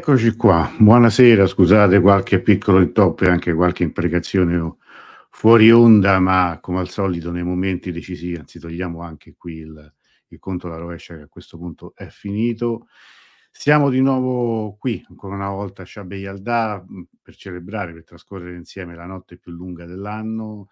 [0.00, 4.76] Eccoci qua, buonasera, scusate qualche piccolo intoppo e anche qualche imprecazione
[5.28, 9.94] fuori onda, ma come al solito nei momenti decisivi, anzi togliamo anche qui il,
[10.28, 12.86] il conto alla rovescia che a questo punto è finito.
[13.50, 18.56] Siamo di nuovo qui, ancora una volta a Shabbe Yalda, mm, per celebrare, per trascorrere
[18.56, 20.70] insieme la notte più lunga dell'anno.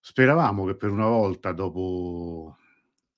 [0.00, 2.56] Speravamo che per una volta, dopo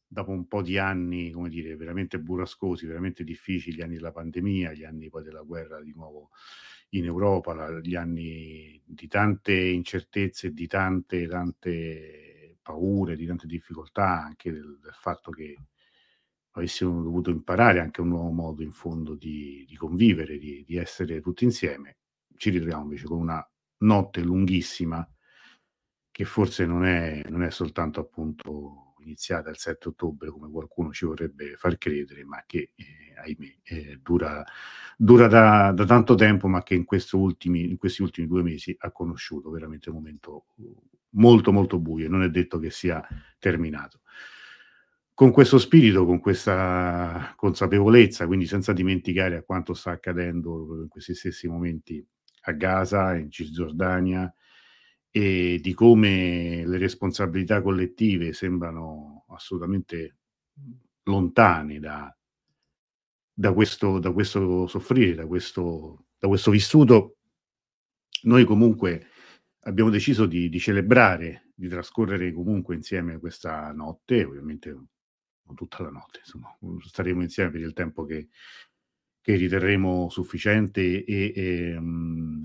[0.06, 4.72] dopo un po' di anni, come dire, veramente burrascosi, veramente difficili, gli anni della pandemia,
[4.72, 6.30] gli anni poi della guerra di nuovo
[6.90, 14.22] in Europa, la, gli anni di tante incertezze, di tante, tante paure, di tante difficoltà,
[14.22, 15.56] anche del, del fatto che
[16.52, 21.20] avessimo dovuto imparare anche un nuovo modo in fondo di, di convivere, di, di, essere
[21.20, 21.98] tutti insieme,
[22.36, 25.06] ci ritroviamo invece con una notte lunghissima
[26.10, 31.06] che forse non è, non è soltanto appunto iniziata il 7 ottobre, come qualcuno ci
[31.06, 34.44] vorrebbe far credere, ma che, eh, ahimè, eh, dura,
[34.96, 38.90] dura da, da, tanto tempo, ma che in, ultimi, in, questi ultimi due mesi ha
[38.92, 40.46] conosciuto veramente un momento
[41.10, 43.06] molto, molto buio, non è detto che sia
[43.38, 44.00] terminato.
[45.14, 51.14] Con questo spirito, con questa consapevolezza, quindi senza dimenticare a quanto sta accadendo in questi
[51.14, 52.06] stessi momenti
[52.42, 54.30] a Gaza, in Cisgiordania,
[55.16, 60.18] e di come le responsabilità collettive sembrano assolutamente
[61.04, 62.14] lontane da,
[63.32, 67.16] da, questo, da questo soffrire, da questo, da questo vissuto,
[68.24, 69.06] noi comunque
[69.60, 74.78] abbiamo deciso di, di, celebrare, di trascorrere comunque insieme questa notte, ovviamente
[75.54, 78.28] tutta la notte, insomma, staremo insieme per il tempo che,
[79.22, 82.42] che riterremo sufficiente e, e um,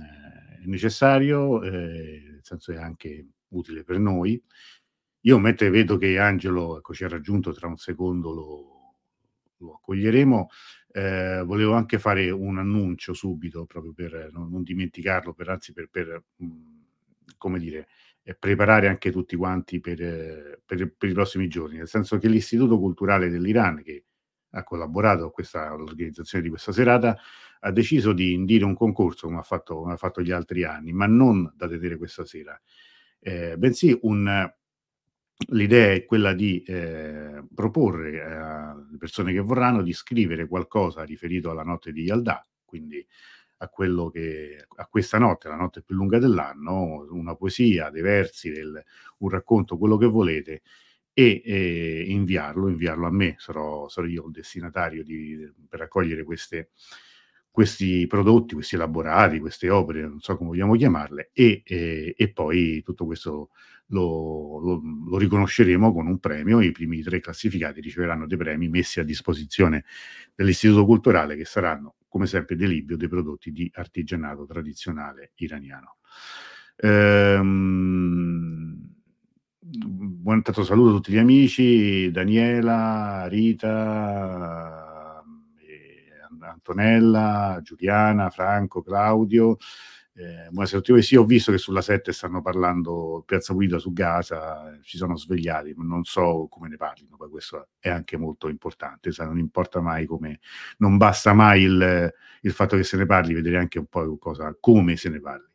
[0.63, 1.61] necessario.
[1.63, 4.41] Eh, nel senso è anche utile per noi.
[5.25, 8.95] Io mentre vedo che Angelo ecco, ci ha raggiunto, tra un secondo lo,
[9.57, 10.47] lo accoglieremo,
[10.93, 15.89] eh, volevo anche fare un annuncio subito, proprio per non, non dimenticarlo, per, anzi per,
[15.89, 17.87] per mh, mm, dire,
[18.23, 22.79] eh, preparare anche tutti quanti per, per, per, i prossimi giorni, nel senso che l'Istituto
[22.79, 24.05] Culturale dell'Iran, che
[24.51, 27.17] ha collaborato a questa, all'organizzazione di questa serata,
[27.59, 30.93] ha deciso di indire un concorso come ha fatto, come ha fatto gli altri anni,
[30.93, 32.59] ma non da vedere questa sera,
[33.19, 34.51] eh, bensì un,
[35.49, 41.63] l'idea è quella di eh, proporre alle persone che vorranno di scrivere qualcosa riferito alla
[41.63, 43.05] notte di Yalda, quindi
[43.57, 48.49] a, quello che, a questa notte, la notte più lunga dell'anno, una poesia, dei versi,
[48.49, 48.83] del,
[49.19, 50.61] un racconto, quello che volete,
[51.21, 56.69] e eh, inviarlo, inviarlo a me, sarò, sarò io il destinatario di, per raccogliere queste,
[57.51, 62.81] questi prodotti, questi elaborati, queste opere, non so come vogliamo chiamarle, e, e, e poi
[62.81, 63.49] tutto questo
[63.87, 66.61] lo, lo, lo, riconosceremo con un premio.
[66.61, 69.83] I primi tre classificati riceveranno dei premi messi a disposizione
[70.33, 75.97] dell'Istituto Culturale, che saranno, come sempre, dei libri o dei prodotti di artigianato tradizionale iraniano.
[76.77, 78.60] Ehm,
[79.63, 84.81] buon tanto saluto a tutti gli amici, Daniela, Rita,
[86.39, 89.57] Antonella, Giuliana, Franco, Claudio.
[90.13, 91.01] Eh, buonasera a tutti.
[91.03, 95.73] Sì, ho visto che sulla 7 stanno parlando Piazza Pulita su Gaza, ci sono svegliati,
[95.75, 99.79] ma non so come ne parlino, poi questo è anche molto importante, sa, non importa
[99.79, 100.39] mai come,
[100.77, 104.55] non basta mai il, il, fatto che se ne parli, vedere anche un po' cosa,
[104.59, 105.50] come se ne parli.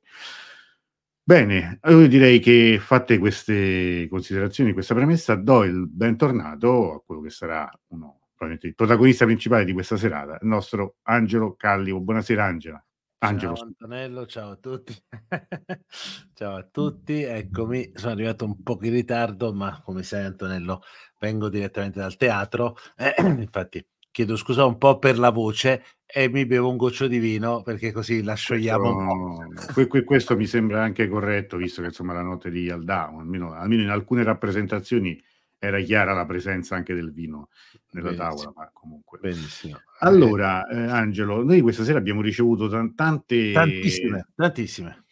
[1.28, 7.31] Bene, io direi che fatte queste considerazioni, questa premessa, do il bentornato a quello che
[7.31, 11.98] sarà uno probabilmente il protagonista principale di questa serata, il nostro Angelo Callivo.
[11.98, 12.87] Buonasera Angela.
[13.19, 13.56] Angelo.
[13.56, 14.94] Ciao Antonello, ciao a tutti.
[16.32, 20.82] ciao a tutti, eccomi, sono arrivato un po' in ritardo, ma come sai Antonello,
[21.19, 23.84] vengo direttamente dal teatro, eh, infatti
[24.17, 27.93] chiedo scusa un po' per la voce e mi bevo un goccio di vino perché
[27.93, 29.37] così la sciogliamo
[29.75, 33.83] questo, questo mi sembra anche corretto, visto che insomma la notte di Aldown, almeno, almeno
[33.83, 35.23] in alcune rappresentazioni
[35.59, 37.51] era chiara la presenza anche del vino
[37.91, 38.31] nella Benissimo.
[38.31, 39.19] tavola, ma comunque.
[39.19, 39.83] Benissimo.
[39.99, 43.53] Allora, eh, Angelo, noi questa sera abbiamo ricevuto t- tante...
[43.53, 45.05] Tantissime, tantissime,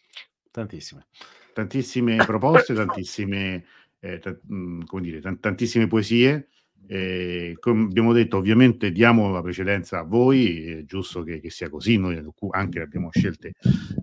[0.50, 1.06] tantissime.
[1.52, 3.66] Tantissime proposte, tantissime,
[4.00, 6.48] eh, t- mm, come dire, t- tantissime poesie.
[6.86, 11.68] Eh, come abbiamo detto, ovviamente diamo la precedenza a voi, è giusto che, che sia
[11.68, 13.52] così, noi anche abbiamo scelte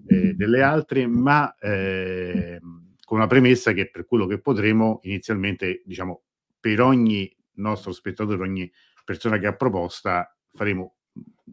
[0.08, 2.60] eh, delle altre, ma eh,
[3.06, 6.24] con una premessa che per quello che potremo inizialmente, diciamo,
[6.60, 8.72] per ogni nostro spettatore, ogni
[9.04, 10.96] persona che ha proposta, faremo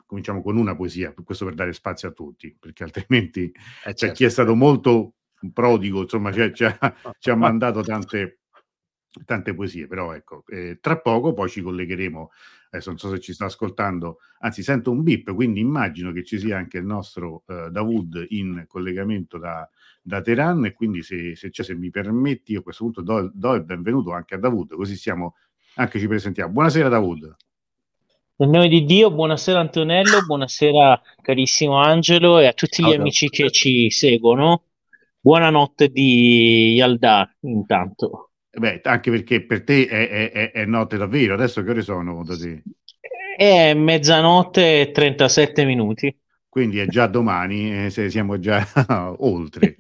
[0.07, 3.53] cominciamo con una poesia, questo per dare spazio a tutti, perché altrimenti eh
[3.95, 4.07] certo.
[4.07, 5.15] c'è chi è stato molto
[5.53, 6.95] prodigo, insomma, ci ha,
[7.37, 8.41] mandato tante,
[9.25, 12.31] tante poesie, però ecco, eh, tra poco poi ci collegheremo,
[12.71, 16.39] adesso non so se ci sta ascoltando, anzi sento un bip, quindi immagino che ci
[16.39, 19.69] sia anche il nostro eh, Davud in collegamento da,
[20.03, 23.31] da Teheran e quindi se, se, cioè, se, mi permetti io a questo punto do,
[23.33, 25.35] do, il benvenuto anche a Davud, così siamo,
[25.75, 26.53] anche ci presentiamo.
[26.53, 27.37] Buonasera Davud.
[28.37, 33.29] Nel nome di Dio, buonasera Antonello, buonasera carissimo Angelo e a tutti gli oh, amici
[33.29, 34.63] che ci seguono.
[35.21, 38.28] Buonanotte di Yalda intanto.
[38.59, 41.35] Beh, anche perché per te è, è, è notte davvero.
[41.35, 42.63] Adesso che ore sono da te?
[43.37, 46.17] È mezzanotte e 37 minuti.
[46.49, 48.67] Quindi è già domani, eh, se siamo già
[49.19, 49.77] oltre.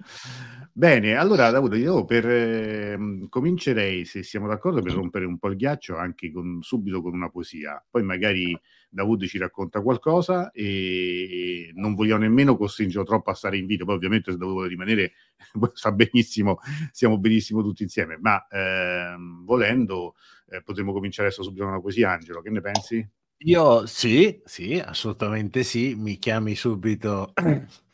[0.72, 2.96] Bene, allora Davuto, io per, eh,
[3.28, 7.30] comincerei, se siamo d'accordo, per rompere un po' il ghiaccio anche con, subito con una
[7.30, 7.84] poesia.
[7.90, 8.56] Poi magari
[8.90, 13.84] Davuto ci racconta qualcosa e non voglio nemmeno costringerlo troppo a stare in video.
[13.84, 15.12] Poi ovviamente se vuole rimanere
[15.74, 16.58] sa benissimo,
[16.92, 19.14] siamo benissimo tutti insieme, ma eh,
[19.44, 20.14] volendo
[20.48, 22.12] eh, potremmo cominciare adesso subito con una poesia.
[22.12, 23.08] Angelo, che ne pensi?
[23.42, 27.32] Io sì, sì, assolutamente sì, mi chiami subito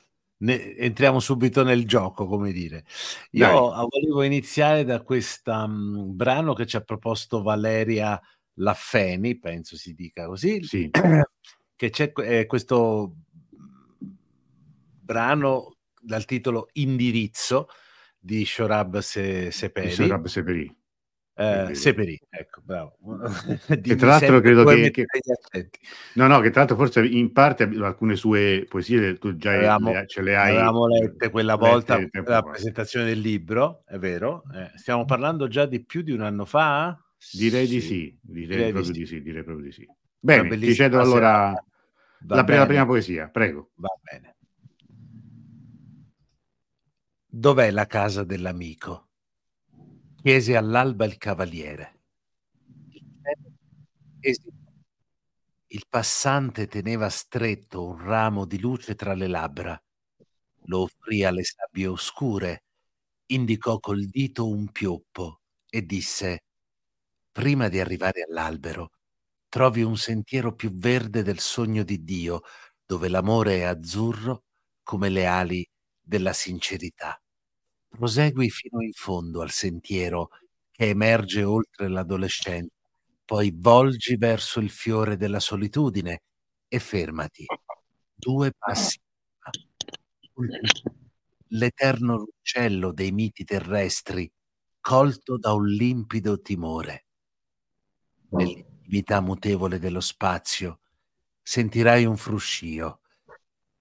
[0.44, 2.85] ne, entriamo subito nel gioco, come dire.
[3.32, 3.87] Io Dai.
[3.90, 8.20] volevo iniziare da questo um, mm, brano che ci ha proposto Valeria
[8.54, 10.90] Laffeni, penso si dica così, sì.
[11.76, 13.16] che c'è eh, questo
[15.00, 17.68] brano dal titolo Indirizzo
[18.18, 19.90] di Shorab Se- Seperi.
[19.90, 20.76] Shorab Seperi.
[21.36, 22.96] Eh, Seperi, ecco, bravo.
[23.82, 25.04] che tra l'altro credo che, che...
[26.14, 30.06] No, no, che tra l'altro forse in parte alcune sue poesie tu già avevamo, le,
[30.06, 30.54] ce le hai...
[30.54, 34.44] Avevamo lette quella volta la presentazione del libro, è vero.
[34.54, 37.03] Eh, stiamo parlando già di più di un anno fa?
[37.32, 37.75] Direi sì.
[37.75, 39.23] di sì, direi, direi proprio di, sì.
[39.23, 39.88] direi proprio di sì.
[40.19, 41.53] Bene, ti cedo allora
[42.26, 43.73] la, la prima poesia, prego.
[43.75, 44.37] Va bene.
[47.26, 49.09] Dov'è la casa dell'amico?
[50.23, 52.00] Chiese all'alba il cavaliere.
[55.67, 59.82] Il passante teneva stretto un ramo di luce tra le labbra,
[60.67, 62.65] lo offrì alle sabbie oscure,
[63.26, 66.44] indicò col dito un pioppo e disse
[67.36, 68.92] Prima di arrivare all'albero,
[69.48, 72.42] trovi un sentiero più verde del sogno di Dio,
[72.86, 74.44] dove l'amore è azzurro
[74.84, 75.69] come le ali
[76.00, 77.20] della sincerità.
[77.88, 80.28] Prosegui fino in fondo al sentiero
[80.70, 82.72] che emerge oltre l'adolescenza,
[83.25, 86.20] poi volgi verso il fiore della solitudine
[86.69, 87.46] e fermati.
[88.14, 89.00] Due passi.
[91.48, 94.30] L'eterno uccello dei miti terrestri,
[94.80, 97.03] colto da un limpido timore.
[98.36, 100.81] Nell'intimità mutevole dello spazio,
[101.40, 103.00] sentirai un fruscio,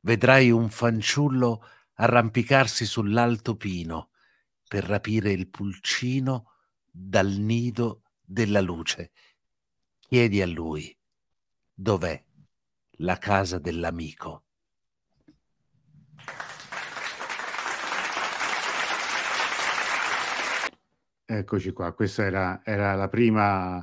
[0.01, 1.65] vedrai un fanciullo
[1.95, 4.09] arrampicarsi sull'alto pino
[4.67, 6.51] per rapire il pulcino
[6.89, 9.11] dal nido della luce.
[10.00, 10.95] Chiedi a lui
[11.73, 12.23] dov'è
[12.97, 14.44] la casa dell'amico.
[21.25, 23.79] Eccoci qua, questa era, era la prima,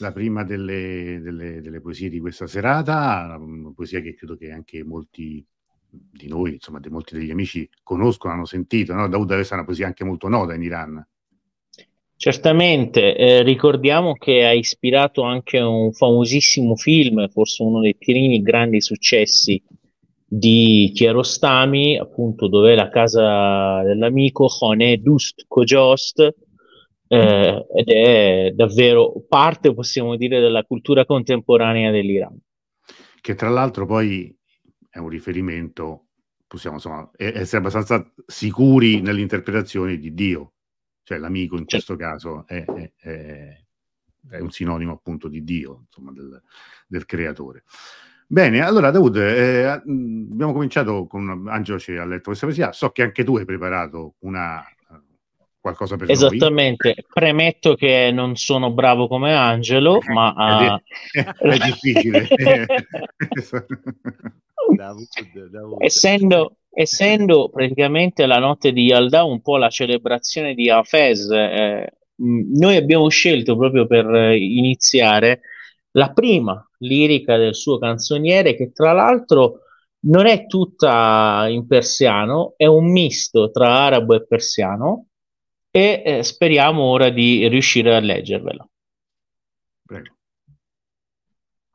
[0.00, 4.82] la prima delle, delle, delle, poesie di questa serata, una poesia che credo che anche
[4.82, 5.44] molti
[5.90, 9.08] di noi, insomma, di molti degli amici conoscono, hanno sentito, no?
[9.08, 11.06] Daoud è una poesia anche molto nota in Iran.
[12.16, 18.80] Certamente, eh, ricordiamo che ha ispirato anche un famosissimo film, forse uno dei primi grandi
[18.80, 19.62] successi
[20.26, 26.34] di Kiarostami, appunto dove la casa dell'amico Khane Dust Kojost,
[27.12, 32.38] eh, ed è davvero parte, possiamo dire, della cultura contemporanea dell'Iran.
[33.20, 34.32] Che tra l'altro poi
[34.88, 36.06] è un riferimento,
[36.46, 40.52] possiamo insomma, essere abbastanza sicuri nell'interpretazione di Dio,
[41.02, 43.64] cioè l'amico in questo caso è, è, è,
[44.30, 46.40] è un sinonimo appunto di Dio, insomma, del,
[46.86, 47.64] del creatore.
[48.28, 53.02] Bene, allora Daud, eh, abbiamo cominciato con Angelo ci ha letto questa poesia, so che
[53.02, 54.64] anche tu hai preparato una,
[55.60, 57.06] qualcosa per Esattamente, noi.
[57.12, 60.32] premetto che non sono bravo come Angelo, eh, ma...
[60.34, 60.80] Uh...
[61.12, 62.26] È, è difficile.
[65.78, 72.76] Essendo, essendo, praticamente la notte di Yalda un po' la celebrazione di Hafez, eh, noi
[72.76, 75.40] abbiamo scelto proprio per iniziare
[75.92, 79.62] la prima lirica del suo canzoniere che tra l'altro
[80.02, 85.06] non è tutta in persiano, è un misto tra arabo e persiano
[85.71, 88.67] e eh, speriamo ora di riuscire a leggervela.
[89.85, 90.13] Prego.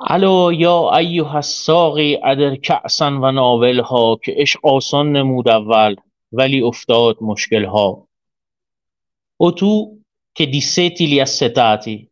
[0.02, 5.96] الو یا ایها الساقی ادر کعسن و ناول ها که عشق آسان نمود اول
[6.32, 8.08] ولی افتاد مشکل ها
[9.40, 10.00] اتو
[10.32, 12.08] che dissetti gli assetati,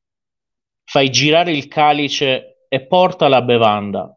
[0.85, 4.15] fai girare il calice e porta la bevanda.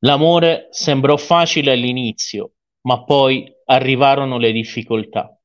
[0.00, 5.38] L'amore sembrò facile all'inizio, ma poi arrivarono le difficoltà.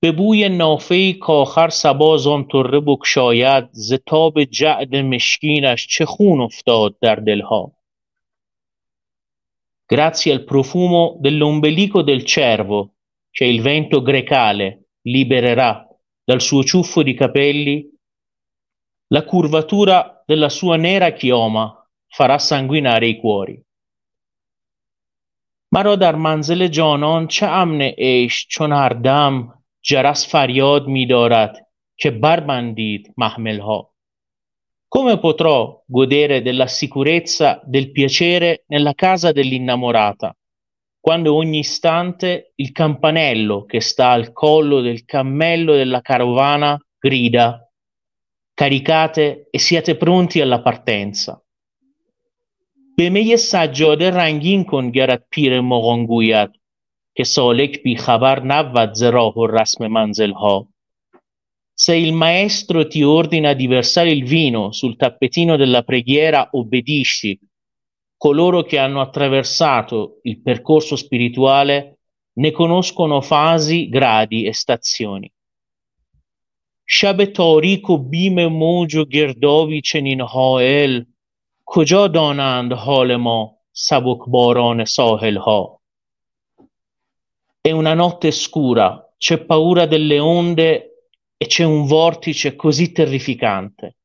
[0.00, 6.98] به بوی نافهای کآخر صبا زان طره بگشاید ز تاب جعد مشکینش چه خون افتاد
[7.00, 7.72] در دلها
[9.86, 12.94] grazie al profumo dell'ombelico del cervo
[13.30, 15.86] che il vento grecale libererà
[16.24, 17.88] dal suo ciuffo di capelli,
[19.08, 23.64] la curvatura della sua nera chioma farà sanguinare i cuori.
[25.72, 32.12] مرا در منزل جانان چه امن عیش چون هر دم جرس فریاد می دارد che
[32.12, 33.90] barbandit mahmelha.
[34.88, 40.36] Come potrò godere della sicurezza del piacere nella casa dell'innamorata,
[41.00, 47.60] quando ogni istante il campanello che sta al collo del cammello della carovana grida
[48.54, 51.40] caricate e siate pronti alla partenza.
[52.98, 56.50] به سجاده رنگین کن گرد پیر مغان گوید
[57.14, 60.68] که سالک بیخبر نبود ز راه و رسم منزلها
[61.78, 67.38] Se il maestro ti ordina di versare il vino sul tappetino della preghiera, obbedisci.
[68.16, 71.98] Coloro che hanno attraversato il percorso spirituale
[72.36, 75.30] ne conoscono fasi, gradi e stazioni.
[76.88, 81.04] شب تاریک و بیم موج و گردابی چنین حائل
[81.64, 85.79] کجا دانند حال ما سبکباران ساحل ها
[87.60, 93.96] È una notte scura, c'è paura delle onde e c'è un vortice così terrificante.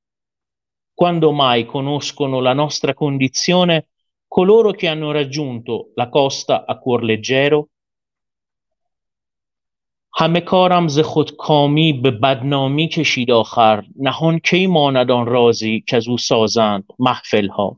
[0.93, 3.88] Quando mai conoscono la nostra condizione
[4.27, 7.69] coloro che hanno raggiunto la costa a cuor leggero?
[10.19, 16.07] همه کارم ز خودکامی به بدنامی کشید آخر نهان کی ماند آن رازی که از
[16.07, 17.77] او سازند محفل ها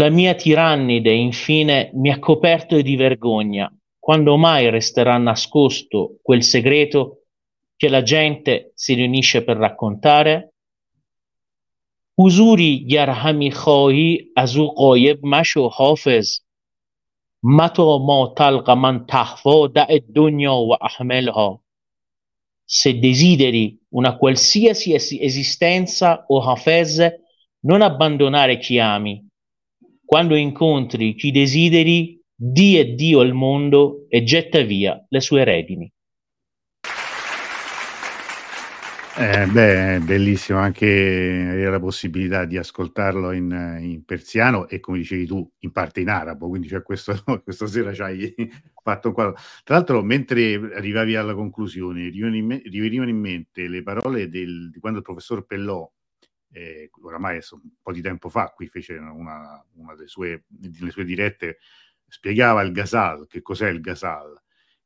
[0.00, 3.68] La mia tirannide infine mi ha coperto di vergogna.
[4.02, 7.24] Quando mai resterà nascosto quel segreto
[7.76, 10.52] che la gente si riunisce per raccontare
[12.20, 16.40] حضوری گر همی خواهی از او غایب مشو حافظ
[17.42, 21.60] متا ما تلق من تحفا دع دنیا و احملها
[22.70, 26.98] se desideri una qualsiasi es- esistenza o hafez
[27.60, 29.26] non abbandonare chi ami
[30.04, 35.89] quando incontri chi desideri di e Dio al mondo e getta via le sue redini
[39.15, 45.27] Eh, beh, bellissimo anche avere la possibilità di ascoltarlo in, in persiano e come dicevi
[45.27, 48.35] tu, in parte in arabo, quindi cioè questo, questa sera ci hai
[48.81, 49.35] fatto un quadro.
[49.63, 55.05] Tra l'altro, mentre arrivavi alla conclusione, rivenivano in mente le parole del, di quando il
[55.05, 55.89] professor Pellò,
[56.51, 61.05] eh, oramai un po' di tempo fa, qui fece una, una delle, sue, delle sue
[61.05, 61.59] dirette,
[62.13, 64.39] spiegava il Gasal, che cos'è il Gasal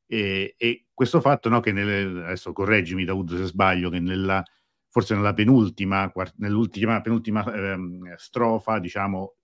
[0.08, 4.42] e, e questo fatto no, che nelle, adesso correggimi Daud se sbaglio, che nella,
[4.90, 9.36] forse nella penultima, nell'ultima penultima ehm, strofa, diciamo,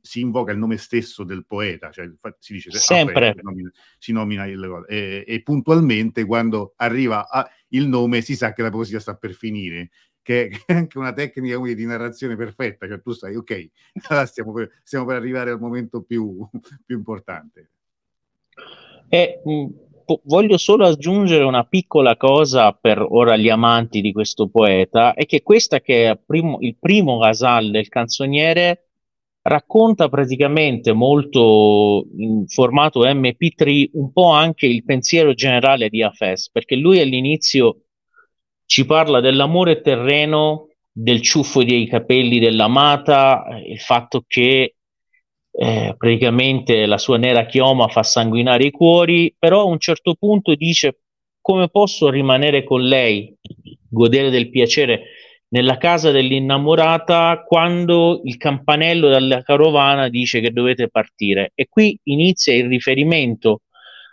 [0.00, 3.28] si invoca il nome stesso del poeta, cioè si dice sempre.
[3.28, 8.52] Ah, nomina, si nomina il, e, e, puntualmente quando arriva a, il nome si sa
[8.52, 9.90] che la poesia sta per finire,
[10.30, 13.70] che, che è anche una tecnica di narrazione perfetta, cioè tu sai, ok,
[14.26, 16.46] stiamo per, stiamo per arrivare al momento più,
[16.86, 17.70] più importante.
[19.08, 19.66] E, mh,
[20.24, 25.42] voglio solo aggiungere una piccola cosa per ora gli amanti di questo poeta, è che
[25.42, 28.84] questa che è primo, il primo Ghazal del canzoniere
[29.42, 36.76] racconta praticamente molto in formato MP3 un po' anche il pensiero generale di Hafez, perché
[36.76, 37.86] lui all'inizio
[38.70, 44.76] ci parla dell'amore terreno, del ciuffo dei capelli dell'amata, il fatto che
[45.50, 50.54] eh, praticamente la sua nera chioma fa sanguinare i cuori, però a un certo punto
[50.54, 51.00] dice
[51.40, 53.34] come posso rimanere con lei,
[53.88, 55.02] godere del piacere
[55.48, 61.50] nella casa dell'innamorata quando il campanello della carovana dice che dovete partire.
[61.56, 63.62] E qui inizia il riferimento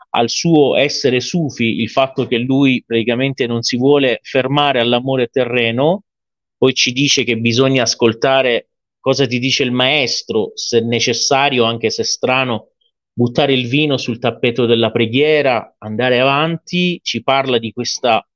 [0.09, 6.03] al suo essere sufi, il fatto che lui praticamente non si vuole fermare all'amore terreno,
[6.57, 12.03] poi ci dice che bisogna ascoltare cosa ti dice il maestro, se necessario, anche se
[12.03, 12.71] strano,
[13.13, 18.27] buttare il vino sul tappeto della preghiera, andare avanti, ci parla di, questa,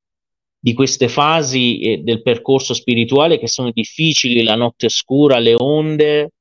[0.58, 6.32] di queste fasi eh, del percorso spirituale che sono difficili, la notte scura, le onde,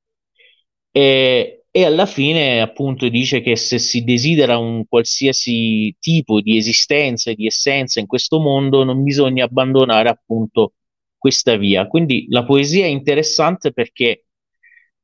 [0.92, 7.30] e e alla fine appunto dice che se si desidera un qualsiasi tipo di esistenza
[7.30, 10.72] e di essenza in questo mondo non bisogna abbandonare appunto
[11.16, 11.86] questa via.
[11.86, 14.24] Quindi la poesia è interessante perché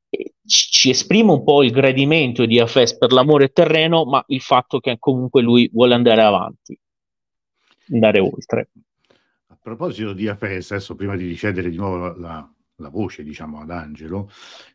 [0.09, 4.79] eh, ci esprime un po' il gradimento di Afes per l'amore terreno, ma il fatto
[4.79, 6.77] che comunque lui vuole andare avanti,
[7.91, 8.69] andare oltre.
[9.47, 13.69] A proposito di Afes, adesso prima di ricevere di nuovo la, la voce, diciamo, ad
[13.69, 14.29] Angelo,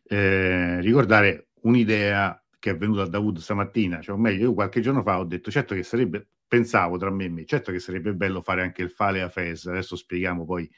[0.07, 5.01] eh, ricordare un'idea che è venuta da Wood stamattina, cioè, o meglio, io qualche giorno
[5.01, 8.41] fa ho detto, certo che sarebbe, pensavo tra me e me, certo che sarebbe bello
[8.41, 10.69] fare anche il fale a Fes, adesso spieghiamo poi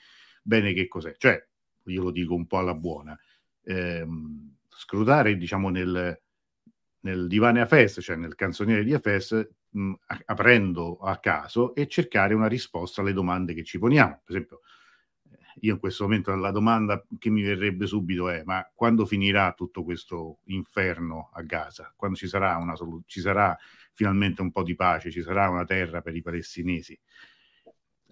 [0.42, 1.44] bene che cos'è, cioè,
[1.86, 3.18] io lo dico un po' alla buona,
[3.64, 6.20] ehm, scrutare, diciamo, nel,
[7.02, 9.94] nel divane a Fes, cioè nel canzoniere di Afes, mh,
[10.26, 14.22] aprendo a caso e cercare una risposta alle domande che ci poniamo.
[14.26, 14.62] Per esempio,
[15.62, 19.84] io in questo momento la domanda che mi verrebbe subito è ma quando finirà tutto
[19.84, 21.94] questo inferno a Gaza?
[21.96, 23.58] Quando ci sarà, una solu- ci sarà
[23.94, 27.00] finalmente un po' di pace, ci sarà una terra per i palestinesi?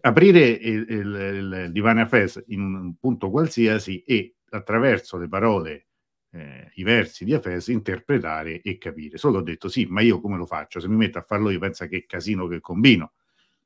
[0.01, 5.87] Aprire il, il, il Divine Affairs in un punto qualsiasi e attraverso le parole,
[6.31, 9.17] eh, i versi di Affairs, interpretare e capire.
[9.17, 10.79] Solo ho detto sì, ma io come lo faccio?
[10.79, 13.13] Se mi metto a farlo io pensa che casino che combino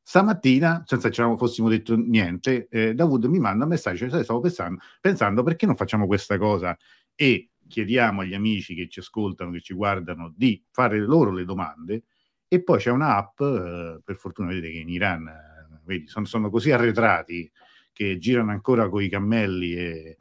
[0.10, 4.40] Stamattina, senza che ci fossimo detto niente, eh, Davud mi manda un messaggio, cioè, stavo
[4.40, 6.78] pensando, pensando perché non facciamo questa cosa?
[7.14, 12.04] E chiediamo agli amici che ci ascoltano, che ci guardano, di fare loro le domande.
[12.48, 16.50] E poi c'è un'app, eh, per fortuna vedete che in Iran eh, vedi, sono, sono,
[16.50, 17.52] così arretrati
[17.92, 20.18] che girano ancora con i cammelli e,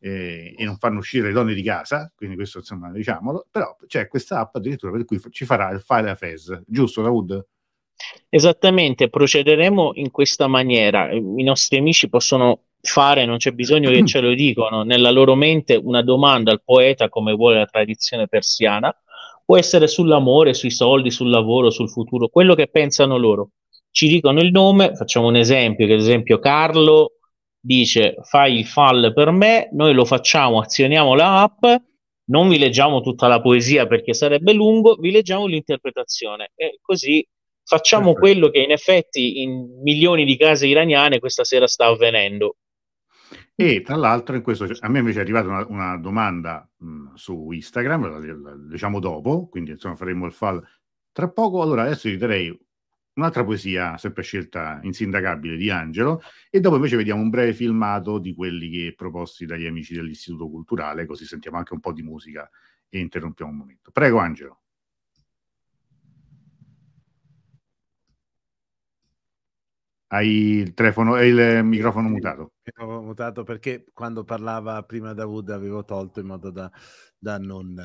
[0.00, 4.06] e, e, non fanno uscire le donne di casa, quindi questo insomma diciamolo, però c'è
[4.06, 7.42] questa app addirittura per cui ci farà il file a FES, giusto Davud?
[8.28, 11.10] Esattamente, procederemo in questa maniera.
[11.12, 15.74] I nostri amici possono fare, non c'è bisogno che ce lo dicano, nella loro mente
[15.74, 18.94] una domanda al poeta come vuole la tradizione persiana,
[19.44, 23.50] può essere sull'amore, sui soldi, sul lavoro, sul futuro, quello che pensano loro.
[23.90, 27.14] Ci dicono il nome, facciamo un esempio, che ad esempio Carlo
[27.60, 31.64] dice fai il fall per me, noi lo facciamo, azioniamo la app,
[32.30, 37.26] non vi leggiamo tutta la poesia perché sarebbe lungo, vi leggiamo l'interpretazione e così
[37.70, 38.20] Facciamo Perfetto.
[38.20, 42.56] quello che in effetti in milioni di case iraniane questa sera sta avvenendo.
[43.54, 47.52] E tra l'altro, in questo, a me invece è arrivata una, una domanda mh, su
[47.52, 50.60] Instagram, la, la, diciamo dopo, quindi insomma faremo il fall
[51.12, 51.62] tra poco.
[51.62, 52.60] Allora adesso vi direi
[53.12, 58.34] un'altra poesia, sempre scelta insindacabile di Angelo, e dopo invece vediamo un breve filmato di
[58.34, 62.50] quelli che proposti dagli amici dell'Istituto Culturale, così sentiamo anche un po' di musica
[62.88, 63.92] e interrompiamo un momento.
[63.92, 64.62] Prego Angelo.
[70.12, 72.54] Hai il telefono e il microfono mutato.
[72.78, 76.68] Ho mutato perché quando parlava prima Davud avevo tolto in modo da,
[77.16, 77.78] da non...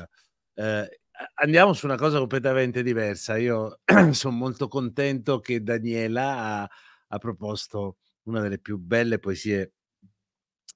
[0.54, 1.00] Eh,
[1.34, 3.36] andiamo su una cosa completamente diversa.
[3.36, 3.78] Io
[4.10, 6.70] sono molto contento che Daniela ha,
[7.06, 9.74] ha, proposto una delle più belle poesie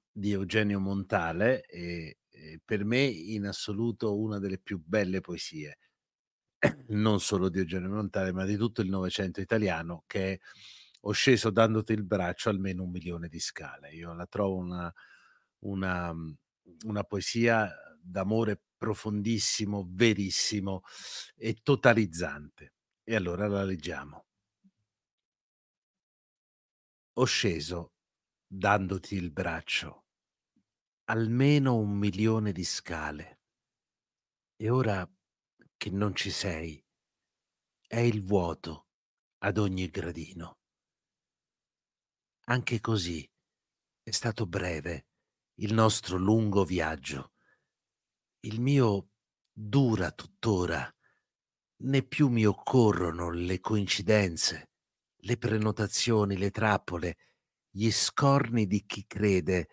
[0.09, 5.79] di Eugenio Montale e, e per me in assoluto una delle più belle poesie
[6.89, 10.39] non solo di Eugenio Montale ma di tutto il Novecento italiano che è
[11.01, 13.91] ho sceso dandoti il braccio almeno un milione di scale.
[13.91, 14.93] Io la trovo una,
[15.59, 16.35] una, mhmm,
[16.85, 20.81] una poesia d'amore profondissimo, verissimo
[21.35, 22.73] e totalizzante.
[23.03, 24.25] E allora la leggiamo.
[27.13, 27.93] Ho sceso
[28.47, 30.05] dandoti il braccio
[31.11, 33.41] almeno un milione di scale.
[34.55, 35.05] E ora
[35.75, 36.81] che non ci sei,
[37.85, 38.87] è il vuoto
[39.39, 40.60] ad ogni gradino.
[42.51, 43.25] Anche così
[44.03, 45.05] è stato breve
[45.61, 47.31] il nostro lungo viaggio.
[48.41, 49.11] Il mio
[49.53, 50.93] dura tuttora,
[51.83, 54.71] né più mi occorrono le coincidenze,
[55.19, 57.17] le prenotazioni, le trappole,
[57.69, 59.69] gli scorni di chi crede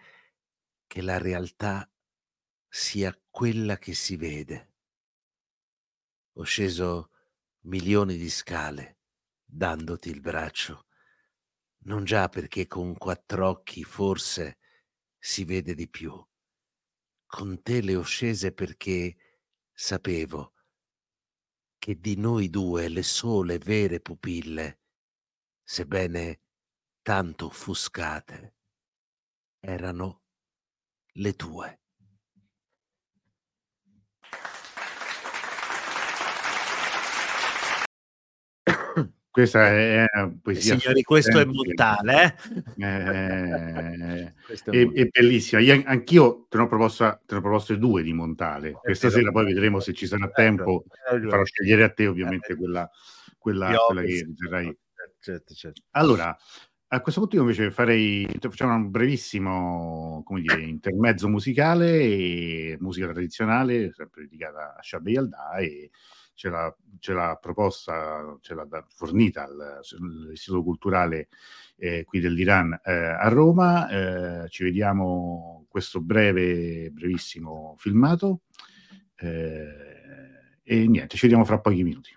[0.86, 1.90] che la realtà
[2.68, 4.74] sia quella che si vede.
[6.34, 7.10] Ho sceso
[7.62, 9.00] milioni di scale
[9.44, 10.87] dandoti il braccio
[11.84, 14.58] non già perché con quattro occhi forse
[15.18, 16.12] si vede di più.
[17.26, 19.16] Con te le ho scese perché
[19.72, 20.54] sapevo
[21.78, 24.80] che di noi due le sole vere pupille,
[25.62, 26.40] sebbene
[27.02, 28.56] tanto offuscate,
[29.60, 30.22] erano
[31.12, 31.77] le tue.
[39.38, 40.04] Questa è
[40.42, 40.76] poesia.
[40.76, 42.34] Signori, questo è Montale.
[42.76, 42.84] Eh?
[42.84, 45.60] Eh, è, è, è, bellissima.
[45.60, 48.72] Io, anch'io te ne, ho proposto, te ne ho proposte due di Montale.
[48.72, 50.84] Questa sera poi vedremo se ci sarà certo, tempo.
[51.28, 52.90] Farò scegliere a te ovviamente quella,
[53.38, 54.76] quella, quella che riterrai.
[55.20, 55.82] Certo, certo.
[55.90, 56.36] Allora,
[56.88, 63.06] a questo punto io invece farei, facciamo un brevissimo, come dire, intermezzo musicale e musica
[63.06, 65.90] tradizionale, sempre dedicata a Shabby Alda e
[66.38, 71.26] ce l'ha, ce l'ha proposta, ce l'ha fornita all'Istituto Culturale
[71.76, 73.88] eh, qui dell'Iran eh, a Roma.
[73.88, 78.42] Eh, ci vediamo questo breve, brevissimo filmato
[79.16, 82.16] eh, e niente, ci vediamo fra pochi minuti.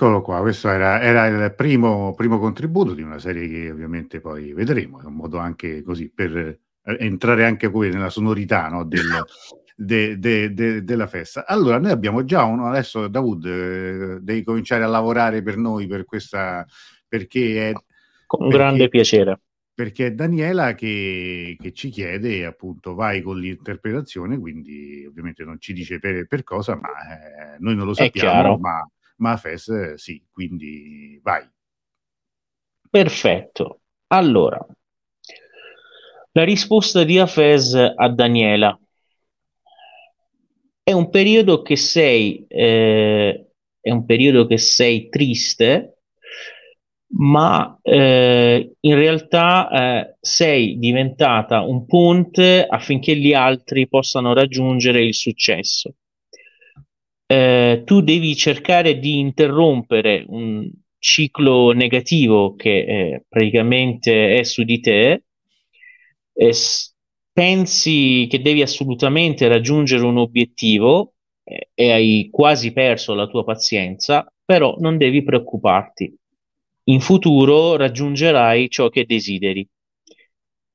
[0.00, 4.52] Eccolo qua, questo era, era il primo, primo, contributo di una serie che ovviamente poi
[4.52, 6.58] vedremo, è un modo anche così per eh,
[7.00, 9.24] entrare anche poi nella sonorità no, del,
[9.74, 11.44] de, de, de, della festa.
[11.48, 16.04] Allora, noi abbiamo già uno, adesso Davud, eh, devi cominciare a lavorare per noi, per
[16.04, 16.64] questa,
[17.08, 17.72] perché è...
[18.24, 19.40] Con perché, grande piacere.
[19.74, 25.72] Perché è Daniela che, che, ci chiede, appunto, vai con l'interpretazione, quindi ovviamente non ci
[25.72, 31.20] dice per, per cosa, ma eh, noi non lo sappiamo, ma ma Fes sì, quindi
[31.22, 31.48] vai.
[32.90, 33.80] Perfetto.
[34.08, 34.66] Allora,
[36.32, 38.78] la risposta di Afes a Daniela.
[40.82, 43.50] È un periodo che sei, eh,
[43.80, 45.98] è un periodo che sei triste,
[47.10, 55.14] ma eh, in realtà eh, sei diventata un ponte affinché gli altri possano raggiungere il
[55.14, 55.94] successo
[57.28, 64.80] eh, tu devi cercare di interrompere un ciclo negativo che eh, praticamente è su di
[64.80, 65.22] te
[66.32, 66.94] e s-
[67.32, 71.14] pensi che devi assolutamente raggiungere un obiettivo
[71.44, 76.14] eh, e hai quasi perso la tua pazienza, però non devi preoccuparti.
[76.84, 79.68] In futuro raggiungerai ciò che desideri.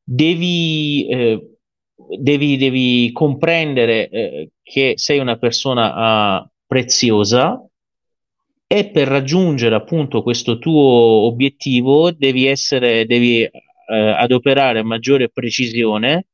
[0.05, 1.52] Devi eh,
[1.95, 7.63] devi, devi comprendere eh, che sei una persona uh, preziosa
[8.65, 13.51] e per raggiungere appunto questo tuo obiettivo devi essere, devi eh,
[13.87, 16.27] adoperare maggiore precisione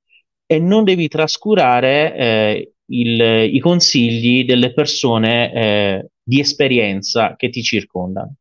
[0.45, 7.61] e non devi trascurare eh, il, i consigli delle persone eh, di esperienza che ti
[7.61, 8.35] circondano.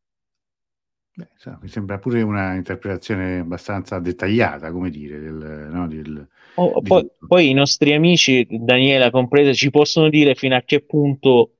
[1.59, 6.25] Mi sembra pure una interpretazione abbastanza dettagliata, come dire, del, no, del,
[6.63, 11.51] oh, poi, poi, i nostri amici, Daniela compresa, ci possono dire fino a che punto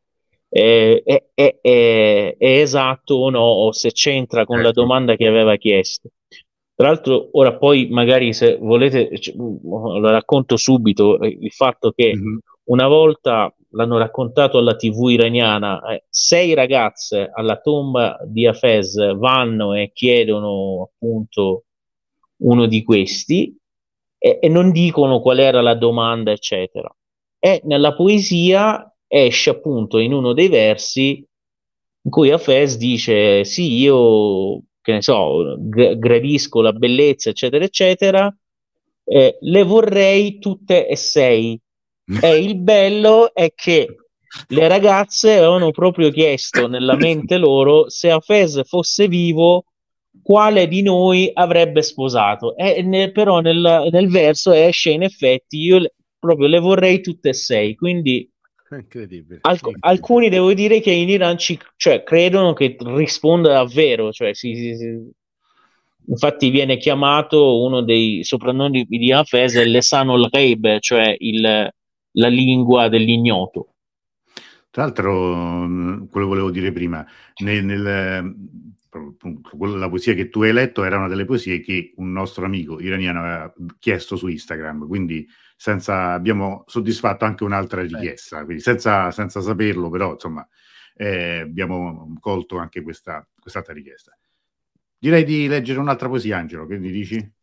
[0.50, 4.70] è, è, è, è esatto o no, o se c'entra con certo.
[4.70, 6.10] la domanda che aveva chiesto.
[6.76, 12.38] Tra l'altro, ora poi magari se volete, lo racconto subito, eh, il fatto che mm-hmm.
[12.66, 19.74] una volta l'hanno raccontato alla TV iraniana, eh, sei ragazze alla tomba di Hafez vanno
[19.74, 21.66] e chiedono appunto
[22.44, 23.56] uno di questi
[24.20, 26.94] e, e non dicono qual era la domanda, eccetera.
[27.40, 31.26] E nella poesia esce appunto in uno dei versi
[32.02, 38.38] in cui Hafez dice sì, io che ne so, g- gradisco la bellezza, eccetera, eccetera,
[39.04, 41.60] eh, le vorrei tutte e sei
[42.22, 43.96] e il bello è che
[44.50, 49.66] le ragazze avevano proprio chiesto nella mente loro se Afes fosse vivo
[50.22, 55.80] quale di noi avrebbe sposato e ne, però nel, nel, verso esce in effetti io
[55.80, 58.30] le, proprio le vorrei tutte e sei quindi
[58.72, 59.92] incredibile, alc- incredibile.
[59.92, 64.76] alcuni devo dire che in Iran ci, cioè, credono che risponda davvero cioè, si, si,
[64.76, 65.12] si...
[66.08, 71.72] infatti viene chiamato uno dei soprannomi di Hafez l'Esanol Reib cioè il
[72.14, 73.74] la lingua dell'ignoto.
[74.70, 75.36] Tra l'altro,
[75.68, 77.06] mm, quello volevo dire prima,
[77.38, 78.36] nel, nel,
[78.92, 83.20] la poesia che tu hai letto era una delle poesie che un nostro amico iraniano
[83.20, 89.90] aveva chiesto su Instagram, quindi senza, abbiamo soddisfatto anche un'altra richiesta, quindi senza, senza saperlo,
[89.90, 90.48] però insomma
[90.96, 94.18] eh, abbiamo colto anche questa quest'altra richiesta.
[94.98, 97.34] Direi di leggere un'altra poesia, Angelo, che mi dici?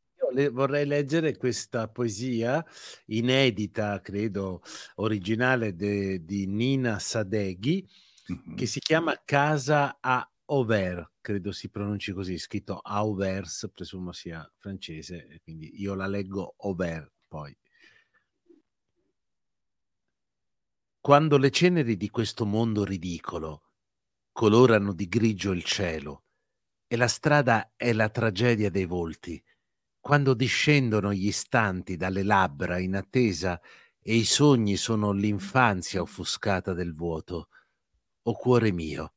[0.51, 2.65] Vorrei leggere questa poesia
[3.07, 4.61] inedita, credo,
[4.97, 7.89] originale de, di Nina Sadeghi,
[8.31, 8.57] mm-hmm.
[8.57, 15.41] che si chiama Casa a Auvers, credo si pronunci così, scritto Auvers, presumo sia francese,
[15.43, 17.57] quindi io la leggo Auvers poi.
[21.01, 23.63] Quando le ceneri di questo mondo ridicolo
[24.33, 26.25] colorano di grigio il cielo
[26.87, 29.43] e la strada è la tragedia dei volti,
[29.99, 33.61] quando discendono gli istanti dalle labbra in attesa
[33.99, 37.49] e i sogni sono l'infanzia offuscata del vuoto,
[38.23, 39.16] o cuore mio,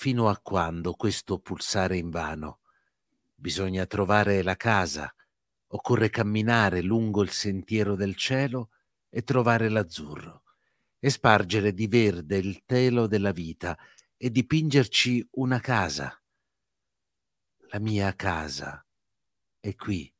[0.00, 2.60] Fino a quando questo pulsare invano?
[3.34, 5.12] Bisogna trovare la casa,
[5.70, 8.70] occorre camminare lungo il sentiero del cielo
[9.08, 10.44] e trovare l'azzurro,
[11.00, 13.76] e spargere di verde il telo della vita
[14.16, 16.16] e dipingerci una casa.
[17.72, 18.86] La mia casa
[19.58, 20.14] è qui,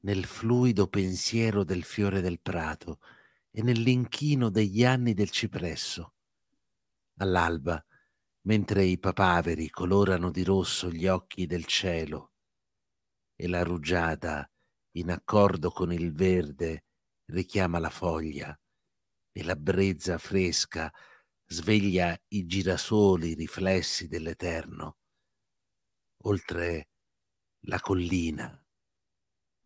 [0.00, 2.98] nel fluido pensiero del fiore del prato
[3.52, 6.14] e nell'inchino degli anni del cipresso.
[7.18, 7.80] All'alba,
[8.46, 12.32] mentre i papaveri colorano di rosso gli occhi del cielo
[13.34, 14.48] e la rugiada,
[14.92, 16.84] in accordo con il verde,
[17.26, 18.58] richiama la foglia
[19.32, 20.92] e la brezza fresca
[21.46, 24.98] sveglia i girasoli riflessi dell'eterno.
[26.24, 26.88] Oltre
[27.66, 28.64] la collina,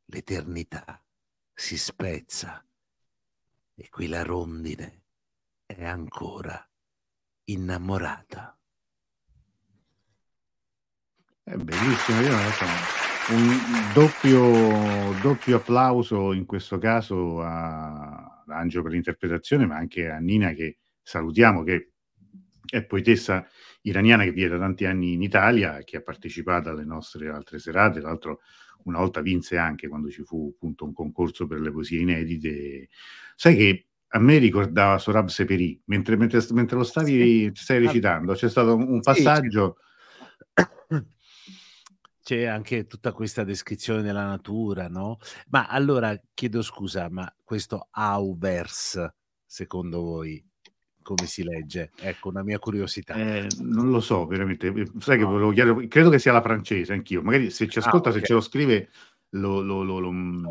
[0.06, 1.04] l'eternità
[1.52, 2.64] si spezza
[3.74, 5.04] e qui la rondine
[5.66, 6.66] è ancora
[7.44, 8.58] innamorata.
[11.48, 12.64] È bellissimo, io non so.
[13.32, 13.58] Un
[13.94, 20.76] doppio, doppio applauso in questo caso a Angelo per l'interpretazione, ma anche a Nina che
[21.00, 21.92] salutiamo, che
[22.68, 23.46] è poetessa
[23.80, 28.00] iraniana che vive da tanti anni in Italia, che ha partecipato alle nostre altre serate,
[28.00, 28.40] tra l'altro
[28.82, 32.90] una volta vinse anche quando ci fu appunto un concorso per le poesie inedite.
[33.34, 37.50] Sai che a me ricordava Sorab Seperi, mentre, mentre, mentre lo stavi, sì.
[37.54, 39.78] stai recitando, c'è stato un passaggio...
[39.78, 41.16] Sì,
[42.28, 45.16] c'è anche tutta questa descrizione della natura, no?
[45.48, 49.02] Ma allora chiedo scusa, ma questo Auvers,
[49.46, 50.46] secondo voi,
[51.00, 51.90] come si legge?
[51.98, 53.14] Ecco, una mia curiosità.
[53.14, 54.70] Eh, non lo so, veramente.
[54.98, 57.22] Sai che volevo chiedere, credo che sia la francese, anch'io.
[57.22, 58.20] Magari se ci ah, ascolta, ah, okay.
[58.20, 58.90] se ce lo scrive,
[59.30, 60.44] lo, lo, lo, lo mm,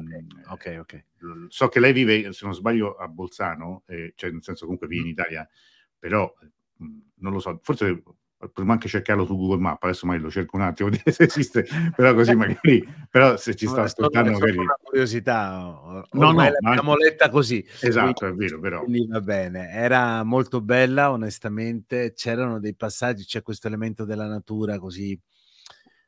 [0.48, 0.78] okay.
[0.78, 1.06] ok,
[1.50, 5.02] So che lei vive, se non sbaglio, a Bolzano, eh, cioè nel senso comunque vive
[5.02, 5.12] in mm.
[5.12, 5.48] Italia,
[6.00, 6.34] però
[6.84, 8.02] mm, non lo so, forse
[8.38, 12.14] potremmo anche cercarlo su Google Maps, adesso magari lo cerco un attimo se esiste, però
[12.14, 14.58] così magari, però se ci sta ascoltando magari...
[14.58, 16.98] una curiosità, no, no, l'abbiamo ma...
[16.98, 17.66] letta così.
[17.82, 18.84] Esatto, quindi, è vero, però.
[18.84, 24.78] Quindi va bene, era molto bella onestamente, c'erano dei passaggi, c'è questo elemento della natura
[24.78, 25.20] così,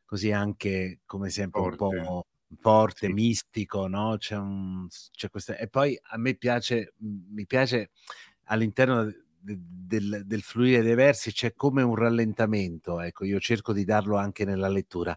[0.06, 1.84] così anche come sempre Forte.
[1.84, 2.26] un po'
[2.60, 3.13] forte, sì.
[3.13, 4.15] mistico, no?
[4.18, 5.56] C'è, un, c'è questa...
[5.58, 7.92] E poi a me piace, mi piace
[8.46, 14.17] all'interno del, del, fluire dei versi c'è come un rallentamento, ecco, io cerco di darlo
[14.17, 15.15] anche nella lettura.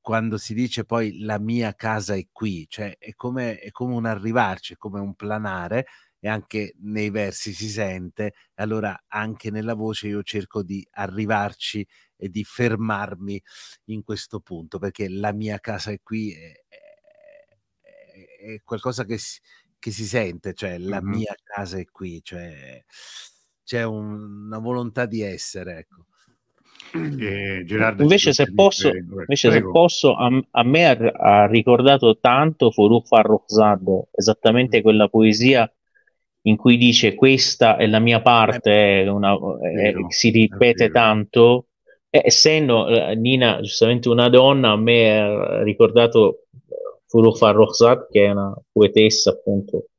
[0.00, 4.06] Quando si dice poi la mia casa è qui, cioè è come, è come un
[4.06, 5.86] arrivarci, è come un planare
[6.18, 12.28] e anche nei versi si sente, allora anche nella voce io cerco di arrivarci e
[12.28, 13.42] di fermarmi
[13.86, 16.52] in questo punto, perché la mia casa è qui, è,
[17.80, 19.40] è, è qualcosa che si,
[19.78, 21.10] che si, sente, cioè la mm-hmm.
[21.10, 22.84] mia casa è qui, cioè
[23.70, 26.06] c'è un, una volontà di essere, ecco.
[26.92, 27.64] Eh,
[28.00, 34.08] invece, se posso, invece se posso, a, a me ha, ha, ricordato tanto Furuf Farrokhzad,
[34.10, 35.72] esattamente quella poesia
[36.42, 41.66] in cui dice questa è la mia parte, è una, è, si ripete tanto.
[42.10, 46.46] E, essendo eh, Nina giustamente una donna, a me ha ricordato
[47.06, 49.90] Furuf Farrokhzad, che è una poetessa appunto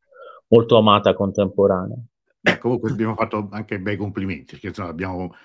[0.49, 1.95] molto amata contemporanea.
[2.41, 5.35] Beh, comunque abbiamo fatto anche bei complimenti, perché insomma, abbiamo,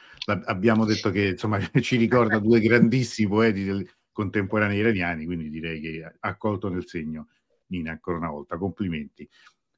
[0.44, 6.16] abbiamo, detto che insomma, ci ricorda due grandissimi poeti del, contemporanei iraniani, quindi direi che
[6.18, 7.28] ha colto nel segno
[7.66, 9.28] Nina ancora una volta, complimenti.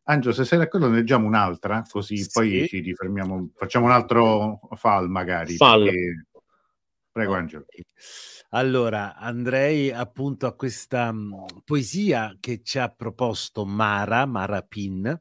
[0.04, 2.28] Angelo, se sei d'accordo, ne leggiamo un'altra, così sì.
[2.32, 5.56] poi ci rifermiamo, facciamo un altro fall magari.
[5.56, 5.84] Fall.
[5.84, 6.26] Perché...
[7.10, 7.64] Prego Angelo.
[8.50, 15.20] Allora, andrei appunto a questa um, poesia che ci ha proposto Mara, Mara Pin,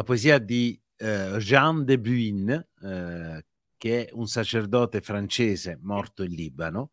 [0.00, 3.44] la poesia di eh, Jean de Buyne, eh,
[3.76, 6.92] che è un sacerdote francese morto in Libano,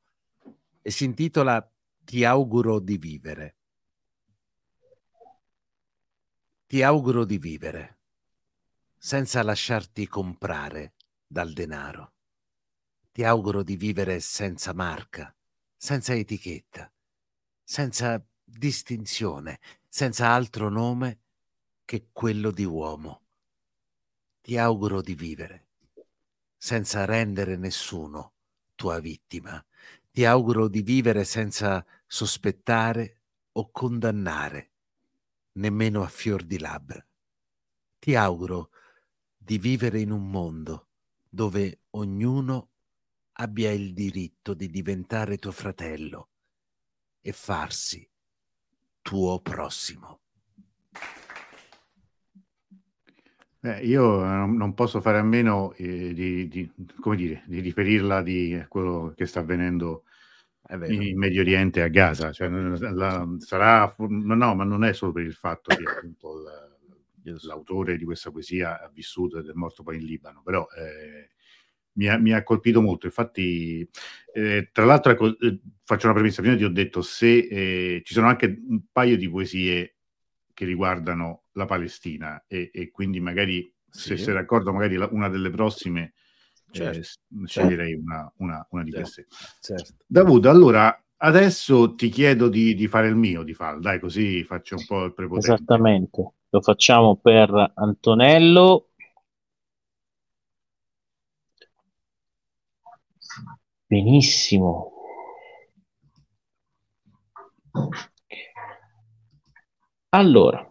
[0.82, 1.66] e si intitola
[2.04, 3.56] Ti auguro di vivere.
[6.68, 8.00] Ti auguro di vivere
[8.98, 12.14] senza lasciarti comprare dal denaro.
[13.14, 15.34] Ti auguro di vivere senza marca,
[15.78, 16.92] senza etichetta,
[17.64, 21.20] senza distinzione, senza altro nome
[21.88, 23.22] che quello di uomo.
[24.42, 25.68] Ti auguro di vivere
[26.58, 28.34] senza rendere nessuno
[28.76, 29.64] tua vittima.
[30.12, 33.22] Ti auguro di vivere senza sospettare
[33.54, 34.72] o condannare,
[35.54, 37.02] nemmeno a fior di labbra.
[38.00, 38.72] Ti auguro
[39.38, 40.88] di vivere in un mondo
[41.30, 42.70] dove ognuno
[43.32, 46.28] abbia il diritto di diventare tuo fratello
[47.22, 48.06] e farsi
[49.02, 50.20] tuo prossimo.
[53.68, 58.64] Eh, io non posso fare a meno eh, di, di, come dire, di riferirla di
[58.70, 60.04] quello che sta avvenendo
[60.70, 62.32] in Medio Oriente a Gaza.
[62.32, 67.98] Cioè, la, sarà, no, ma non è solo per il fatto che appunto la, l'autore
[67.98, 71.30] di questa poesia ha vissuto ed è morto poi in Libano, però eh,
[71.94, 73.06] mi, ha, mi, ha, colpito molto.
[73.06, 73.88] Infatti,
[74.34, 78.14] eh, tra l'altro, ecco, eh, faccio una premessa, prima ti ho detto se eh, ci
[78.14, 79.97] sono anche un paio di poesie
[80.58, 84.08] che riguardano la Palestina e, e quindi magari, sì.
[84.08, 86.16] se sei d'accordo, magari la, una delle prossime
[86.72, 86.98] certo.
[86.98, 89.06] eh, sceglierei una, una, una, di certo.
[89.06, 89.28] queste.
[89.62, 89.94] Certo.
[90.08, 94.78] Davuto, allora adesso ti chiedo di, di, fare il mio di Fal, dai, così faccio
[94.78, 95.54] un po' il prepotente.
[95.54, 96.32] Esattamente.
[96.50, 98.90] Lo facciamo per Antonello.
[103.86, 104.92] Benissimo.
[110.10, 110.70] Allora,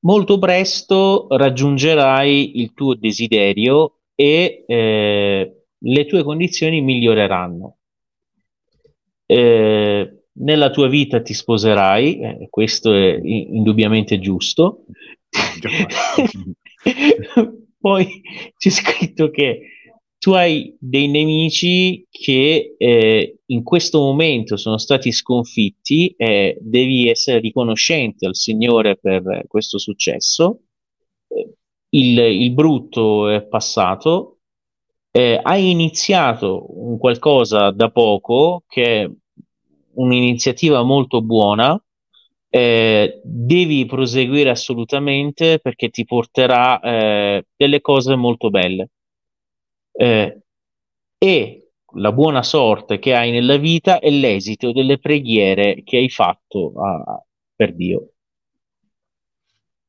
[0.00, 7.76] molto presto raggiungerai il tuo desiderio e eh, le tue condizioni miglioreranno.
[9.26, 14.84] Eh, nella tua vita ti sposerai, eh, questo è indubbiamente giusto.
[17.78, 18.22] Poi
[18.56, 19.60] c'è scritto che
[20.26, 27.38] tu hai dei nemici che eh, in questo momento sono stati sconfitti e devi essere
[27.38, 30.62] riconoscente al Signore per questo successo.
[31.90, 34.38] Il, il brutto è passato,
[35.12, 39.08] eh, hai iniziato un qualcosa da poco che
[39.92, 41.80] un'iniziativa molto buona,
[42.48, 48.90] eh, devi proseguire assolutamente perché ti porterà eh, delle cose molto belle.
[49.98, 50.40] Eh,
[51.18, 56.72] e la buona sorte che hai nella vita è l'esito delle preghiere che hai fatto
[56.80, 58.10] a, per Dio.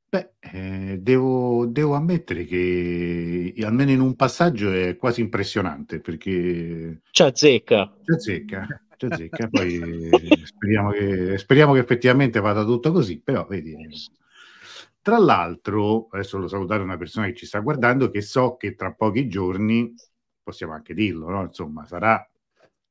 [0.10, 7.02] Beh, eh, devo, devo, ammettere che almeno in un passaggio è quasi impressionante perché...
[7.12, 7.98] Ci azzecca.
[8.04, 8.68] Ci azzecca.
[8.98, 10.10] Cioè, zecca, poi
[10.44, 13.76] speriamo che, speriamo che effettivamente vada tutto così, però vedi.
[15.08, 18.92] Tra l'altro, adesso lo salutare una persona che ci sta guardando, che so che tra
[18.92, 19.96] pochi giorni,
[20.44, 21.44] possiamo anche dirlo, no?
[21.44, 22.30] insomma, sarà,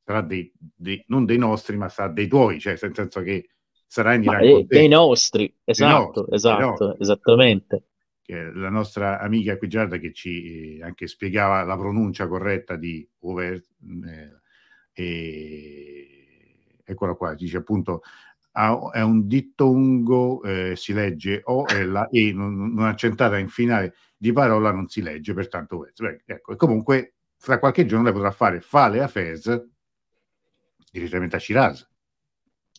[0.02, 3.50] sarà dei, dei, non dei nostri, ma sarà dei tuoi, cioè nel senso che
[3.86, 7.02] sarà in eh, dei nostri, esatto, nostri, esatto, nostri.
[7.02, 7.82] esattamente.
[8.24, 13.62] La nostra amica qui Giarda che ci eh, anche spiegava la pronuncia corretta di over,
[14.06, 14.40] eh,
[14.94, 16.16] e
[16.82, 18.00] eccola qua, dice appunto
[18.92, 23.94] è un dittongo, eh, si legge O e la E non, non, accentata in finale
[24.16, 28.30] di parola non si legge, pertanto beh, ecco, e comunque fra qualche giorno lei potrà
[28.30, 29.62] fare Fale a Fez
[30.90, 31.86] direttamente a Shiraz.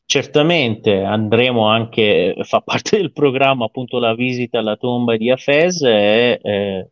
[0.05, 6.39] Certamente andremo anche, fa parte del programma appunto la visita alla tomba di Afez e
[6.41, 6.91] eh,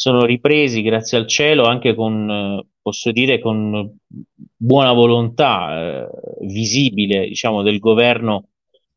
[0.00, 3.98] sono ripresi grazie al cielo anche con posso dire con
[4.56, 6.08] buona volontà eh,
[6.46, 8.50] visibile diciamo, del governo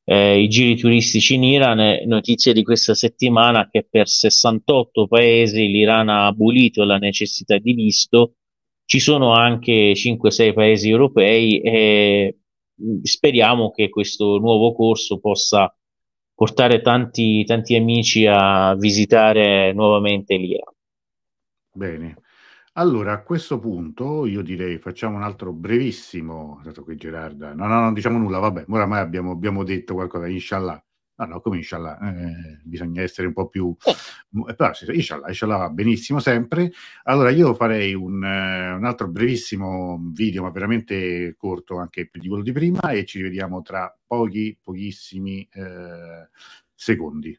[0.04, 6.10] eh, i giri turistici in Iran, notizie di questa settimana che per 68 paesi l'Iran
[6.10, 8.36] ha abolito la necessità di visto,
[8.86, 12.38] ci sono anche 5-6 paesi europei e
[12.80, 15.76] mm, speriamo che questo nuovo corso possa
[16.36, 20.74] portare tanti, tanti amici a visitare nuovamente l'Iran.
[21.74, 22.18] Bene,
[22.74, 27.80] allora, a questo punto io direi facciamo un altro brevissimo, dato che Gerarda, no, no,
[27.80, 30.84] non diciamo nulla, vabbè, oramai abbiamo, abbiamo detto qualcosa, inshallah.
[31.16, 33.76] No, no, come inshallah, eh, bisogna essere un po' più...
[33.86, 36.72] Eh, però inshallah, inshallah va benissimo sempre.
[37.04, 42.28] Allora io farei un, uh, un, altro brevissimo video, ma veramente corto anche più di
[42.28, 46.28] quello di prima, e ci rivediamo tra pochi, pochissimi uh,
[46.74, 47.38] secondi.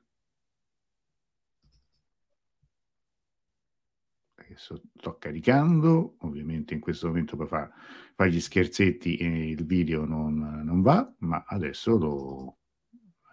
[4.56, 7.70] Sto caricando, ovviamente in questo momento per fare,
[8.14, 12.56] fare gli scherzetti e il video non, non va, ma adesso lo...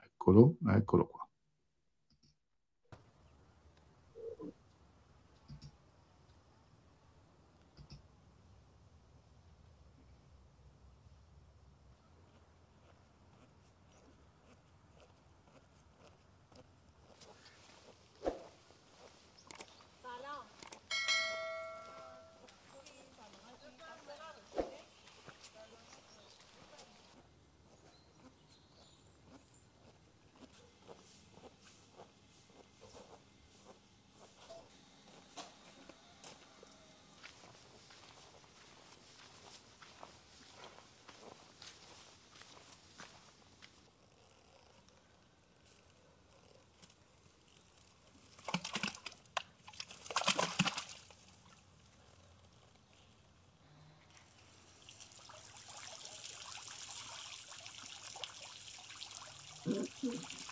[0.04, 1.19] Eccolo, eccolo qua.
[59.70, 60.49] 嗯嗯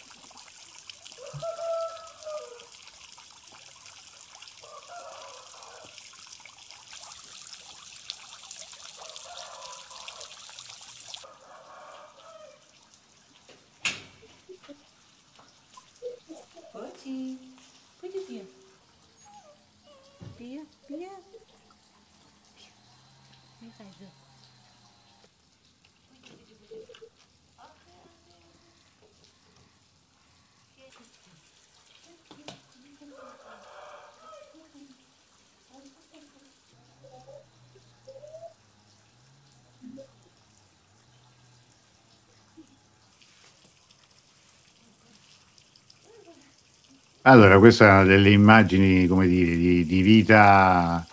[47.27, 51.05] Allora, queste sono delle immagini, come dire, di, di vita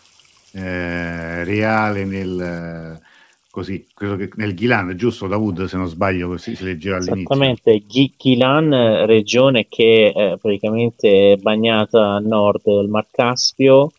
[0.53, 3.01] eh, reale nel,
[3.51, 3.85] così,
[4.37, 7.35] nel Ghilan, giusto Davud, se non sbaglio, così si leggeva all'inizio.
[7.35, 7.83] Esattamente,
[8.17, 13.91] Ghilan, regione che è praticamente bagnata a nord del Mar Caspio,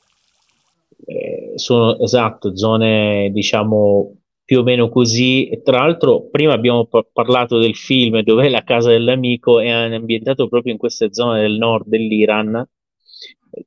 [1.05, 4.14] eh, sono esatto, zone diciamo
[4.45, 5.49] più o meno così.
[5.49, 10.47] E tra l'altro, prima abbiamo pa- parlato del film Dov'è la casa dell'amico hanno ambientato
[10.47, 12.65] proprio in queste zone del nord dell'Iran.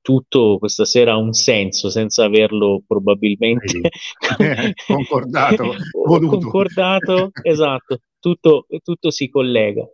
[0.02, 3.88] Tutto questa sera ha un senso senza averlo probabilmente
[4.86, 5.72] concordato,
[6.28, 9.88] concordato esatto, tutto, tutto si collega.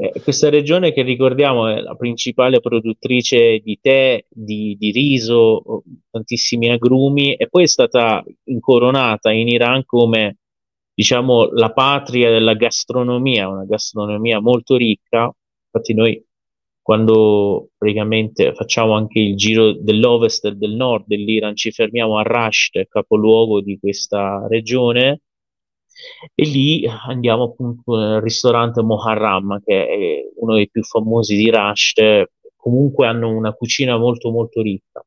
[0.00, 6.70] Eh, questa regione che ricordiamo è la principale produttrice di tè, di, di, riso, tantissimi
[6.70, 10.36] agrumi e poi è stata incoronata in Iran come
[10.94, 15.32] diciamo la patria della gastronomia, una gastronomia molto ricca.
[15.72, 16.24] Infatti noi
[16.80, 22.86] quando praticamente facciamo anche il giro dell'ovest e del nord dell'Iran ci fermiamo a Rasht,
[22.88, 25.22] capoluogo di questa regione
[26.34, 32.30] e lì andiamo appunto nel ristorante Moharram, che è uno dei più famosi di Rasht,
[32.56, 35.02] comunque hanno una cucina molto molto ricca.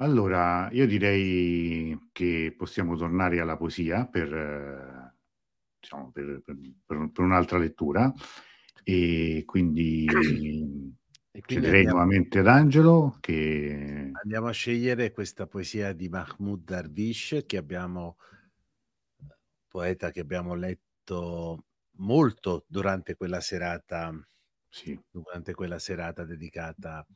[0.00, 5.12] Allora, io direi che possiamo tornare alla poesia per,
[5.80, 6.56] diciamo, per, per,
[7.12, 8.12] per un'altra lettura
[8.84, 10.06] e quindi,
[11.32, 14.12] e chiederei andiamo, nuovamente ad Angelo che...
[14.22, 18.18] Andiamo a scegliere questa poesia di Mahmoud Darwish che abbiamo
[19.78, 21.66] poeta che abbiamo letto
[21.98, 24.12] molto durante quella serata,
[24.68, 25.00] sì.
[25.08, 27.06] durante quella serata dedicata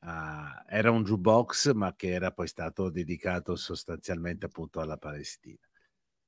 [0.00, 0.64] a...
[0.68, 5.58] Era un jukebox, ma che era poi stato dedicato sostanzialmente appunto alla Palestina.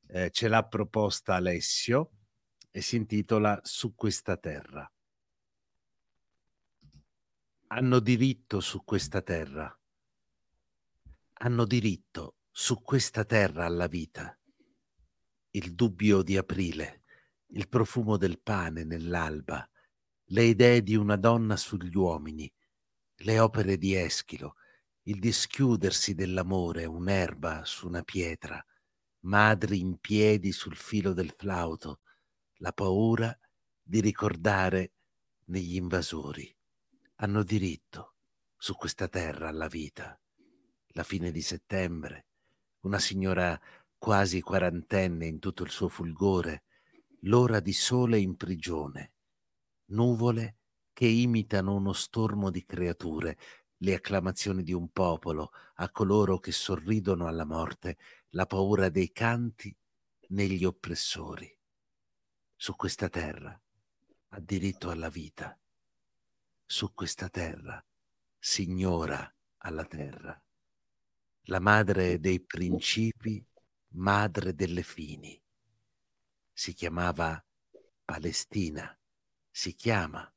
[0.09, 2.11] Eh, ce l'ha proposta Alessio
[2.73, 4.91] e si intitola Su questa terra.
[7.69, 9.79] Hanno diritto su questa terra.
[11.35, 14.37] Hanno diritto su questa terra alla vita
[15.55, 17.03] il dubbio di aprile,
[17.49, 19.69] il profumo del pane nell'alba,
[20.27, 22.51] le idee di una donna sugli uomini,
[23.17, 24.55] le opere di Eschilo,
[25.03, 28.65] il dischiudersi dell'amore, un'erba su una pietra,
[29.21, 32.01] madri in piedi sul filo del flauto,
[32.57, 33.37] la paura
[33.83, 34.93] di ricordare
[35.47, 36.55] negli invasori.
[37.17, 38.15] Hanno diritto
[38.57, 40.19] su questa terra alla vita.
[40.95, 42.27] La fine di settembre,
[42.81, 43.61] una signora
[44.03, 46.65] quasi quarantenne in tutto il suo fulgore,
[47.21, 49.13] l'ora di sole in prigione,
[49.91, 50.57] nuvole
[50.93, 53.39] che imitano uno stormo di creature,
[53.77, 57.97] le acclamazioni di un popolo a coloro che sorridono alla morte,
[58.31, 59.73] la paura dei canti
[60.31, 61.57] negli oppressori.
[62.57, 63.57] Su questa terra
[64.31, 65.57] ha diritto alla vita.
[66.67, 67.81] Su questa terra,
[68.37, 70.43] signora, alla terra,
[71.43, 73.47] la madre dei principi,
[73.93, 75.41] madre delle fini.
[76.53, 77.43] Si chiamava
[78.05, 78.97] Palestina,
[79.51, 80.31] si chiama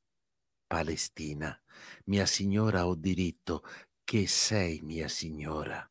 [0.66, 1.60] Palestina.
[2.06, 3.64] Mia signora ho diritto,
[4.03, 5.89] che sei mia signora,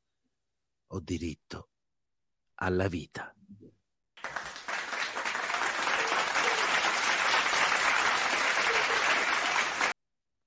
[0.88, 1.68] ho diritto
[2.54, 3.34] alla vita.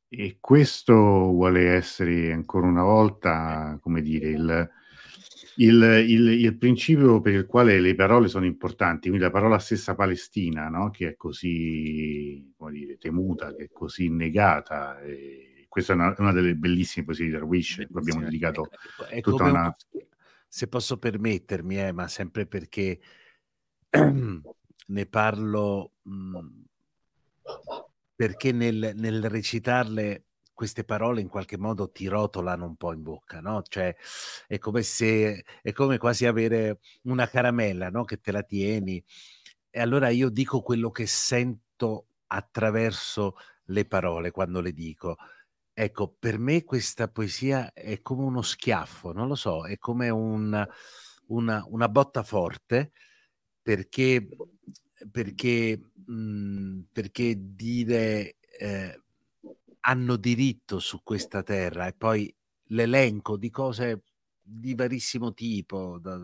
[0.10, 4.72] E questo vuole essere ancora una volta, come dire, il,
[5.60, 9.96] il, il, il, principio per il quale le parole sono importanti, quindi la parola stessa
[9.96, 10.90] Palestina, no?
[10.90, 14.98] che è così dire, temuta, che è così negata.
[15.68, 18.70] Questa è una, una, delle bellissime poesie di Darwish, cui abbiamo dedicato
[19.10, 19.76] è, è tutta una...
[19.92, 20.02] Un,
[20.48, 23.00] se posso permettermi, eh, ma sempre perché
[24.88, 25.94] ne parlo...
[26.04, 26.66] Mh,
[28.16, 30.26] perché nel, nel recitarle
[30.58, 33.62] queste parole in qualche modo ti rotolano un po' in bocca, no?
[33.62, 33.96] Cioè
[34.48, 38.04] è come se è come quasi avere una caramella, no?
[38.06, 39.04] Che te la tieni.
[39.70, 43.36] E allora io dico quello che sento attraverso
[43.66, 45.18] le parole quando le dico.
[45.74, 50.68] Ecco, per me questa poesia è come uno schiaffo, non lo so, è come un,
[51.28, 52.94] una, una botta forte
[53.62, 54.28] perché,
[55.12, 59.02] perché mh, mhmm, perché dire eh,
[59.88, 62.34] hanno diritto su questa terra e poi
[62.70, 64.04] l'elenco di cose
[64.42, 66.20] di varissimo tipo, da,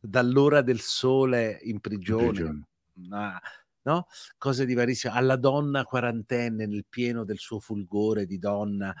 [0.00, 2.68] dall'ora del sole in prigione, in prigione.
[3.08, 3.40] Ma,
[3.82, 4.06] no?
[4.38, 8.94] cose di varissimo, alla donna quarantenne nel pieno del suo fulgore di donna.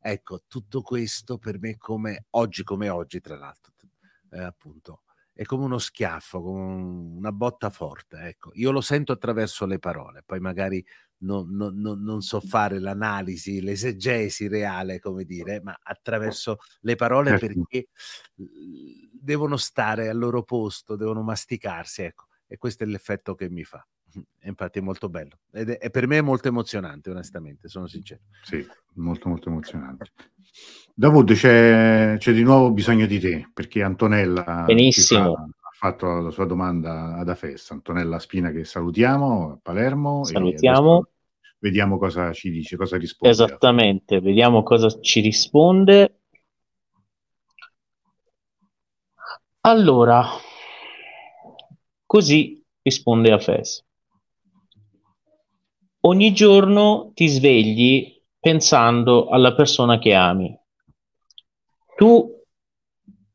[0.00, 3.72] Ecco, tutto questo per me come oggi come oggi, tra l'altro,
[4.30, 6.62] eh, appunto, è come uno schiaffo, come
[7.18, 8.16] una botta forte.
[8.18, 8.50] Ecco.
[8.54, 10.84] Io lo sento attraverso le parole, poi magari
[11.18, 17.30] non, non, non, non so fare l'analisi, l'esegesi reale, come dire, ma attraverso le parole
[17.30, 17.46] certo.
[17.46, 17.88] perché
[19.12, 22.26] devono stare al loro posto, devono masticarsi, ecco.
[22.46, 23.86] E questo è l'effetto che mi fa.
[24.40, 27.86] E infatti è molto bello ed è, è per me è molto emozionante, onestamente, sono
[27.86, 28.22] sincero.
[28.42, 30.12] Sì, molto molto emozionante.
[30.94, 35.50] Davud, c'è, c'è, di nuovo bisogno di te, perché Antonella Benissimo.
[35.78, 37.70] Fatto la sua domanda ad Afes.
[37.70, 40.24] Antonella Spina che salutiamo a Palermo.
[40.24, 41.06] Salutiamo.
[41.60, 43.32] Vediamo cosa ci dice, cosa risponde.
[43.32, 46.22] Esattamente, vediamo cosa ci risponde.
[49.60, 50.24] Allora,
[52.04, 53.86] così risponde Afes.
[56.00, 60.58] Ogni giorno ti svegli pensando alla persona che ami
[61.94, 62.28] tu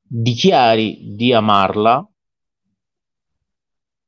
[0.02, 2.06] dichiari di amarla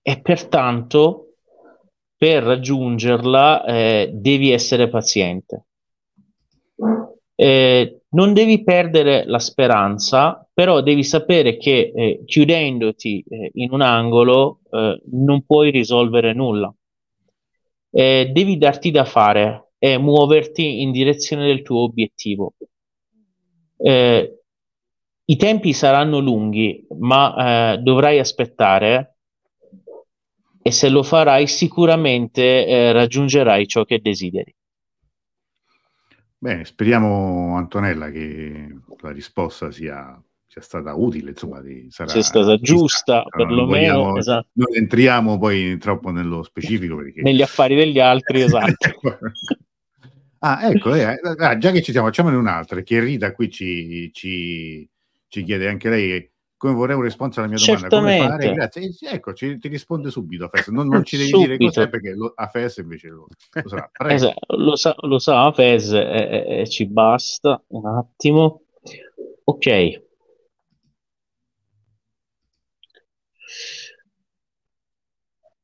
[0.08, 1.38] e pertanto
[2.16, 5.66] per raggiungerla eh, devi essere paziente.
[7.34, 13.82] Eh, non devi perdere la speranza, però devi sapere che eh, chiudendoti eh, in un
[13.82, 16.72] angolo eh, non puoi risolvere nulla.
[17.90, 22.54] Eh, devi darti da fare e muoverti in direzione del tuo obiettivo.
[25.28, 29.15] I tempi saranno lunghi, ma dovrai aspettare
[30.68, 34.52] e se lo farai sicuramente eh, raggiungerai ciò che desideri.
[36.40, 42.58] Bene, speriamo Antonella che la risposta sia, sia stata utile, insomma, di, sarà sia stata
[42.58, 44.06] giusta, no, perlomeno.
[44.06, 44.48] Non, esatto.
[44.54, 47.22] non entriamo poi troppo nello specifico perché...
[47.22, 49.00] Negli affari degli altri, esatto.
[50.40, 54.90] ah, ecco, eh, ah, già che ci siamo, facciamone un'altra, che Rita qui ci, ci
[55.28, 57.88] ci chiede anche lei come vorrei un risposto alla mia domanda.
[57.88, 58.54] Come fare?
[58.54, 58.92] Grazie.
[59.10, 60.68] Ecco, ci, ti risponde subito Fes.
[60.68, 61.52] Non, non ci devi subito.
[61.52, 63.92] dire cos'è perché lo, a Fes invece lo, lo sa.
[64.08, 64.96] Esatto, lo sa.
[65.00, 68.62] Lo sa Fes e, e ci basta un attimo.
[69.44, 70.04] Ok.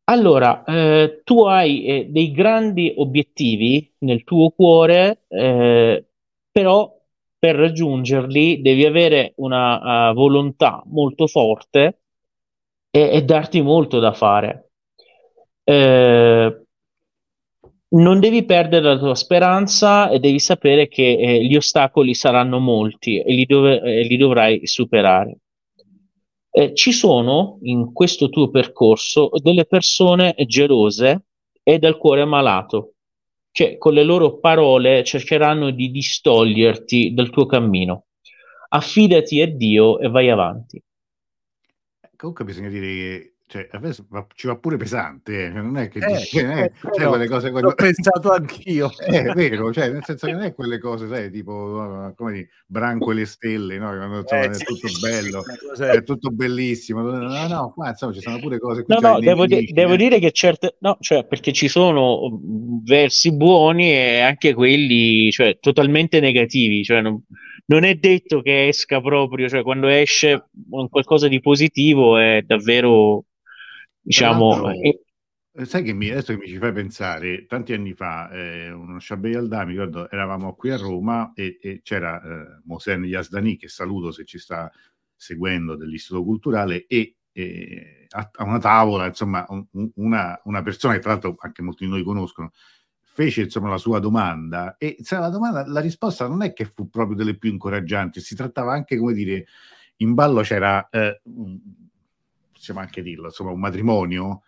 [0.03, 6.05] Allora, eh, tu hai eh, dei grandi obiettivi nel tuo cuore, eh,
[6.51, 7.00] però
[7.41, 12.01] per raggiungerli devi avere una uh, volontà molto forte
[12.91, 14.69] e, e, darti molto da fare.
[15.63, 16.65] Eh,
[17.87, 23.19] non devi perdere la tua speranza e devi sapere che eh, gli ostacoli saranno molti
[23.19, 25.37] e li, dov- eh, li dovrai superare.
[26.51, 31.23] Eh, ci sono in questo tuo percorso delle persone gelose
[31.63, 32.93] e dal cuore malato
[33.51, 38.05] che con le loro parole cercheranno di distoglierti dal tuo cammino.
[38.69, 40.81] Affidati a Dio e vai avanti.
[42.15, 43.67] Comunque bisogna dire che cioè,
[44.07, 45.51] va, ci va pure pesante, eh.
[45.51, 47.67] Cioè, non è che eh, dici, non è, cioè, quelle cose, quelle...
[47.67, 48.89] L'ho pensato anch'io.
[49.05, 52.49] Eh, è vero, cioè, nel senso che non è quelle cose, sai, tipo, come dire,
[52.65, 53.89] Branco e le stelle, no?
[53.89, 55.43] Quando, insomma, eh, è tutto bello,
[55.77, 57.01] è tutto bellissimo.
[57.01, 58.85] No, no, qua insomma ci sono pure cose...
[58.87, 60.77] No, no, devo, di- devo, dire che certe...
[60.79, 67.01] No, cioè, perché ci sono mm, versi buoni e anche quelli, cioè, totalmente negativi, cioè,
[67.01, 67.21] non,
[67.65, 70.45] non è detto che esca proprio, cioè, quando esce
[70.89, 73.25] qualcosa di positivo è davvero
[74.01, 74.71] diciamo...
[74.71, 78.99] Eh, sai che mi, adesso che mi ci fai pensare, tanti anni fa, eh, uno
[78.99, 84.11] Shabei mi ricordo, eravamo qui a Roma e, e c'era eh, Mosen Yasdani, che saluto
[84.11, 84.71] se ci sta
[85.13, 90.99] seguendo dell'Istituto Culturale, e eh, a, a, una tavola, insomma, un, una, una, persona che
[90.99, 92.51] tra l'altro anche molti di noi conoscono,
[93.01, 96.89] fece insomma la sua domanda e insomma, la, domanda, la risposta non è che fu
[96.89, 99.45] proprio delle più incoraggianti, si trattava anche, come dire,
[99.97, 101.21] in ballo c'era eh,
[102.61, 104.43] possiamo anche dirlo, insomma, un matrimonio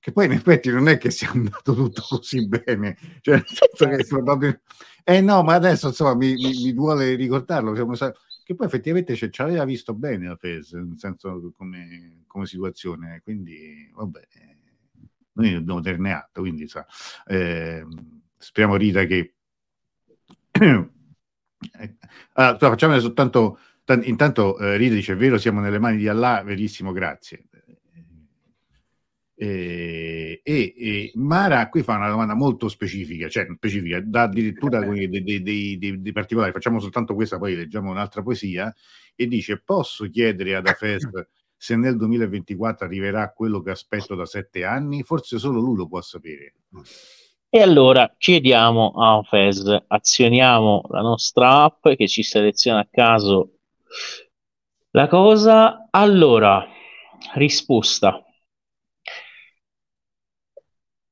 [0.00, 3.96] che poi in effetti non è che sia andato tutto così bene, cioè nel senso
[3.96, 4.62] che probabilmente...
[5.04, 9.64] Eh no, ma adesso insomma mi, mi, mi duole ricordarlo, che poi effettivamente ci aveva
[9.64, 14.20] visto bene la FES, nel senso come, come situazione, quindi vabbè,
[15.32, 16.86] noi dobbiamo tenerne atto, quindi sa,
[17.26, 17.84] eh,
[18.36, 19.34] speriamo Rita che...
[21.76, 21.96] Eh,
[22.34, 23.58] allora, facciamo soltanto...
[24.02, 27.48] Intanto eh, Rita dice: È vero, siamo nelle mani di Allah, verissimo, grazie.
[29.40, 35.08] E, e, e, Mara qui fa una domanda molto specifica, cioè specifica, dà addirittura dei,
[35.08, 36.50] dei, dei, dei, particolari.
[36.50, 38.74] Facciamo soltanto questa, poi leggiamo un'altra poesia.
[39.14, 41.08] E dice: Posso chiedere ad Afes
[41.56, 45.04] se nel 2024 arriverà quello che aspetto da sette anni?
[45.04, 46.54] Forse solo lui lo può sapere.
[47.48, 53.58] E allora chiediamo a Afes, azioniamo la nostra app che ci seleziona a caso
[54.90, 55.86] la cosa.
[55.90, 56.66] Allora,
[57.34, 58.20] risposta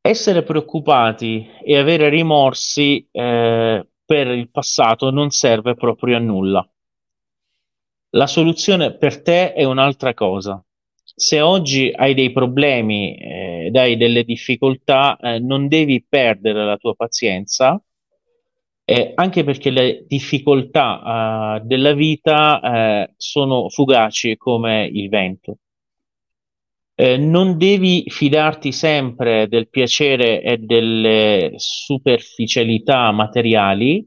[0.09, 6.69] essere preoccupati e avere rimorsi eh, per il passato non serve proprio a nulla.
[8.11, 10.63] La soluzione per te è un'altra cosa.
[11.03, 16.95] Se oggi hai dei problemi eh, hai delle difficoltà, eh, non devi perdere la tua
[16.95, 17.81] pazienza,
[18.89, 25.59] eh, anche perché le difficoltà uh, della vita uh, sono fugaci come il vento.
[26.99, 34.07] Eh, non devi fidarti sempre del piacere e delle superficialità materiali,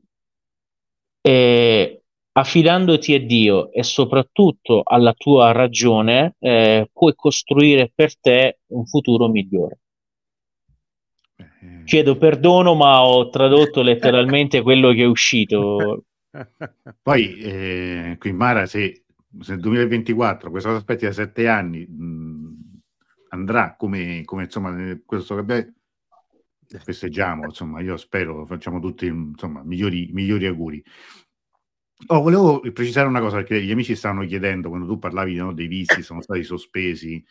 [1.22, 8.88] eh, affidandoti a Dio e soprattutto alla tua ragione, eh, puoi costruire per te un
[8.88, 9.80] futuro migliore.
[11.38, 11.84] Eh.
[11.86, 16.06] Chiedo perdono, ma ho tradotto letteralmente quello che è uscito.
[17.02, 19.04] Poi, eh, qui Mara, se,
[19.40, 22.29] se nel 2024 questo aspetti da sette anni, mh,
[23.30, 25.74] andrà come, come insomma, questo che abbiamo
[26.78, 30.84] festeggiamo, insomma, io spero, facciamo tutti insomma, migliori, migliori auguri.
[32.08, 35.68] Oh, volevo precisare una cosa perché gli amici stavano chiedendo quando tu parlavi no, dei
[35.68, 37.24] visti sono stati sospesi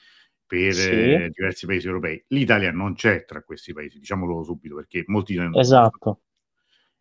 [0.46, 0.90] per sì.
[0.90, 2.22] eh, diversi paesi europei.
[2.28, 6.20] L'Italia non c'è tra questi paesi, diciamolo subito perché molti Esatto.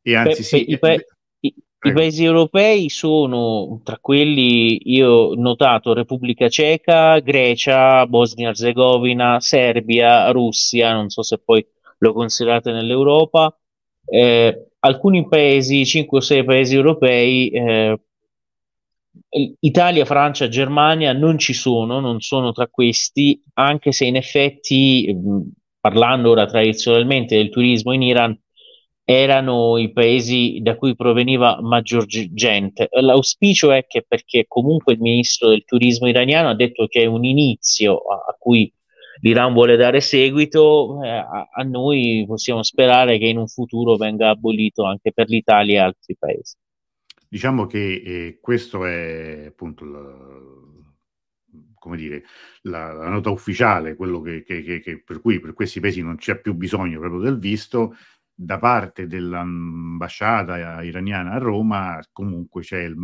[0.01, 1.16] E anzi, pe- sì, pe- i, pa-
[1.87, 10.93] i, paesi europei sono tra quelli io ho notato Repubblica Ceca, Grecia, Bosnia-Herzegovina, Serbia, Russia,
[10.93, 11.65] non so se poi
[11.99, 13.55] lo considerate nell'Europa.
[14.05, 17.99] Eh, alcuni paesi, 5 o 6 paesi europei, eh,
[19.59, 25.15] Italia, Francia, Germania non ci sono, non sono tra questi, anche se in effetti,
[25.79, 28.39] parlando ora tradizionalmente del turismo in Iran,
[29.09, 32.89] erano i paesi da cui proveniva maggior gente.
[32.91, 37.23] L'auspicio è che perché comunque il ministro del turismo iraniano ha detto che è un
[37.23, 38.69] inizio a, a cui
[39.21, 44.27] l'Iran vuole dare seguito, eh, a, a, noi possiamo sperare che in un futuro venga
[44.27, 46.55] abolito anche per l'Italia e altri paesi.
[47.29, 50.17] Diciamo che eh, questo è appunto la,
[51.79, 52.25] come dire,
[52.63, 56.41] la, la, nota ufficiale, quello che, che, che, per cui per questi paesi non c'è
[56.41, 57.95] più bisogno proprio del visto
[58.39, 62.95] da parte dell'ambasciata iraniana a Roma comunque c'è il,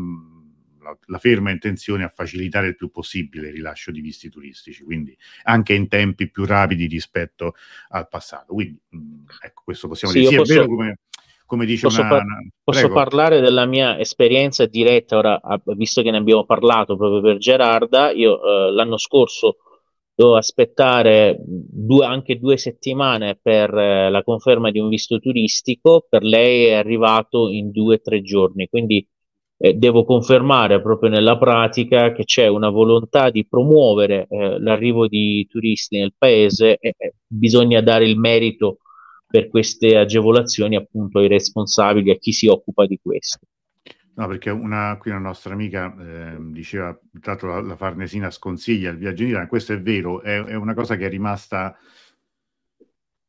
[0.80, 5.18] la, la, ferma intenzione a facilitare il più possibile il rilascio di visti turistici, quindi
[5.46, 7.56] anche in tempi più rapidi rispetto
[7.90, 8.54] al passato.
[8.54, 8.80] Quindi
[9.42, 10.32] ecco, questo possiamo sì, dire.
[10.32, 11.00] Sì, posso, è vero come,
[11.48, 12.50] come dice posso, una, par- una...
[12.64, 15.42] posso parlare della mia esperienza diretta ora,
[15.76, 19.58] visto che ne abbiamo parlato proprio per Gerarda, io eh, l'anno scorso
[20.16, 26.24] devo aspettare due, anche due settimane per eh, la conferma di un visto turistico, per
[26.24, 29.06] lei è arrivato in due o tre giorni, quindi
[29.58, 35.48] eh, devo confermare proprio nella pratica che c'è una volontà di promuovere eh, l'arrivo di
[35.50, 36.96] turisti nel paese e
[37.26, 38.80] bisogna dare il merito
[39.26, 43.40] per queste agevolazioni appunto ai responsabili, a chi si occupa di questo.
[44.16, 48.98] No, perché una, qui una nostra amica eh, diceva, tanto la, la, Farnesina sconsiglia il
[48.98, 51.76] viaggio in Italia, questo è vero, è, è una cosa che è rimasta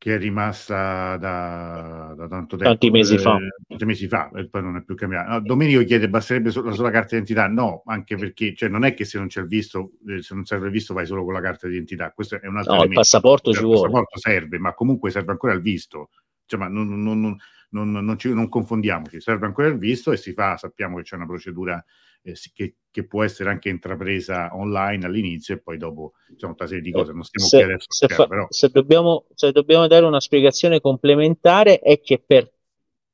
[0.05, 2.65] che è rimasta da, da tanto tempo.
[2.65, 3.39] Tanti mesi fa.
[3.39, 5.31] Eh, tanti mesi fa, e poi non è più cambiato.
[5.31, 7.47] No, Domenico chiede, basterebbe so, la sola carta d'identità?
[7.47, 10.45] No, anche perché cioè, non è che se non c'è il visto, eh, se non
[10.45, 12.13] serve il visto vai solo con la carta d'identità.
[12.13, 13.01] Questo è un altro no, elemento.
[13.01, 13.87] il passaporto cioè, ci vuole.
[13.87, 16.11] Il passaporto serve, ma comunque serve ancora il visto.
[16.45, 17.35] Cioè, ma non, non, non,
[17.75, 21.17] non, non, ci, non confondiamoci, serve ancora il visto e si fa, sappiamo che c'è
[21.17, 21.85] una procedura
[22.23, 26.81] eh, che, che, può essere anche intrapresa online all'inizio e poi dopo c'è una serie
[26.81, 27.13] di cose.
[27.13, 28.47] Non stiamo se, qui adesso se, fa, però...
[28.49, 32.51] se, dobbiamo, se dobbiamo dare una spiegazione complementare è che per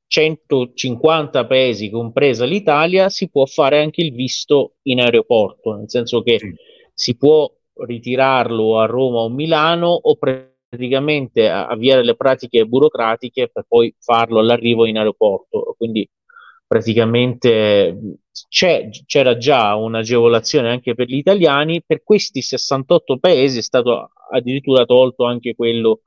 [0.07, 6.37] 150 paesi, compresa l'Italia, si può fare anche il visto in aeroporto, nel senso che
[6.37, 6.53] sì.
[6.93, 10.17] si può ritirarlo a Roma o Milano o
[10.71, 15.75] praticamente avviare le pratiche burocratiche per poi farlo all'arrivo in aeroporto.
[15.77, 16.09] Quindi
[16.65, 24.85] praticamente c'era già un'agevolazione anche per gli italiani, per questi 68 paesi è stato addirittura
[24.85, 26.03] tolto anche quello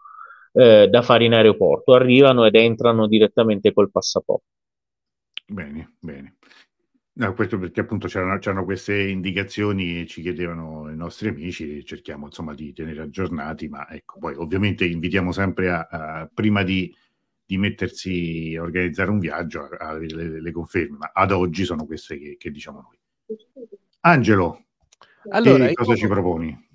[0.55, 4.47] eh, da fare in aeroporto, arrivano ed entrano direttamente col passaporto.
[5.47, 6.37] Bene, bene.
[7.17, 12.27] No, questo perché appunto c'erano, c'erano, queste indicazioni e ci chiedevano i nostri amici, cerchiamo
[12.27, 16.93] insomma di tenere aggiornati, ma ecco, poi ovviamente invitiamo sempre a, a prima di
[17.47, 21.85] di mettersi a organizzare un viaggio, a, avere le, le, conferme, ma ad oggi sono
[21.85, 22.99] queste che, che diciamo noi.
[24.01, 24.65] Angelo,
[25.31, 26.69] allora, cosa ci proponi?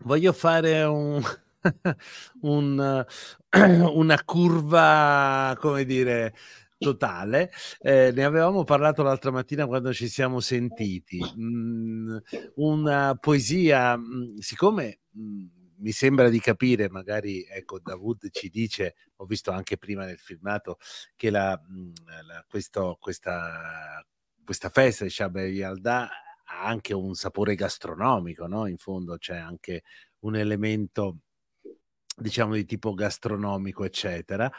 [0.00, 1.20] Voglio fare un,
[2.42, 3.06] un,
[3.94, 6.34] una curva, come dire,
[6.80, 7.50] totale.
[7.80, 11.20] Eh, ne avevamo parlato l'altra mattina quando ci siamo sentiti.
[11.38, 12.16] Mm,
[12.56, 15.46] una poesia, mm, siccome mm,
[15.80, 20.78] mi sembra di capire, magari ecco, Davud ci dice, ho visto anche prima nel filmato,
[21.16, 21.92] che la, mhmm,
[22.26, 24.04] la, questo, questa,
[24.44, 26.08] questa festa di Shabbat Yalda
[26.44, 28.66] ha anche un sapore gastronomico, no?
[28.66, 29.82] In fondo c'è anche
[30.20, 31.18] un elemento,
[32.16, 34.50] diciamo, di tipo gastronomico, eccetera.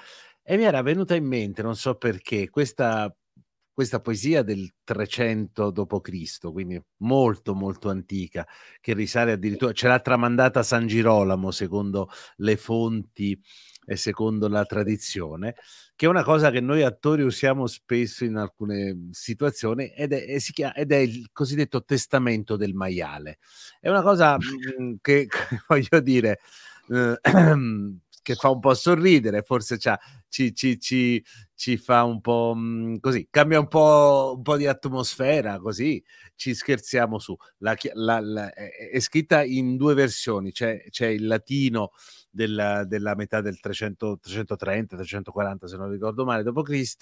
[0.45, 3.13] E mi era venuta in mente, non so perché, questa
[3.73, 8.45] questa poesia del 300 d.C., quindi molto molto antica,
[8.79, 13.39] che risale addirittura, ce l'ha tramandata San Girolamo secondo le fonti
[13.85, 15.55] e secondo la tradizione,
[15.95, 20.73] che è una cosa che noi attori usiamo spesso in alcune situazioni ed è, chiama,
[20.75, 23.39] ed è il cosiddetto testamento del maiale.
[23.79, 25.27] È una cosa mh, che,
[25.67, 26.39] voglio dire,
[26.89, 27.19] eh,
[28.21, 29.77] che fa un po' sorridere, forse
[30.32, 31.23] ci, ci, ci,
[31.53, 36.01] ci, fa un po' mh, così, cambia un po', un po', di atmosfera, così
[36.36, 37.36] ci scherziamo su.
[37.57, 41.91] La, la, la, è, scritta in due versioni, c'è, c'è il latino
[42.29, 46.95] della, della, metà del 300, 330, 340 se non ricordo male, d.C.,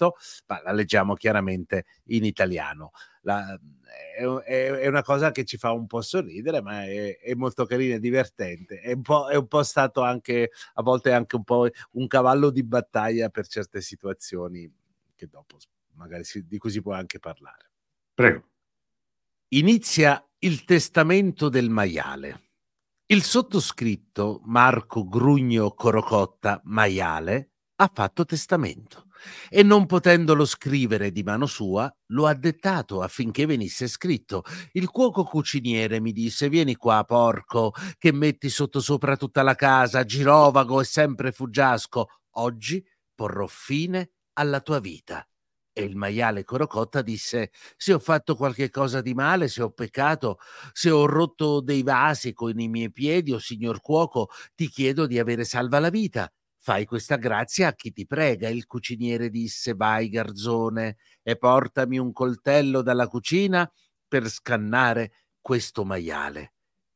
[0.46, 2.90] ma la leggiamo chiaramente in italiano.
[3.22, 7.96] È, è, una cosa che ci fa un po' sorridere, ma è, è molto carina
[7.96, 8.80] e divertente.
[8.80, 12.62] È un, è un po' stato anche, a volte anche un po' un cavallo di
[12.64, 14.72] battaglia per certe situazioni
[15.14, 15.58] che dopo
[15.94, 17.70] magari si, di cui si può anche parlare.
[18.14, 18.48] Prego.
[19.48, 22.50] Inizia il testamento del maiale.
[23.06, 29.06] Il sottoscritto Marco Grugno Corocotta Maiale ha fatto testamento
[29.48, 34.44] e non potendolo scrivere di mano sua, lo ha dettato affinché venisse scritto.
[34.72, 40.04] Il cuoco cuciniere mi disse: Vieni qua, porco, che metti sotto sopra tutta la casa,
[40.04, 42.06] girovago e sempre fuggiasco.
[42.34, 42.82] Oggi
[43.20, 45.28] porrò fine alla tua vita.
[45.74, 50.38] E il maiale Corocotta disse: Se ho fatto qualche cosa di male, se ho peccato,
[50.72, 55.06] se ho rotto dei vasi con i miei piedi, o oh, signor cuoco, ti chiedo
[55.06, 56.32] di avere salva la vita.
[56.56, 58.48] Fai questa grazia a chi ti prega.
[58.48, 63.70] Il cuciniere disse: Vai, garzone, e portami un coltello dalla cucina
[64.08, 66.54] per scannare questo maiale.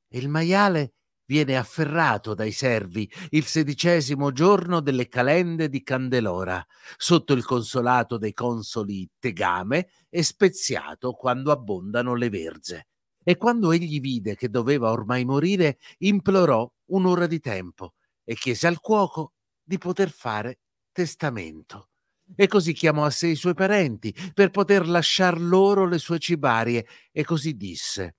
[0.09, 0.95] E il maiale
[1.27, 6.65] viene afferrato dai servi il sedicesimo giorno delle calende di Candelora,
[6.97, 12.89] sotto il consolato dei consoli Tegame e speziato quando abbondano le verze.
[13.23, 18.81] E quando egli vide che doveva ormai morire, implorò un'ora di tempo e chiese al
[18.81, 20.59] cuoco di poter fare
[20.93, 21.89] testamento.
[22.37, 26.87] E così chiamò a sé i suoi parenti per poter lasciar loro le sue cibarie
[27.13, 28.17] e così disse: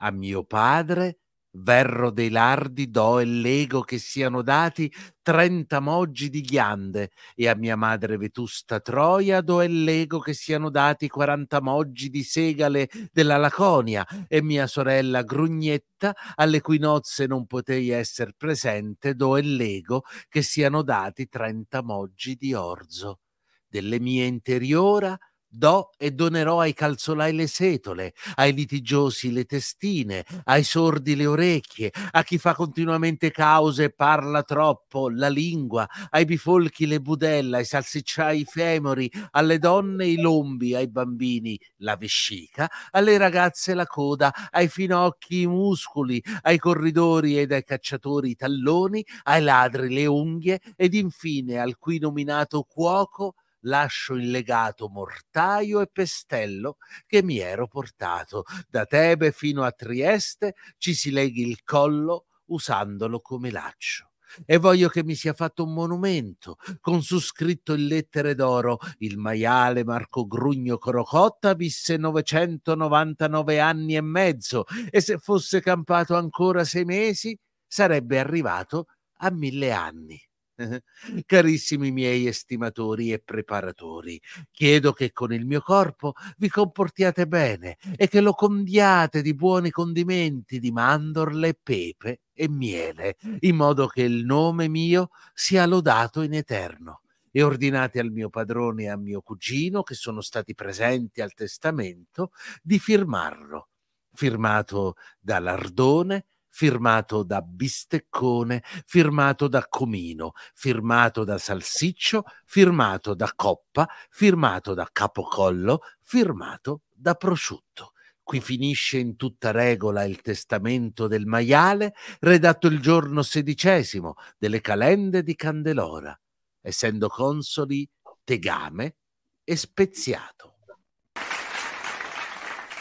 [0.00, 1.18] A mio padre
[1.58, 4.92] verro dei lardi do e lego che siano dati
[5.22, 10.70] trenta moggi di ghiande e a mia madre vetusta Troia do e lego che siano
[10.70, 17.46] dati quaranta moggi di segale della Laconia e mia sorella Grugnetta alle cui nozze non
[17.46, 23.20] potei essere presente do e lego che siano dati trenta moggi di orzo.
[23.66, 25.18] Delle mie interiora
[25.50, 31.90] Do e donerò ai calzolai le setole, ai litigiosi le testine, ai sordi le orecchie,
[32.10, 37.64] a chi fa continuamente cause e parla troppo la lingua, ai bifolchi le budella, ai
[37.64, 44.30] salsicciai i femori, alle donne i lombi, ai bambini la vescica, alle ragazze la coda,
[44.50, 50.60] ai finocchi i muscoli, ai corridori ed ai cacciatori i talloni, ai ladri le unghie
[50.76, 53.32] ed infine al qui nominato cuoco
[53.68, 60.54] lascio il legato mortaio e pestello che mi ero portato da Tebe fino a Trieste,
[60.78, 64.10] ci si leghi il collo usandolo come laccio.
[64.44, 69.16] E voglio che mi sia fatto un monumento con su scritto in lettere d'oro il
[69.16, 76.84] maiale Marco Grugno Corocotta visse 999 anni e mezzo e se fosse campato ancora sei
[76.84, 78.86] mesi sarebbe arrivato
[79.20, 80.27] a mille anni.
[81.26, 88.08] Carissimi miei estimatori e preparatori, chiedo che con il mio corpo vi comportiate bene e
[88.08, 94.24] che lo condiate di buoni condimenti, di mandorle, pepe e miele, in modo che il
[94.24, 97.02] nome mio sia lodato in eterno.
[97.30, 102.30] E ordinate al mio padrone e a mio cugino, che sono stati presenti al testamento,
[102.62, 103.68] di firmarlo.
[104.12, 113.88] Firmato da Lardone, firmato da Bisteccone, firmato da Comino, firmato da Salsiccio, firmato da Coppa,
[114.10, 117.92] firmato da Capocollo, firmato da Prosciutto.
[118.22, 125.22] Qui finisce in tutta regola il testamento del maiale, redatto il giorno sedicesimo delle calende
[125.22, 126.18] di Candelora,
[126.60, 127.88] essendo consoli
[128.24, 128.96] Tegame
[129.44, 130.57] e Speziato.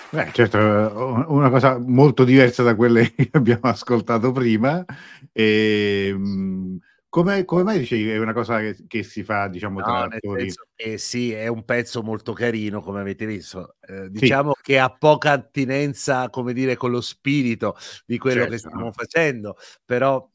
[0.10, 0.58] Beh, certo,
[1.28, 4.84] una cosa molto diversa da quelle che abbiamo ascoltato prima.
[5.32, 6.80] E, ehm,
[7.10, 10.53] come, come mai dicevi è una cosa che, che si fa, diciamo, tra no, attori?
[10.76, 13.76] Eh sì, è un pezzo molto carino, come avete visto.
[13.82, 14.62] Eh, diciamo sì.
[14.62, 18.51] che ha poca attinenza, come dire, con lo spirito di quello certo.
[18.51, 20.30] che stiamo facendo, però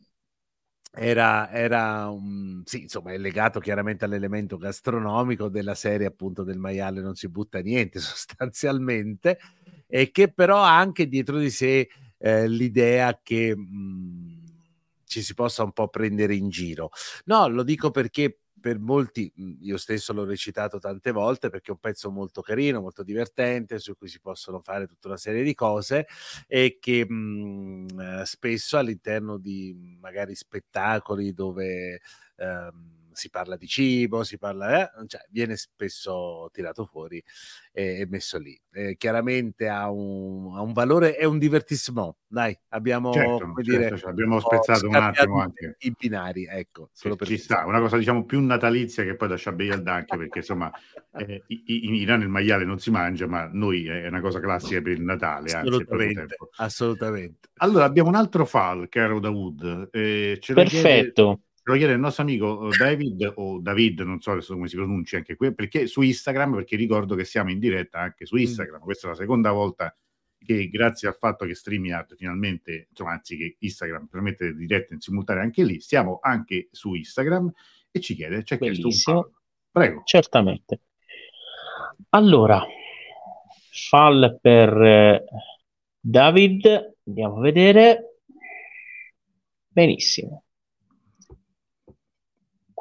[0.95, 7.01] era, era un, sì, insomma, è legato chiaramente all'elemento gastronomico della serie appunto del maiale
[7.01, 9.39] non si butta niente sostanzialmente
[9.87, 11.89] e che però ha anche dietro di sé
[12.19, 14.41] eh, l'idea che mh, mhmm,
[15.05, 16.91] ci si possa un po' prendere in giro.
[17.27, 21.75] No, lo dico perché per molti, mhmm, io stesso l'ho recitato tante volte perché è
[21.75, 25.55] un pezzo molto carino, molto divertente, su cui si possono fare tutta una serie di
[25.55, 26.07] cose
[26.49, 27.15] e che mh,
[27.93, 32.01] mhmm, spesso all'interno di magari spettacoli dove...
[32.37, 37.23] Ehm, si parla di cibo, si parla, eh, cioè, viene spesso tirato fuori
[37.73, 38.59] e, e messo lì.
[38.73, 42.15] Eh, chiaramente ha un, ha un, valore, è un divertissement.
[42.27, 46.89] Dai, abbiamo, certo, come certo, dire, certo, abbiamo spezzato un attimo anche i binari, ecco.
[46.93, 50.39] Solo per ci sta, una cosa diciamo più natalizia che poi da Shabbayal anche perché
[50.39, 50.73] insomma
[51.15, 54.93] eh, in Iran il maiale non si mangia, ma noi è una cosa classica per
[54.93, 55.53] il Natale.
[55.53, 57.49] Assolutamente, anzi, assolutamente.
[57.57, 59.89] Allora abbiamo un altro file, caro Dawood.
[59.93, 61.25] Eh, Perfetto.
[61.25, 64.77] Chiede lo chiede il nostro amico eh, David o David, non so adesso come si
[64.77, 68.41] pronuncia anche qui, perché su Instagram, perché ricordo che siamo in diretta anche su mm.
[68.41, 68.81] Instagram.
[68.81, 68.85] Mm.
[68.85, 69.97] Questa è la seconda volta
[70.45, 75.43] che grazie al fatto che StreamYard finalmente, insomma, anzi che Instagram permette diretta in simultanea
[75.43, 77.53] anche lì, siamo anche su Instagram
[77.91, 79.25] e ci chiede, c'è chiesto un
[79.71, 80.03] Prego.
[80.05, 80.81] Certamente.
[82.11, 82.63] Allora,
[83.89, 85.25] fall per eh,
[85.99, 88.19] David, andiamo a vedere.
[89.69, 90.43] Benissimo.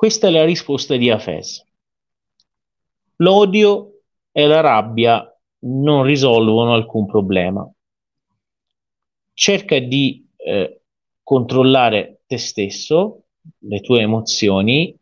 [0.02, 1.64] Questa è la risposta di Hafez.
[3.18, 4.00] L'odio
[4.32, 5.24] e la rabbia
[5.66, 7.72] non risolvono alcun problema.
[9.32, 10.82] Cerca di eh,
[11.22, 13.26] controllare te stesso,
[13.60, 14.98] le tue emozioni,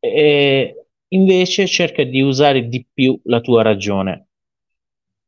[0.00, 4.26] e invece cerca di usare di più la tua ragione.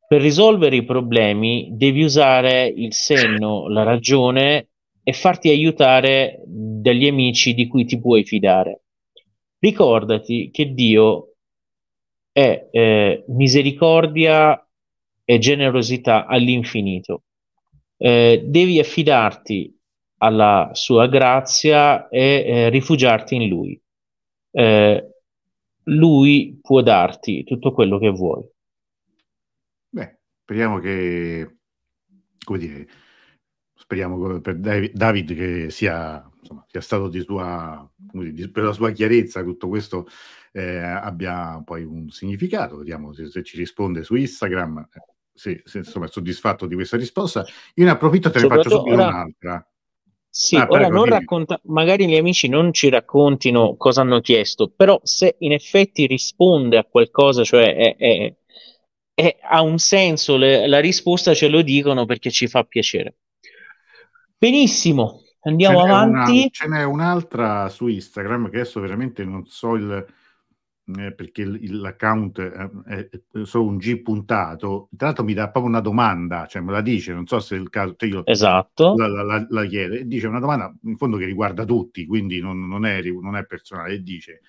[0.08, 4.70] Per risolvere i problemi devi usare il senno, la ragione
[5.04, 8.80] e farti aiutare dagli amici di cui ti puoi fidare.
[9.58, 11.34] Ricordati che Dio
[12.30, 14.64] è eh, misericordia
[15.24, 17.24] e generosità all'infinito.
[17.96, 19.76] Eh, devi affidarti
[20.18, 23.80] alla sua grazia e eh, rifugiarti in lui.
[24.50, 25.08] Eh,
[25.84, 28.44] lui può darti tutto quello che vuoi.
[29.90, 31.56] Beh, speriamo che,
[32.44, 32.88] come dire,
[33.74, 39.42] speriamo per David che sia, insomma, sia stato di sua, dire, per la sua chiarezza
[39.42, 40.08] tutto questo
[40.52, 42.78] eh, abbia poi un significato.
[42.78, 44.88] Vediamo se, se ci risponde su Instagram.
[44.92, 45.00] Eh,
[45.32, 47.44] se, se, insomma, è soddisfatto di questa risposta.
[47.74, 49.06] Io ne approfitto e te ne faccio subito ora...
[49.08, 49.70] un'altra.
[50.30, 55.00] Sì, ah, ora non racconta, magari gli amici non ci raccontino cosa hanno chiesto, però
[55.02, 58.34] se in effetti risponde a qualcosa, cioè è, è,
[59.14, 63.16] è, ha un senso, le, la risposta ce lo dicono perché ci fa piacere.
[64.36, 66.38] Benissimo, andiamo ce avanti.
[66.38, 70.06] Una, ce n'è un'altra su Instagram che adesso veramente non so il,
[70.96, 73.08] eh, perché il, l'account è, è,
[73.44, 77.12] solo un G puntato, tra l'altro mi dà proprio una domanda, cioè me la dice,
[77.12, 78.94] non so se è il caso, cioè io esatto.
[78.96, 82.66] la, la, la, la chiede, dice una domanda in fondo che riguarda tutti, quindi non,
[82.66, 84.40] non, è, non è personale, e dice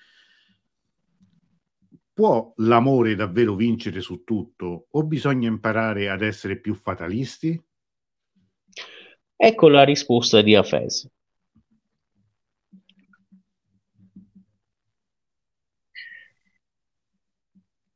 [2.20, 7.58] può l'amore davvero vincere su tutto o bisogna imparare ad essere più fatalisti?
[9.42, 11.08] Ecco la risposta di Afes.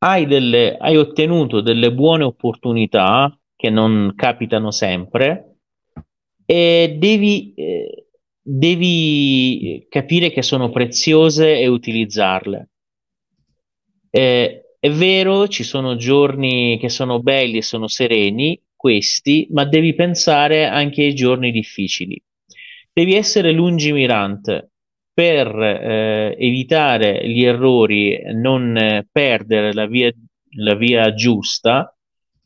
[0.05, 5.57] hai, delle, hai ottenuto delle buone opportunità che non capitano sempre
[6.45, 8.09] e devi, eh,
[8.41, 12.69] devi capire che sono preziose e utilizzarle.
[14.11, 19.95] Eh, è vero, ci sono giorni che sono belli e sono sereni, questi, ma devi
[19.95, 22.23] pensare anche ai giorni difficili.
[22.93, 24.73] Devi essere lungimirante
[25.11, 30.13] per eh, evitare gli errori, non eh, perdere la via,
[30.59, 31.97] la via, giusta,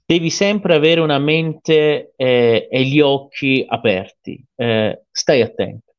[0.06, 4.40] devi sempre avere una mente eh, e gli occhi aperti.
[4.54, 5.92] Eh, stai attento.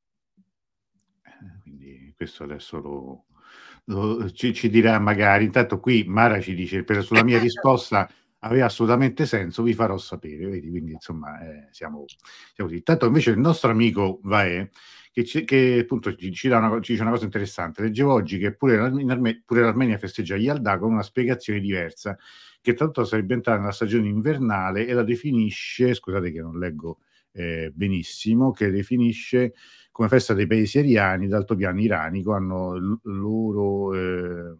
[1.21, 5.43] Eh, quindi questo adesso lo, ci, ci, dirà magari.
[5.43, 8.09] Intanto qui Mara ci dice, per, sulla mia risposta
[8.39, 10.47] aveva assolutamente senso, vi farò sapere.
[10.47, 10.69] Vedi?
[10.69, 12.05] Quindi insomma eh, siamo,
[12.53, 12.75] siamo così.
[12.75, 14.69] Intanto invece il nostro amico Vae
[15.11, 17.81] che, ci, che appunto ci, ci, una, ci, dice una cosa interessante.
[17.81, 22.17] Leggevo oggi che pure, Arme, pure l'Armenia festeggia Yalda con una spiegazione diversa,
[22.61, 26.99] che l'altro sarebbe entrata nella stagione invernale e la definisce, scusate che non leggo
[27.31, 29.53] eh, benissimo, che definisce
[29.91, 34.55] come festa dei paesi ariani d'altopiano iranico, hanno l- loro, eh,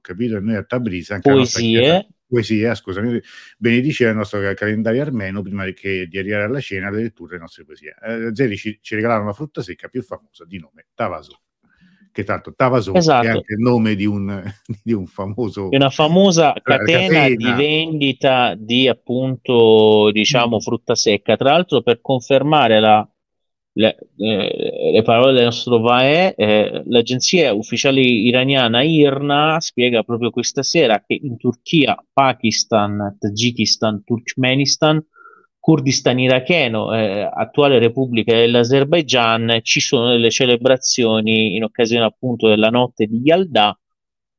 [0.00, 3.20] capito, e noi a Tabriz anche poesie poesia, scusami,
[3.56, 7.64] benedice il nostro calendario armeno prima che, di arrivare alla cena le letture delle nostre
[7.64, 7.94] poesie.
[8.02, 11.40] Eh, Zeri ci, ci regalarono una frutta secca più famosa di nome Tavaso
[12.16, 13.26] che tanto Tavaso esatto.
[13.26, 14.42] è anche il nome di un,
[14.82, 21.36] di un famoso di una famosa catena, catena, di vendita di appunto diciamo frutta secca
[21.36, 23.06] tra l'altro per confermare la,
[23.78, 30.62] le, eh, le, parole del nostro VAE, eh, l'agenzia ufficiale iraniana IRNA spiega proprio questa
[30.62, 35.04] sera che in Turchia, Pakistan, Tagikistan, Turkmenistan,
[35.58, 43.06] Kurdistan iracheno, eh, attuale Repubblica dell'Azerbaigian, ci sono delle celebrazioni in occasione appunto della notte
[43.06, 43.78] di Yalda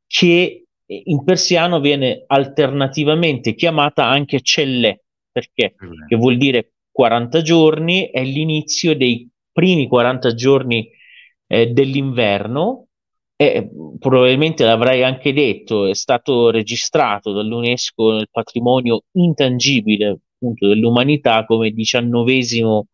[0.07, 5.75] che in persiano viene alternativamente chiamata anche Celle, perché?
[6.07, 10.89] Che vuol dire 40 giorni, è l'inizio dei primi 40 giorni
[11.45, 12.87] eh, dell'inverno
[13.35, 13.69] e
[13.99, 22.87] probabilmente l'avrai anche detto, è stato registrato dall'UNESCO nel patrimonio intangibile appunto dell'umanità come diciannovesimo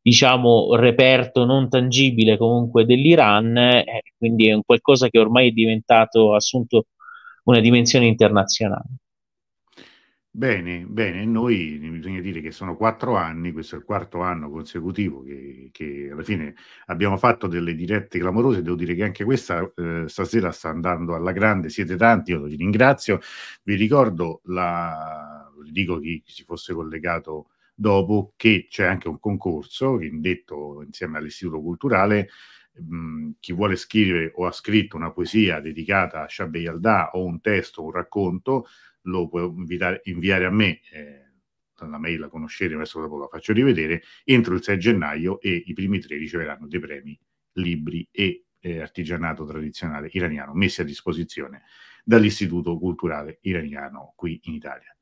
[0.00, 6.32] diciamo reperto non tangibile comunque dell'Iran, eh, quindi è un qualcosa che ormai è diventato
[6.32, 6.86] assunto
[7.44, 8.98] una dimensione internazionale.
[10.38, 15.20] Bene, bene, noi bisogna dire che sono quattro anni, questo è il quarto anno consecutivo
[15.24, 16.54] che, che alla fine
[16.86, 21.32] abbiamo fatto delle dirette clamorose, devo dire che anche questa eh, stasera sta andando alla
[21.32, 23.18] grande, siete tanti, io vi ringrazio,
[23.64, 30.82] vi ricordo, la, dico chi si fosse collegato dopo, che c'è anche un concorso indetto
[30.84, 32.28] insieme all'Istituto Culturale,
[32.74, 37.40] mh, chi vuole scrivere o ha scritto una poesia dedicata a Shabbe Yalda o un
[37.40, 38.66] testo, un racconto,
[39.02, 41.28] lo puoi invitare, inviare a me, eh,
[41.86, 45.72] la mail la conoscete, adesso dopo la faccio rivedere, entro il 6 gennaio e i
[45.72, 47.18] primi tre riceveranno dei premi,
[47.52, 51.62] libri e eh, artigianato tradizionale iraniano messi a disposizione
[52.04, 54.96] dall'Istituto Culturale Iraniano qui in Italia.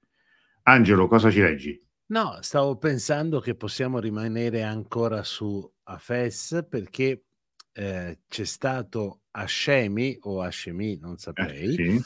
[0.63, 1.81] Angelo, cosa ci leggi?
[2.09, 7.25] No, stavo pensando che possiamo rimanere ancora su Afes perché
[7.73, 11.69] eh, c'è stato Ashemi o Ashemi, non saprei.
[11.69, 12.03] Eh, sì.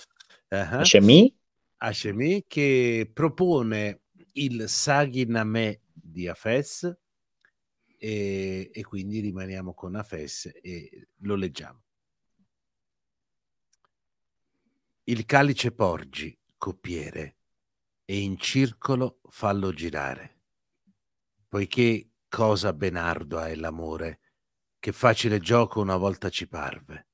[0.48, 0.78] uh-huh.
[0.78, 1.34] Ashemi?
[1.82, 4.02] Hashemi che propone
[4.32, 6.94] il Saghiname di Afes
[7.96, 11.82] e, e quindi rimaniamo con Afes e lo leggiamo.
[15.04, 17.36] Il calice porgi, coppiere,
[18.04, 20.40] e in circolo fallo girare,
[21.48, 24.20] poiché cosa ben ardua è l'amore,
[24.78, 27.09] che facile gioco una volta ci parve.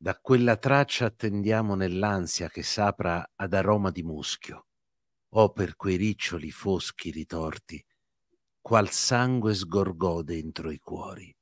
[0.00, 4.68] Da quella traccia attendiamo nell'ansia che s'apra ad aroma di muschio,
[5.30, 7.84] o per quei riccioli foschi ritorti,
[8.60, 11.36] qual sangue sgorgò dentro i cuori.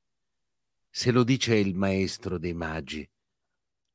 [0.89, 3.07] Se lo dice il maestro dei magi,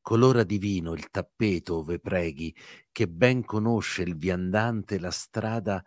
[0.01, 2.55] colora divino il tappeto ove preghi,
[2.93, 5.85] che ben conosce il viandante la strada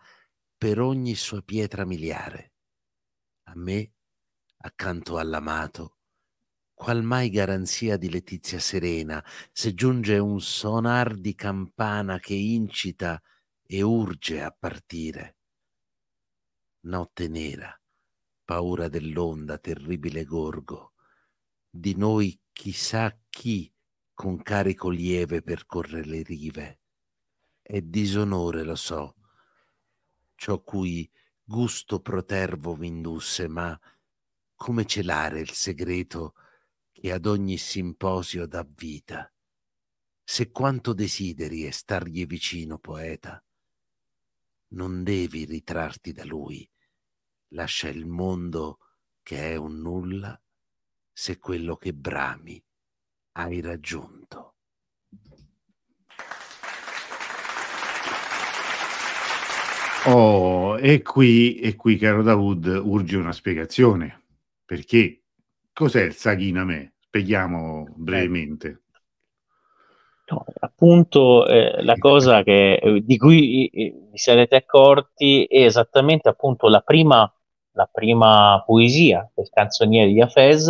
[0.58, 2.56] per ogni sua pietra miliare.
[3.44, 3.94] A me,
[4.58, 5.95] accanto all'amato,
[6.76, 13.20] qual mai garanzia di letizia serena, se giunge un sonar di campana che incita
[13.64, 15.38] e urge a partire.
[16.82, 17.74] Notte nera,
[18.44, 20.92] paura dell'onda, terribile gorgo,
[21.68, 23.74] di noi chissà chi
[24.14, 26.80] con carico lieve percorre le rive.
[27.62, 29.16] È disonore, lo so,
[30.36, 31.10] ciò cui
[31.44, 33.80] gusto protervo m'indusse, ma
[34.56, 36.36] come celare il segreto
[37.06, 39.32] che ad ogni simposio dà vita?
[40.24, 43.46] Se quanto desideri è stargli vicino, poeta,
[44.70, 46.68] non devi ritrarti da lui,
[47.50, 48.80] lascia il mondo
[49.22, 50.42] che è un nulla,
[51.14, 52.60] se quello che brami
[53.34, 54.56] hai raggiunto.
[60.06, 64.24] Oh, e qui, e qui, caro Dawood, urge una spiegazione.
[64.66, 65.26] Perché
[65.72, 66.94] cos'è il Saghiname?
[67.16, 68.82] Spieghiamo brevemente.
[70.28, 76.28] No, appunto, eh, la cosa che, eh, di cui eh, vi sarete accorti è esattamente
[76.28, 77.34] appunto la prima,
[77.72, 80.68] la prima poesia del canzoniere di Hafez,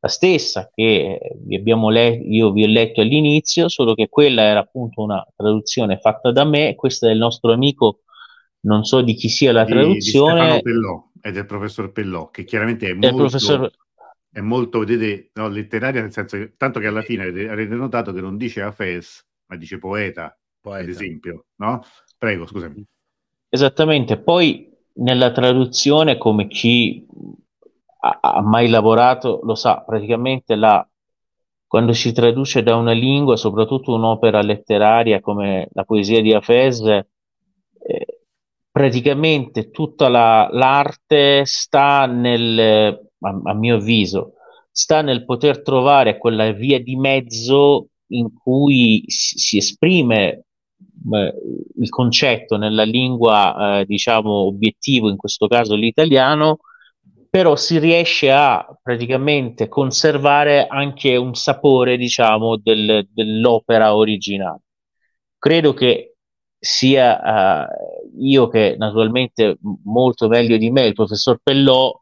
[0.00, 4.60] la stessa che vi abbiamo le- io vi ho letto all'inizio, solo che quella era
[4.60, 8.00] appunto una traduzione fatta da me, questa è del nostro amico
[8.62, 10.56] non so di chi sia la di, traduzione.
[10.56, 13.70] Di Pellò, è del professor Pellò, che chiaramente è molto, professor...
[14.32, 18.22] è molto vedete, no, letteraria, nel senso che tanto che alla fine avrete notato che
[18.22, 20.82] non dice Afes, ma dice poeta, poeta.
[20.82, 21.82] ad esempio, no?
[22.16, 22.82] Prego, scusami.
[23.50, 27.06] Esattamente, poi nella traduzione, come chi
[28.00, 30.86] ha, ha mai lavorato lo sa, praticamente la,
[31.66, 37.06] quando si traduce da una lingua, soprattutto un'opera letteraria come la poesia di Hafez, eh,
[38.70, 44.34] praticamente tutta la, l'arte sta nel, a, a, mio avviso,
[44.70, 50.44] sta nel poter trovare quella via di mezzo in cui si, si esprime
[51.12, 51.34] eh,
[51.78, 56.58] il concetto nella lingua, eh, diciamo, obiettivo, in questo caso l'italiano,
[57.32, 64.60] però si riesce a praticamente conservare anche un sapore, diciamo, del, dell'opera originale.
[65.38, 66.16] Credo che
[66.58, 72.01] sia uh, io che naturalmente molto meglio di me, il professor Pellò,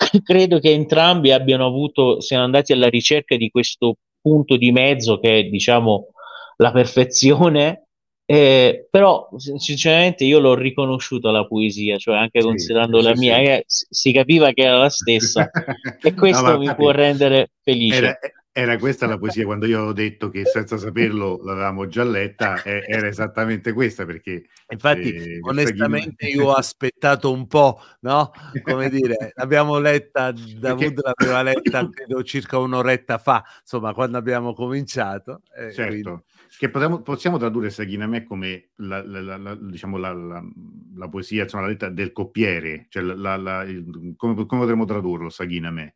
[0.24, 5.38] credo che entrambi abbiano avuto, siano andati alla ricerca di questo punto di mezzo che
[5.38, 6.08] è diciamo
[6.56, 7.86] la perfezione,
[8.26, 13.36] eh, però sinceramente io l'ho riconosciuta la poesia, cioè anche sì, considerando sì, la mia,
[13.36, 13.42] sì.
[13.42, 15.50] Eh, si capiva che era la stessa
[16.02, 17.96] e questo no, mi può rendere felice.
[17.96, 18.18] Era,
[18.52, 23.06] era questa la poesia quando io ho detto che senza saperlo l'avevamo già letta, era
[23.06, 24.46] esattamente questa perché...
[24.68, 28.32] Infatti, eh, onestamente io ho aspettato un po', no?
[28.62, 35.42] Come dire, l'abbiamo letta, Davud l'aveva letta credo circa un'oretta fa, insomma, quando abbiamo cominciato.
[35.56, 36.22] Eh, certo, quindi...
[36.58, 41.92] che possiamo, possiamo tradurre Saghiname come la, la, la, diciamo la, poesia, insomma, la lettera
[41.92, 45.94] del coppiere, cioè il, come, come potremmo tradurlo Saghiname?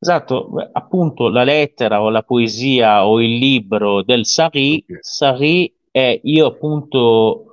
[0.00, 4.98] Esatto, appunto la lettera o la poesia o il libro del Sari, okay.
[5.00, 7.44] Sari è io appunto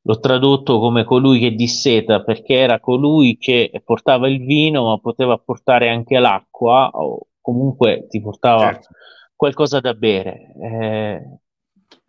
[0.00, 5.36] l'ho tradotto come colui che disseta perché era colui che portava il vino ma poteva
[5.38, 8.88] portare anche l'acqua o comunque ti portava certo.
[9.36, 10.54] qualcosa da bere.
[10.60, 11.22] Eh,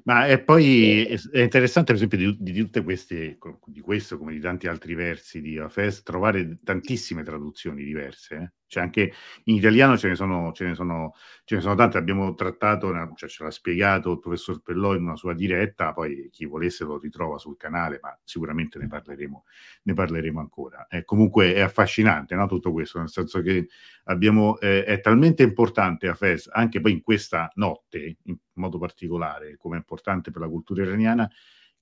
[0.06, 4.34] ma e poi è, è interessante, per esempio, di, di, tutte queste, di questo come
[4.34, 8.56] di tanti altri versi di Afes, trovare tantissime traduzioni diverse.
[8.74, 8.84] Eh?
[8.84, 9.14] Cioè anche
[9.46, 11.14] in italiano ce ne sono, ce ne sono,
[11.44, 15.16] ce ne sono tante, abbiamo trattato, cioè ce l'ha spiegato il professor Pellò in una
[15.16, 19.44] sua diretta, poi chi volesse lo ritrova sul canale, ma sicuramente ne parleremo,
[19.84, 20.88] ne parleremo ancora.
[20.88, 23.68] Eh, comunque è affascinante no, tutto questo, nel senso che
[24.06, 29.76] abbiamo, eh, è talmente importante Afes, anche poi in questa notte in modo particolare, come
[29.76, 31.30] è importante per la cultura iraniana,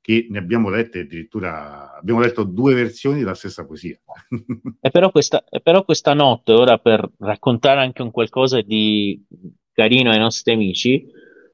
[0.02, 4.00] che ne abbiamo lette addirittura, abbiamo letto due versioni della stessa poesia.
[4.82, 9.24] e, però questa, e però questa notte, ora per raccontare anche un qualcosa di
[9.72, 11.06] carino ai nostri amici,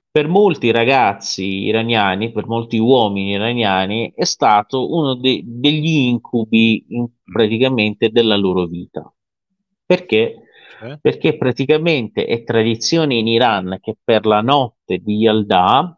[0.10, 7.08] per molti ragazzi iraniani, per molti uomini iraniani, è stato uno de- degli incubi in-
[7.24, 9.14] praticamente della loro vita.
[9.86, 10.44] Perché?
[10.82, 10.98] Eh?
[11.02, 15.97] Perché praticamente è tradizione in Iran che per la notte di Yalda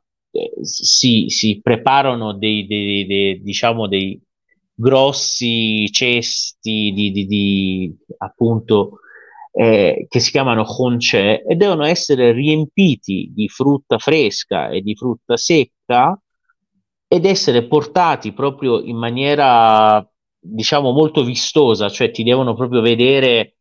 [0.61, 4.19] si, si preparano dei, dei- dei- diciamo dei
[4.73, 8.99] grossi cesti di, di- di, appunto
[9.51, 15.35] eh, che si chiamano khonche e devono essere riempiti di frutta fresca e di frutta
[15.37, 16.19] secca
[17.07, 20.07] ed essere portati proprio in maniera,
[20.37, 23.55] diciamo, molto vistosa, cioè ti devono proprio vedere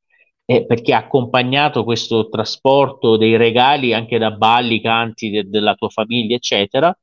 [0.51, 5.89] eh, perché ha accompagnato questo trasporto dei regali anche da balli, canti de- della tua
[5.91, 6.97] famiglia, eccetera.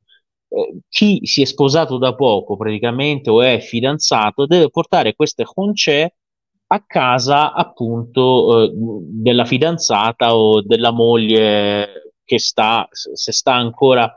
[0.48, 6.14] Eh, chi si è sposato da poco praticamente o è fidanzato deve portare queste khonche
[6.68, 14.12] a casa appunto eh, della fidanzata o della moglie che sta, se sta ancora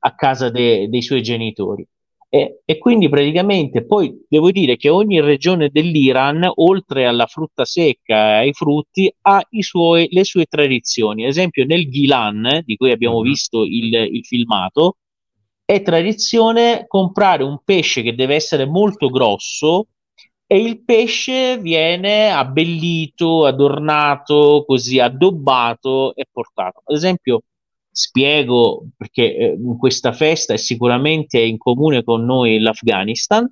[0.00, 1.86] a casa de- dei suoi genitori.
[2.34, 8.16] E, e quindi praticamente poi devo dire che ogni regione dell'Iran, oltre alla frutta secca
[8.16, 11.22] e ai frutti, ha i suoi, le sue tradizioni.
[11.22, 13.22] Ad esempio nel Gilan, di cui abbiamo Mhm.
[13.22, 14.96] visto il, il filmato,
[15.64, 19.86] è tradizione comprare un pesce che deve essere molto grosso
[20.46, 26.82] e il pesce viene abbellito, adornato, così addobbato e portato.
[26.84, 27.42] Ad esempio,
[27.94, 33.48] spiego perché eh, questa festa è sicuramente in comune con noi l'Afghanistan.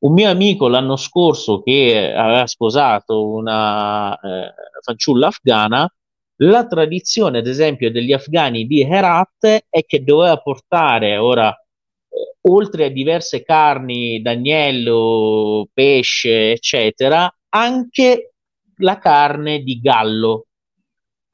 [0.00, 4.52] Un mio amico l'anno scorso che aveva sposato una eh,
[4.82, 5.90] fanciulla afghana,
[6.40, 12.84] la tradizione, ad esempio, degli afghani di Herat è che doveva portare ora eh, oltre
[12.86, 18.34] a diverse carni d'agnello, pesce, eccetera, anche
[18.76, 20.46] la carne di gallo.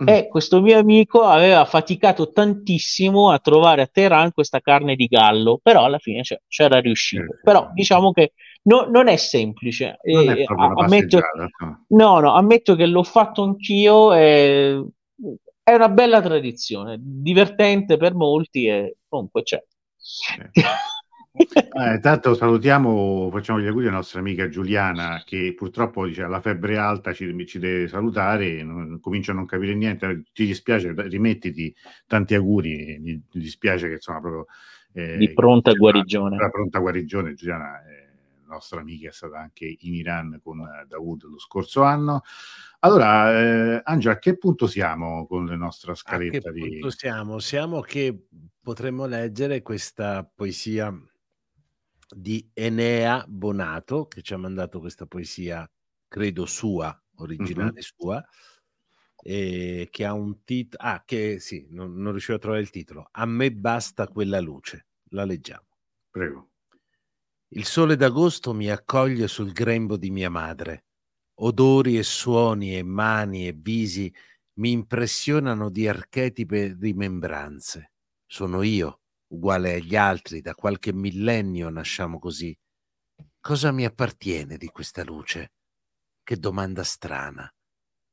[0.03, 0.09] Mm.
[0.09, 5.61] E questo mio amico aveva faticato tantissimo a trovare a Teheran questa carne di gallo,
[5.62, 7.23] però alla fine c'è- c'era riuscito.
[7.23, 9.99] Eh, Però diciamo che no- non è semplice.
[10.03, 11.21] Non è ammetto,
[11.89, 14.12] no, no, ammetto che l'ho fatto anch'io.
[14.15, 14.85] e
[15.62, 19.57] è una bella tradizione, divertente per molti e comunque c'è.
[20.53, 20.62] Eh,
[22.01, 26.78] tanto salutiamo, facciamo gli auguri alla nostra amica Giuliana che purtroppo dice, ha la febbre
[26.78, 31.74] alta, ci, ci deve salutare, non, comincia a non capire niente, ti dispiace, rimettiti
[32.06, 34.47] tanti auguri, mi, dispiace che insomma proprio...
[34.93, 36.36] eh, Di pronta che- guarigione.
[36.36, 38.05] La pronta guarigione, Giuliana è
[38.47, 42.23] nostra amica, è stata anche in Iran con eh, Dawood lo scorso anno.
[42.81, 46.61] Allora, eh, Angela, a che punto siamo con la nostra A che scaletta di...
[46.61, 47.39] punto siamo?
[47.39, 48.27] Siamo che
[48.62, 50.94] potremmo leggere questa poesia
[52.09, 55.68] di Enea Bonato, che ci ha mandato questa poesia,
[56.09, 57.82] credo sua, originale Mhm.
[57.82, 58.24] sua,
[59.22, 60.82] e che ha un titolo...
[60.85, 63.09] Ah, che sì, non, non riuscivo a trovare il titolo.
[63.12, 64.86] A me basta quella luce.
[65.10, 65.66] La leggiamo.
[66.12, 66.48] Prego.
[67.48, 70.86] Il sole d'agosto mi accoglie sul grembo di mia madre.
[71.40, 74.12] Odori e suoni e mani e visi
[74.60, 77.93] mi impressionano di archetipe rimembranze.
[78.26, 79.01] Sono io,
[79.35, 82.56] uguale agli altri, da qualche millennio nasciamo così.
[83.40, 85.52] Cosa mi appartiene di questa luce?
[86.23, 87.52] Che domanda strana.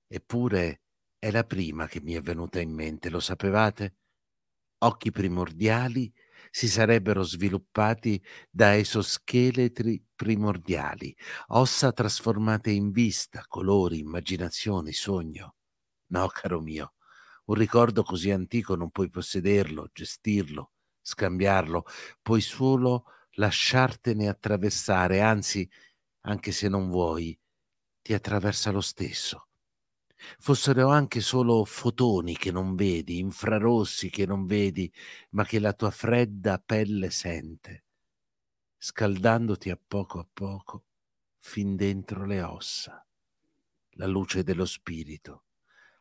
[0.08, 0.82] Eppure
[1.18, 3.96] è la prima che mi è venuta in mente, lo sapevate?
[4.80, 6.12] Occhi primordiali
[6.50, 11.16] si sarebbero sviluppati da esoscheletri primordiali,
[11.50, 15.56] ossa trasformate in vista, colori, immaginazioni, sogno.
[16.08, 16.96] No, caro mio,
[17.46, 20.72] un ricordo così antico non puoi possederlo, gestirlo,
[21.02, 21.86] scambiarlo,
[22.22, 25.70] puoi solo lasciartene attraversare, anzi,
[26.22, 27.38] anche se non vuoi,
[28.02, 29.48] ti attraversa lo stesso.
[30.40, 34.92] Fossero anche solo fotoni che non vedi, infrarossi che non vedi,
[35.32, 37.86] ma che la tua fredda pelle sente,
[38.78, 40.86] scaldandoti a poco a poco
[41.40, 43.04] fin dentro le ossa,
[43.96, 45.46] la luce dello spirito,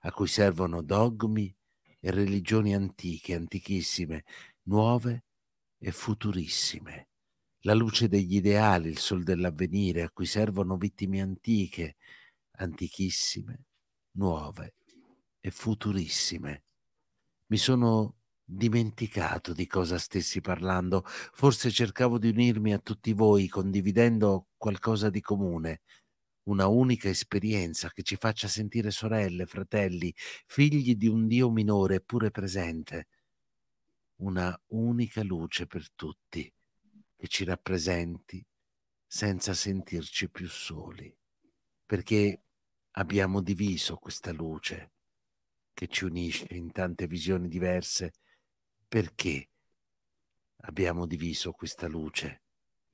[0.01, 1.55] a cui servono dogmi
[1.99, 4.25] e religioni antiche, antichissime,
[4.71, 5.25] nuove
[5.79, 7.09] e futurissime,
[7.63, 11.97] la luce degli ideali, il sol dell'avvenire, a cui servono vittime antiche,
[12.53, 13.65] antichissime,
[14.13, 14.75] nuove
[15.41, 16.63] e futurissime.
[17.47, 24.51] Mi sono dimenticato di cosa stessi parlando, forse cercavo di unirmi a tutti voi condividendo
[24.57, 25.81] qualcosa di comune,
[26.45, 30.15] una unica esperienza che ci faccia sentire sorelle, fratelli,
[30.47, 33.09] figli di un Dio minore eppure presente,
[34.21, 36.53] una unica luce per tutti
[37.17, 38.45] che ci rappresenti
[39.07, 41.15] senza sentirci più soli,
[41.85, 42.45] perché
[42.93, 44.93] abbiamo diviso questa luce
[45.73, 48.13] che ci unisce in tante visioni diverse
[48.87, 49.51] perché
[50.63, 52.43] abbiamo diviso questa luce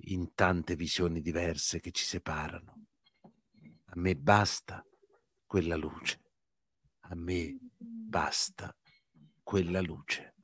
[0.09, 2.87] in tante visioni diverse che ci separano.
[3.87, 4.85] A me basta
[5.47, 6.21] quella luce.
[7.09, 8.77] A me basta
[9.43, 10.36] quella luce.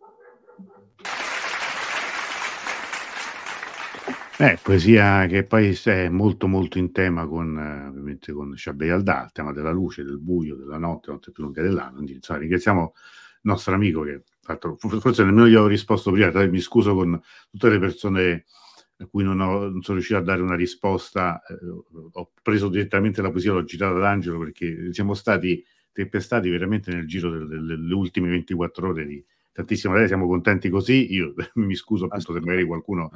[4.43, 9.23] Eh, poesia che poi è molto molto in tema con, eh, ovviamente con Shabbai Aldà,
[9.27, 12.01] il tema della luce, del buio, della notte, notte più lunga dell'anno.
[12.01, 14.23] Insomma, ringraziamo il nostro amico che,
[14.99, 17.21] forse nemmeno gli ho risposto prima, mi scuso con
[17.53, 18.47] tutte le persone
[18.97, 21.41] a cui non, ho, non sono riuscito a dare una risposta.
[21.47, 21.55] Eh,
[22.11, 27.07] ho preso direttamente la poesia, l'ho girata ad Angelo perché siamo stati tempestati veramente nel
[27.07, 31.13] giro delle, delle ultime 24 ore di tantissimo lei, siamo contenti così.
[31.13, 33.11] Io mi scuso appunto se magari qualcuno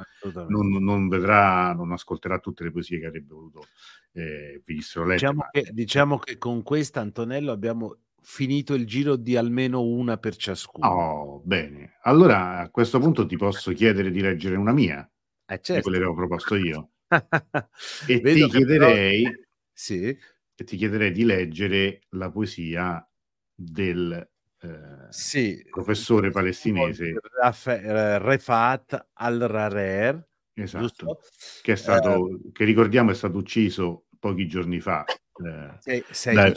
[0.47, 3.67] non, non, vedrà, non ascolterà tutte le poesie che avrebbe voluto
[4.13, 5.19] eh, venissero lette.
[5.19, 5.49] Diciamo, ma...
[5.51, 10.87] che, diciamo che con questa, Antonello, abbiamo finito il giro di almeno una per ciascuno.
[10.87, 11.97] Oh, bene.
[12.03, 15.09] Allora a questo punto ti posso chiedere di leggere una mia,
[15.45, 15.73] eh, certo.
[15.73, 16.91] di quelle che avevo proposto io.
[18.07, 19.35] e ti chiederei, però...
[19.71, 20.03] sì.
[20.03, 23.07] e ti chiederei di leggere la poesia
[23.53, 24.29] del
[24.59, 27.09] eh, sì, professore palestinese.
[27.09, 31.19] Eh, Refat al-Rarer esatto,
[31.61, 36.53] che, è stato, eh, che ricordiamo è stato ucciso pochi giorni fa eh, 6, dai,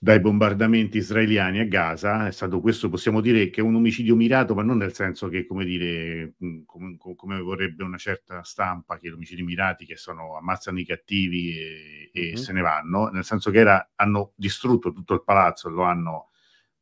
[0.00, 2.26] dai, bombardamenti israeliani a Gaza.
[2.26, 5.44] È stato questo possiamo dire che è un omicidio mirato ma non nel senso che
[5.44, 10.38] come dire mm, come, come vorrebbe una certa stampa che gli omicidi mirati che sono
[10.38, 12.34] ammazzano i cattivi e, e mm-hmm.
[12.34, 16.30] se ne vanno nel senso che era, hanno distrutto tutto il palazzo lo hanno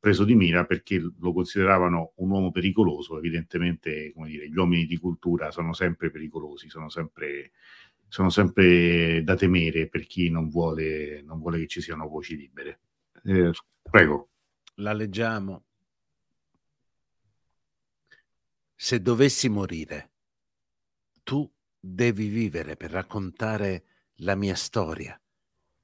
[0.07, 3.19] preso di mira perché lo consideravano un uomo pericoloso.
[3.19, 7.51] Evidentemente, come dire, gli uomini di cultura sono sempre pericolosi, sono sempre,
[8.07, 12.79] sono sempre da temere per chi non vuole, non vuole che ci siano voci libere.
[13.25, 13.51] Eh,
[13.83, 14.29] prego.
[14.77, 15.65] La leggiamo.
[18.77, 20.11] Se dovessi morire,
[21.25, 23.85] tu devi vivere per raccontare
[24.19, 25.21] la mia storia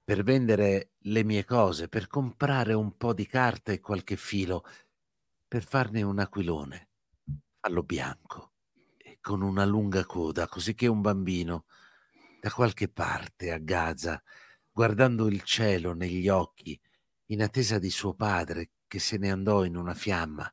[0.04, 4.64] per vendere le mie cose, per comprare un po' di carta e qualche filo,
[5.46, 6.88] per farne un aquilone,
[7.60, 8.54] fallo bianco
[8.96, 11.66] e con una lunga coda, così che un bambino
[12.40, 14.20] da qualche parte a Gaza,
[14.72, 16.78] guardando il cielo negli occhi,
[17.26, 20.52] in attesa di suo padre che se ne andò in una fiamma,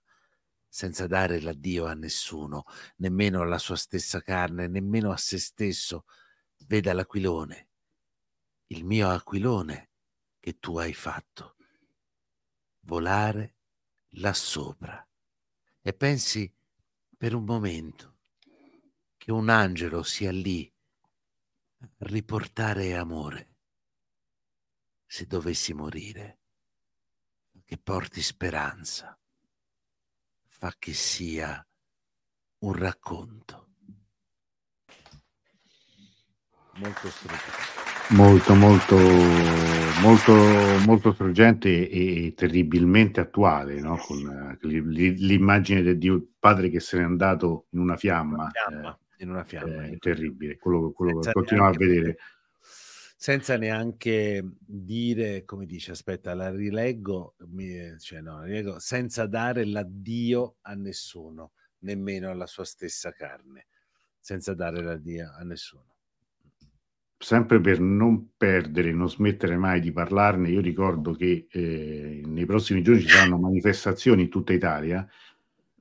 [0.68, 2.66] senza dare l'addio a nessuno,
[2.98, 6.06] nemmeno alla sua stessa carne, nemmeno a se stesso,
[6.68, 7.69] veda l'aquilone
[8.72, 9.90] il mio aquilone
[10.40, 11.56] che tu hai fatto,
[12.82, 13.56] volare
[14.14, 15.08] là sopra
[15.82, 16.52] e pensi
[17.18, 18.18] per un momento
[19.18, 20.72] che un angelo sia lì
[21.80, 23.56] a riportare amore.
[25.06, 26.42] Se dovessi morire,
[27.66, 29.20] che porti speranza,
[30.46, 31.68] fa che sia
[32.60, 33.74] un racconto.
[36.74, 37.79] Molto strutturato.
[38.12, 38.98] Molto, molto,
[40.02, 40.34] molto,
[40.84, 43.98] molto struggente e terribilmente attuale, no?
[43.98, 48.50] Con eh, l'immagine del Dio Padre che se n'è andato in una fiamma.
[48.50, 49.84] Fiamma eh, in una fiamma.
[49.84, 52.18] È terribile, quello, quello che continuiamo a vedere.
[53.16, 60.56] Senza neanche dire, come dice, aspetta, la rileggo, mi, cioè no, rileggo, senza dare l'addio
[60.62, 63.68] a nessuno, nemmeno alla sua stessa carne,
[64.20, 65.89] senza dare l'addio a nessuno
[67.22, 72.82] sempre per non perdere, non smettere mai di parlarne, io ricordo che eh, nei prossimi
[72.82, 75.06] giorni ci saranno manifestazioni in tutta Italia.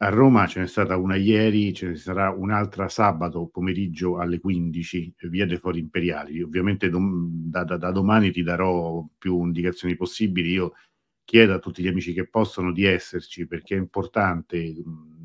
[0.01, 5.15] A Roma ce n'è stata una ieri, ce ne sarà un'altra sabato pomeriggio alle 15,
[5.31, 6.43] via dei Fori Imperiali.
[6.43, 10.51] Ovviamente dom- da, da, da, domani ti darò più indicazioni possibili.
[10.51, 10.73] Io
[11.25, 15.18] chiedo a tutti gli amici che possono di esserci perché è importante mh,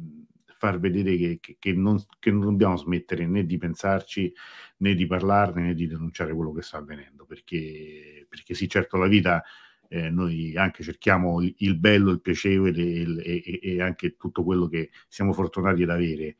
[0.64, 4.34] far vedere che, che, che, non, che non dobbiamo smettere né di pensarci
[4.77, 9.07] né di parlarne né di denunciare quello che sta avvenendo, perché, perché sì, certo la
[9.07, 9.44] vita
[9.90, 14.68] eh, noi anche cerchiamo il, il bello, il piacevole il, e, e, anche tutto quello
[14.69, 16.38] che siamo fortunati ad avere,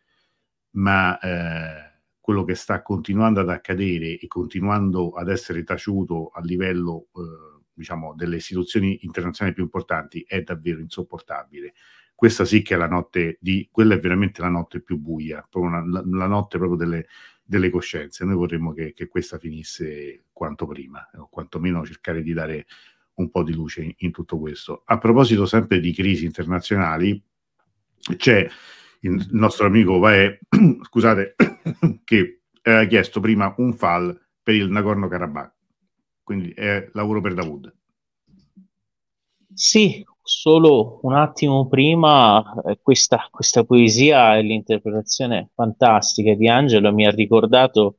[0.72, 7.08] ma eh, quello che sta continuando ad accadere e continuando ad essere taciuto a livello
[7.16, 11.74] eh, diciamo delle istituzioni internazionali più importanti è davvero insopportabile.
[12.24, 15.86] Questa sì che è la notte di, quella è veramente la notte più buia, una,
[15.86, 17.08] la, la notte proprio delle,
[17.44, 18.24] delle coscienze.
[18.24, 22.66] Noi vorremmo che, che, questa finisse quanto prima, o quantomeno cercare di dare
[23.16, 24.84] un po' di luce in, in tutto questo.
[24.86, 27.22] A proposito sempre di crisi internazionali,
[28.16, 28.48] c'è
[29.02, 30.40] il nostro amico Vae,
[30.82, 31.36] scusate,
[32.06, 35.54] che ha chiesto prima un fall per il Nagorno-Karabakh,
[36.24, 37.76] quindi è lavoro per Dawood.
[39.54, 47.06] Sì, solo un attimo prima eh, questa, questa poesia e l'interpretazione fantastica di Angelo mi
[47.06, 47.98] ha ricordato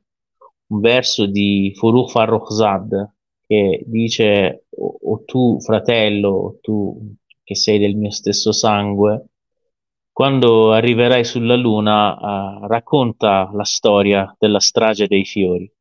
[0.67, 3.13] un verso di Furuh Farrokhzad
[3.45, 9.27] che dice o, o tu fratello, o tu che sei del mio stesso sangue,
[10.11, 15.71] quando arriverai sulla Luna, uh, racconta la storia della strage dei fiori.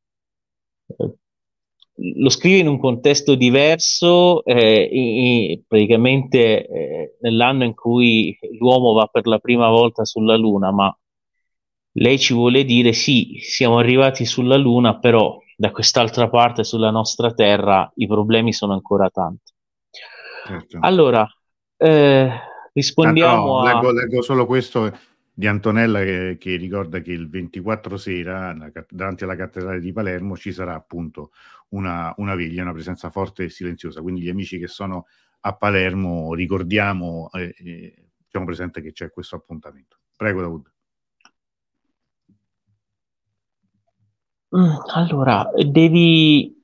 [1.97, 9.07] Lo scrive in un contesto diverso, eh, e, praticamente eh, nell'anno in cui l'uomo va
[9.07, 10.97] per la prima volta sulla Luna, ma
[11.97, 17.33] lei ci vuole dire sì, siamo arrivati sulla Luna, però da quest'altra parte, sulla nostra
[17.33, 19.53] Terra, i problemi sono ancora tanti.
[20.47, 20.79] Certo.
[20.81, 21.27] Allora,
[21.77, 22.31] eh,
[22.73, 23.75] rispondiamo ah, no, a...
[23.75, 24.93] Leggo, leggo, solo questo
[25.33, 28.57] di Antonella che, che, ricorda che il 24 sera
[28.89, 31.31] davanti alla cattedrale di Palermo ci sarà appunto
[31.75, 34.01] una, una veglia, una presenza forte e silenziosa.
[34.01, 35.07] Quindi gli amici che sono
[35.41, 39.99] a Palermo ricordiamo, eh, eh, diciamo presente che c'è questo appuntamento.
[40.17, 40.73] Prego David.
[44.57, 46.63] Mm, allora, devi,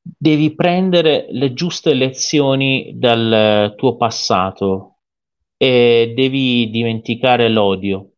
[0.00, 4.98] devi prendere le giuste lezioni dal tuo passato
[5.56, 8.11] e devi dimenticare l'odio.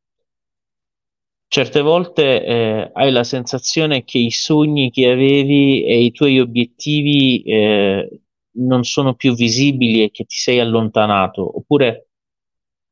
[1.55, 7.43] Certe volte eh, hai la sensazione che i sogni che avevi e i tuoi obiettivi
[7.43, 8.23] eh,
[8.57, 12.09] non sono più visibili e che ti sei allontanato, oppure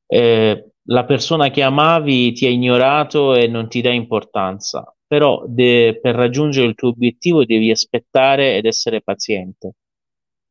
[0.06, 4.94] eh, la persona che amavi ti ha ignorato e non ti dà importanza.
[5.08, 9.74] Però de- per raggiungere il tuo obiettivo devi aspettare ed essere paziente.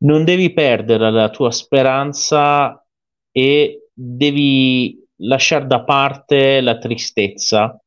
[0.02, 2.86] Non devi perdere la tua speranza
[3.30, 7.81] e devi lasciare da parte la tristezza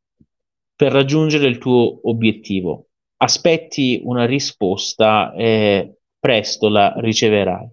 [0.76, 2.88] per raggiungere il tuo obiettivo.
[3.18, 7.70] Aspetti una risposta e presto la riceverai.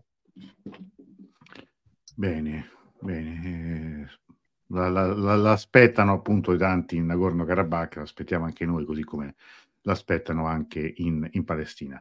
[2.15, 2.71] Bene,
[3.01, 3.41] bene.
[3.45, 4.21] Eh,
[4.69, 9.35] la, la, l'aspettano appunto i tanti in Nagorno-Karabakh, l'aspettiamo anche noi, così come
[9.83, 12.01] l'aspettano anche in, in Palestina.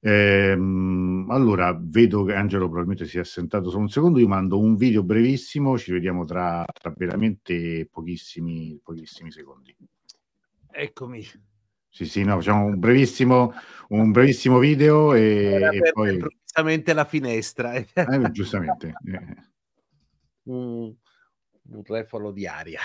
[0.00, 4.76] Ehm, allora, vedo che Angelo probabilmente si è assentato solo un secondo, io mando un
[4.76, 9.74] video brevissimo, ci vediamo tra, tra veramente pochissimi, pochissimi secondi.
[10.72, 11.24] Eccomi.
[11.88, 13.52] Sì, sì, no, facciamo un brevissimo,
[13.88, 16.14] un brevissimo video e, e poi...
[16.14, 17.74] Improvvisamente la finestra.
[17.94, 18.94] Eh, giustamente.
[19.04, 20.50] Eh.
[20.50, 20.90] Mm
[21.70, 22.80] un refolo di aria.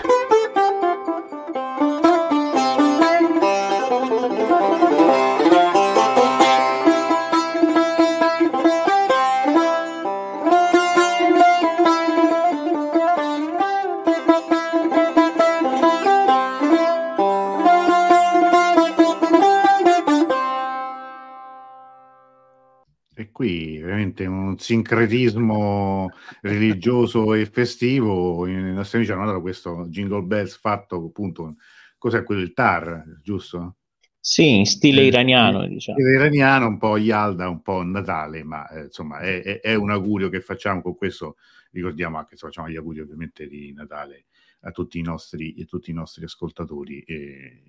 [23.38, 26.10] Qui veramente un sincretismo
[26.42, 28.44] religioso e festivo.
[28.48, 31.58] Nostri amici hanno dato questo Jingle Bells fatto appunto,
[32.00, 33.76] cos'è quello, il tar, giusto?
[34.20, 36.00] Sì, in stile eh, iraniano, diciamo.
[36.00, 39.92] Stile iraniano, un po' Yalda, un po' Natale, ma eh, insomma è, è, è, un
[39.92, 41.36] augurio che facciamo con questo.
[41.70, 44.26] Ricordiamo anche, facciamo gli auguri ovviamente di Natale
[44.62, 47.02] a tutti i nostri, tutti i nostri ascoltatori.
[47.02, 47.62] E,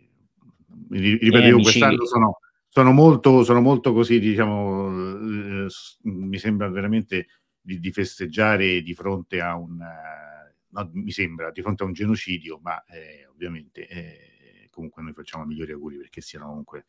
[0.89, 2.39] ripeto, io quest'anno sono
[2.69, 5.67] sono molto, sono molto così, diciamo, eh,
[6.03, 7.27] mi sembra veramente
[7.61, 11.93] di, di, festeggiare di fronte a un, eh, no, mi sembra, di fronte a un
[11.93, 16.87] genocidio, ma eh, ovviamente eh, comunque noi facciamo i migliori auguri perché siano comunque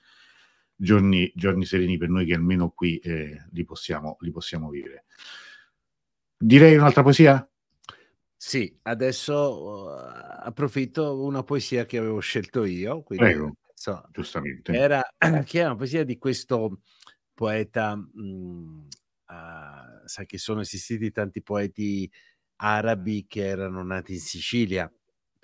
[0.75, 3.01] giorni, giorni sereni per noi che almeno qui
[3.51, 5.05] li possiamo, li possiamo vivere.
[6.37, 7.49] Direi un'altra poesia?
[8.35, 13.01] Sì, adesso uh, approfitto una poesia che avevo scelto io.
[13.01, 13.25] Quindi...
[13.25, 14.73] Prego so, giustamente.
[14.73, 15.01] Era,
[15.45, 16.81] che era una poesia di questo
[17.33, 18.87] poeta, mh,
[19.27, 22.11] uh, sai che sono esistiti tanti poeti
[22.57, 24.91] arabi che erano nati in Sicilia,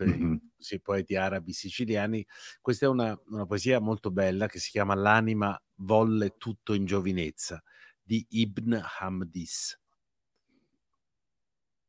[0.03, 0.35] mm-hmm.
[0.57, 2.25] sì, poeti arabi siciliani.
[2.59, 7.63] Questa è una, una, poesia molto bella che si chiama L'anima volle tutto in giovinezza
[8.01, 9.79] di Ibn Hamdis.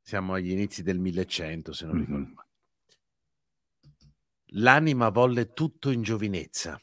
[0.01, 2.05] Siamo agli inizi del 1100, se non mm-hmm.
[2.05, 2.45] ricordo male.
[4.58, 6.80] L'anima volle tutto in giovinezza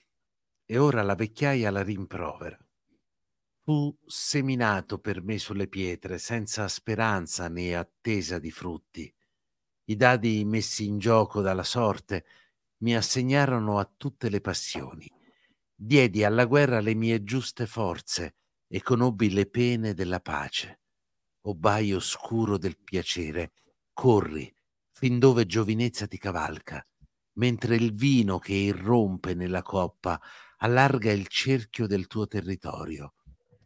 [0.63, 2.55] e ora la vecchiaia la rimprovera.
[3.63, 9.11] Fu seminato per me sulle pietre senza speranza né attesa di frutti.
[9.85, 12.25] I dadi messi in gioco dalla sorte
[12.83, 15.09] mi assegnarono a tutte le passioni.
[15.73, 18.35] Diedi alla guerra le mie giuste forze
[18.67, 20.81] e conobbi le pene della pace.
[21.45, 23.53] O baio scuro del piacere,
[23.93, 24.55] corri
[24.91, 26.85] fin dove giovinezza ti cavalca
[27.34, 30.19] mentre il vino che irrompe nella coppa
[30.57, 33.14] allarga il cerchio del tuo territorio.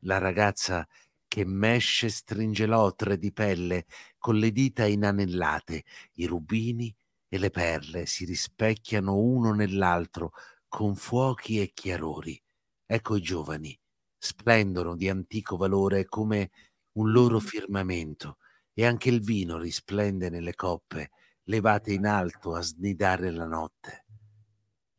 [0.01, 0.87] La ragazza
[1.27, 3.85] che mesce stringe l'otre di pelle
[4.17, 5.83] con le dita inanellate,
[6.13, 6.93] i rubini
[7.27, 10.31] e le perle si rispecchiano uno nell'altro
[10.67, 12.41] con fuochi e chiarori.
[12.85, 13.77] Ecco i giovani,
[14.17, 16.51] splendono di antico valore come
[16.93, 18.37] un loro firmamento
[18.73, 21.11] e anche il vino risplende nelle coppe
[21.47, 24.05] levate in alto a snidare la notte.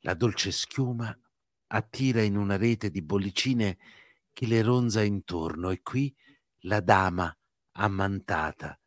[0.01, 1.16] La dolce schiuma
[1.69, 3.79] attira in una rete di bollicine
[4.33, 6.15] chi le ronza intorno e qui
[6.62, 7.35] la dama
[7.73, 8.79] ammantata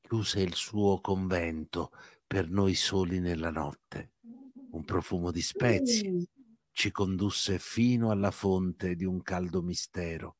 [0.00, 1.90] chiuse il suo convento
[2.26, 4.12] per noi soli nella notte.
[4.70, 6.26] Un profumo di spezie
[6.72, 10.36] ci condusse fino alla fonte di un caldo mistero.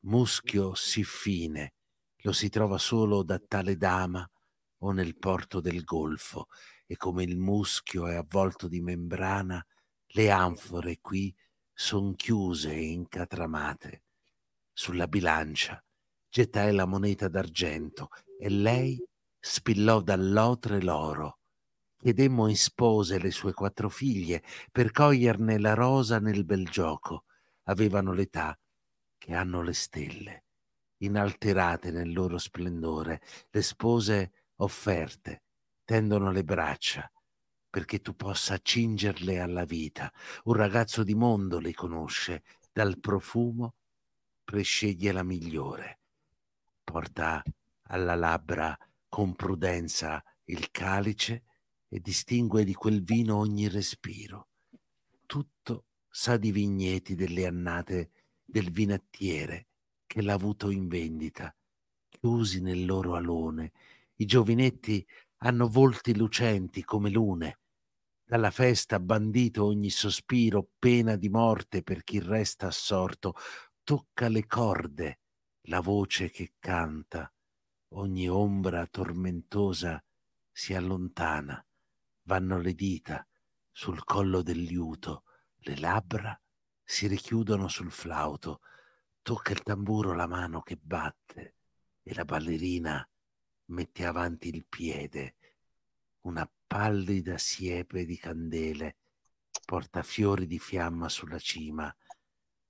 [0.00, 1.74] Muschio sì fine
[2.24, 4.28] lo si trova solo da tale dama
[4.84, 6.48] o nel porto del golfo
[6.86, 9.64] e come il muschio è avvolto di membrana,
[10.08, 11.34] le anfore qui
[11.72, 14.02] son chiuse e incatramate.
[14.72, 15.82] Sulla bilancia
[16.28, 19.02] gettai la moneta d'argento e lei
[19.38, 21.38] spillò dall'otre l'oro.
[21.96, 27.24] Chiedemmo in spose le sue quattro figlie per coglierne la rosa nel bel gioco.
[27.64, 28.58] Avevano l'età
[29.16, 30.44] che hanno le stelle,
[30.98, 33.22] inalterate nel loro splendore.
[33.48, 35.42] Le spose offerte
[35.84, 37.10] tendono le braccia
[37.74, 40.12] perché tu possa cingerle alla vita.
[40.44, 43.74] Un ragazzo di mondo le conosce, dal profumo
[44.44, 45.98] presceglie la migliore.
[46.84, 47.42] Porta
[47.88, 48.78] alla labbra
[49.08, 51.44] con prudenza il calice
[51.88, 54.48] e distingue di quel vino ogni respiro.
[55.26, 58.10] Tutto sa di vigneti delle annate
[58.44, 59.66] del vinattiere
[60.06, 61.52] che l'ha avuto in vendita,
[62.08, 63.72] chiusi nel loro alone.
[64.16, 65.04] I giovinetti
[65.38, 67.58] hanno volti lucenti come lune,
[68.24, 73.34] dalla festa bandito ogni sospiro, pena di morte per chi resta assorto,
[73.82, 75.18] tocca le corde
[75.68, 77.32] la voce che canta,
[77.94, 80.02] ogni ombra tormentosa
[80.50, 81.64] si allontana,
[82.22, 83.26] vanno le dita
[83.70, 85.24] sul collo del liuto,
[85.58, 86.40] le labbra
[86.82, 88.60] si richiudono sul flauto,
[89.22, 91.56] tocca il tamburo la mano che batte
[92.02, 93.06] e la ballerina
[93.66, 95.36] mette avanti il piede,
[96.22, 98.96] una pallida siepe di candele,
[99.64, 101.94] porta fiori di fiamma sulla cima,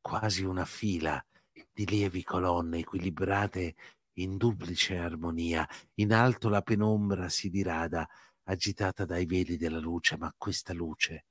[0.01, 1.25] quasi una fila
[1.73, 3.75] di lievi colonne equilibrate
[4.15, 5.69] in duplice armonia.
[5.95, 8.09] In alto la penombra si dirada,
[8.45, 11.25] agitata dai veli della luce, ma questa luce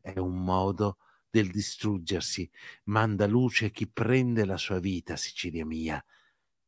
[0.00, 0.98] è un modo
[1.28, 2.48] del distruggersi,
[2.84, 6.02] manda luce chi prende la sua vita, Sicilia mia.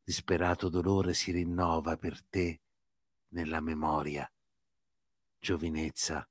[0.09, 2.61] Disperato dolore si rinnova per te
[3.33, 4.27] nella memoria.
[5.39, 6.27] Giovinezza,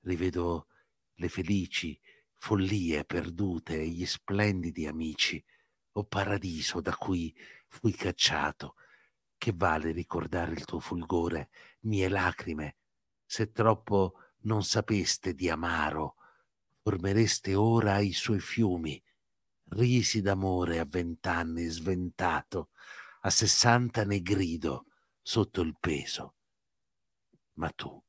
[0.00, 0.66] rivedo
[1.14, 1.98] le felici
[2.34, 5.42] follie perdute e gli splendidi amici,
[5.92, 7.34] o paradiso da cui
[7.66, 8.74] fui cacciato.
[9.38, 11.48] Che vale ricordare il tuo fulgore,
[11.84, 12.76] mie lacrime,
[13.24, 16.16] se troppo non sapeste di amaro,
[16.82, 19.02] formereste ora i suoi fiumi,
[19.70, 22.68] risi d'amore a vent'anni sventato,
[23.26, 24.86] a sessanta ne grido
[25.22, 26.34] sotto il peso.
[27.54, 28.02] Ma tu,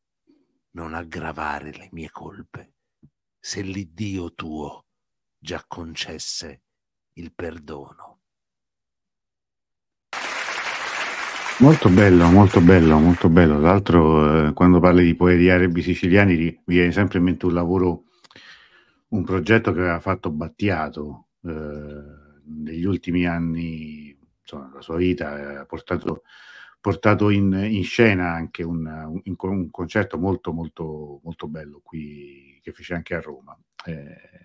[0.71, 2.73] non aggravare le mie colpe,
[3.39, 4.85] se l'Iddio tuo
[5.37, 6.63] già concesse
[7.13, 8.19] il perdono.
[11.59, 13.59] Molto bello, molto bello, molto bello.
[13.59, 17.53] Tra l'altro, eh, quando parli di poeti arabi siciliani, mi viene sempre in mente un
[17.53, 18.03] lavoro,
[19.09, 22.03] un progetto che aveva fatto Battiato eh,
[22.47, 24.14] negli ultimi anni,
[24.45, 26.23] insomma, la sua vita ha portato
[26.79, 32.71] portato in, in scena anche un, un, un, concerto molto molto molto bello qui che
[32.73, 33.57] fece anche a Roma.
[33.85, 34.35] Eh,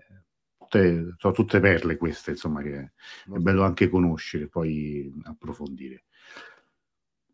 [0.57, 2.91] tutte, sono tutte perle queste, insomma, che è
[3.39, 6.05] bello anche conoscere, poi approfondire.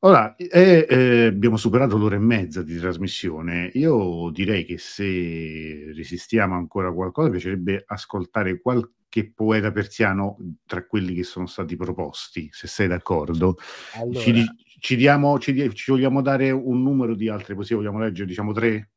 [0.01, 3.71] Ora, eh, eh, abbiamo superato l'ora e mezza di trasmissione.
[3.75, 8.93] Io direi che se resistiamo ancora qualcosa, piacerebbe ascoltare qualche
[9.25, 10.37] poeta persiano
[10.67, 13.57] tra quelli che sono stati proposti, se sei d'accordo.
[13.95, 14.45] Allora, ci,
[14.79, 18.91] ci, diamo, ci, ci, vogliamo dare un numero di altre poesie, vogliamo leggere diciamo tre?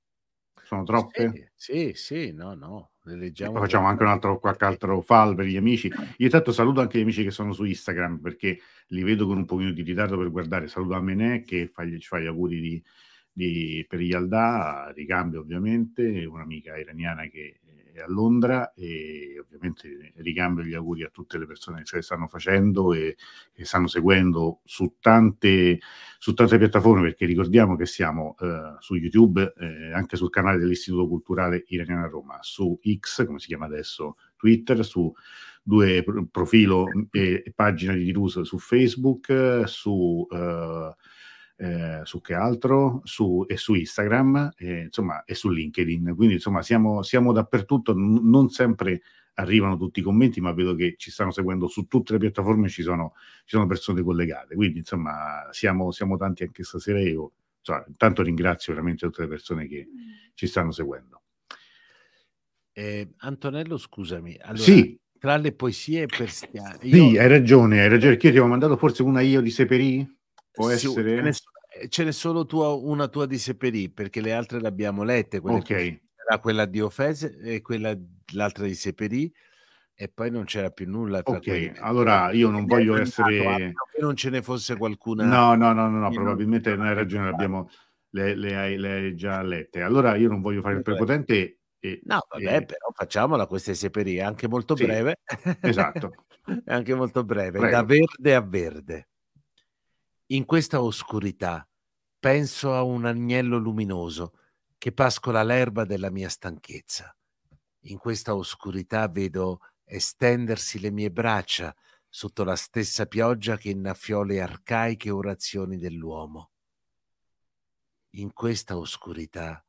[0.63, 1.51] Sono troppe?
[1.55, 2.91] Sì, sì, sì no, no.
[3.03, 5.87] Le leggiamo poi facciamo anche un altro, qualche altro fall per gli amici.
[5.87, 9.45] Io intanto saluto anche gli amici che sono su Instagram perché li vedo con un
[9.45, 10.67] pochino di ritardo per guardare.
[10.67, 12.83] Saluto a Menè che fa, ci fa gli auguri di,
[13.31, 17.61] di, per gli Aldà, ricambio ovviamente, un'amica iraniana che
[18.01, 22.27] a Londra e ovviamente ricambio gli auguri a tutte le persone che ce le stanno
[22.27, 23.15] facendo e
[23.53, 25.79] che stanno seguendo su tante,
[26.17, 31.07] su tante piattaforme perché ricordiamo che siamo eh, su YouTube, eh, anche sul canale dell'Istituto
[31.07, 35.13] Culturale Iraniano a Roma, su X, come si chiama adesso Twitter, su,
[35.69, 40.95] due pro- profilo e, e pagina di Dirus su Facebook, su, eh,
[41.61, 46.13] eh, su che altro, su, e su Instagram, e, insomma, e su LinkedIn.
[46.15, 49.01] Quindi, insomma, siamo, siamo dappertutto, n- non sempre
[49.33, 52.81] arrivano tutti i commenti, ma vedo che ci stanno seguendo su tutte le piattaforme, ci
[52.81, 54.55] sono, ci sono persone collegate.
[54.55, 57.01] Quindi, insomma, siamo, siamo tanti anche stasera.
[57.01, 59.85] Io, insomma, intanto ringrazio veramente tutte le persone che
[60.35, 61.23] ci stanno seguendo.
[62.71, 68.13] Eh, Antonello, scusami, allora, Sì, tra le poesie persiane, sì, io hai ragione, hai ragione.
[68.13, 70.17] Perché io ti avevo mandato forse una io di Seperì?
[70.51, 71.21] Può sì, essere?
[71.87, 74.59] Ce n'è, so- eh, ce n'è solo tua, una tua di Seperì, perché le altre
[74.59, 77.95] le abbiamo lette, Ok, era quella di Ofese e quella
[78.33, 79.31] l'altra di Seperì
[79.95, 81.41] e poi non c'era più nulla ok.
[81.41, 81.73] quelle.
[81.79, 83.73] Allora io non voglio essere...
[83.91, 87.27] che non ce ne fosse qualcuna No, no, no, no, no, probabilmente non hai ragione,
[87.27, 87.69] abbiamo,
[88.11, 89.81] le, le hai, le hai già lette.
[89.81, 92.01] Allora io non voglio fare il prepotente e...
[92.03, 95.17] No, vabbè, e- però facciamola questa Seperì, è anche molto Sì, breve.
[95.61, 96.13] esatto.
[96.63, 97.75] è anche molto breve, Prego.
[97.75, 99.07] da verde a verde.
[100.31, 101.67] In questa oscurità
[102.19, 104.33] penso a un agnello luminoso
[104.77, 107.17] che pascola l'erba della mia stanchezza.
[107.85, 111.75] In questa oscurità vedo estendersi le mie braccia
[112.07, 116.51] sotto la stessa pioggia che innaffiò le arcaiche orazioni dell'uomo.
[118.11, 119.65] In questa oscurità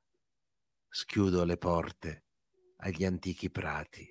[0.90, 2.24] schiudo le porte
[2.80, 4.06] agli antichi prati,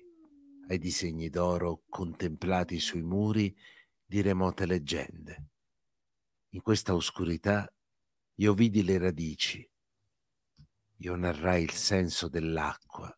[0.66, 3.56] ai disegni d'oro contemplati sui muri
[4.04, 5.50] di remote leggende.
[6.52, 7.72] In questa oscurità
[8.36, 9.64] io vidi le radici,
[10.96, 13.16] io narrai il senso dell'acqua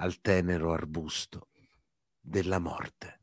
[0.00, 1.48] al tenero arbusto
[2.20, 3.20] della morte.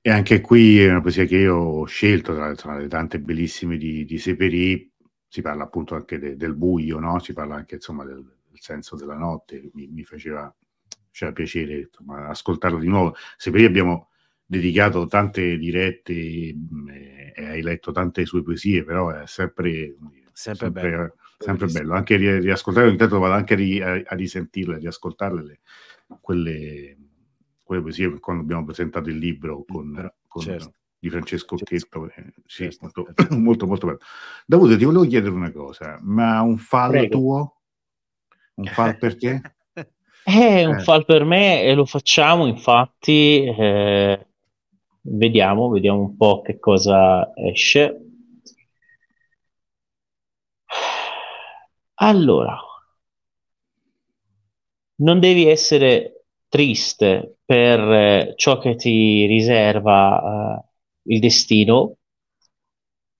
[0.00, 3.76] E anche qui è una poesia che io ho scelto tra, tra le tante bellissime
[3.76, 4.90] di, di Seperì,
[5.28, 7.18] si parla appunto anche de- del buio, no?
[7.18, 10.52] si parla anche insomma del, del senso della notte, mi, mi faceva,
[11.10, 13.14] faceva piacere insomma, ascoltarlo di nuovo.
[13.36, 14.08] Seperì abbiamo
[14.50, 19.94] dedicato tante dirette mh, e, e hai letto tante sue poesie, però è sempre,
[20.32, 21.14] Sempre sempre, bello.
[21.38, 25.42] sempre bello, anche ri- riascoltare, ogni tanto vado anche a, ri- a- risentirle, a riascoltarle
[25.42, 25.60] le-
[26.20, 26.96] quelle,
[27.62, 30.72] quelle poesie quando abbiamo presentato il libro con, Però, con- certo.
[30.98, 32.00] di Francesco Francesco.
[32.00, 32.22] Occhetto.
[32.28, 33.36] eh, sì, Certo, molto, certo.
[33.38, 33.98] molto, molto bello.
[34.46, 37.18] Davide, ti volevo chiedere una cosa, ma un fallo Prego.
[37.18, 37.60] tuo?
[38.54, 39.40] Un fall per te?
[40.22, 40.82] È un Eh.
[40.82, 44.26] fall per me e lo facciamo, infatti, eh,
[45.02, 48.00] vediamo, vediamo un po' che cosa esce.
[52.00, 52.56] Allora,
[54.96, 60.62] non devi essere triste per eh, ciò che ti riserva
[61.04, 61.96] eh, il destino,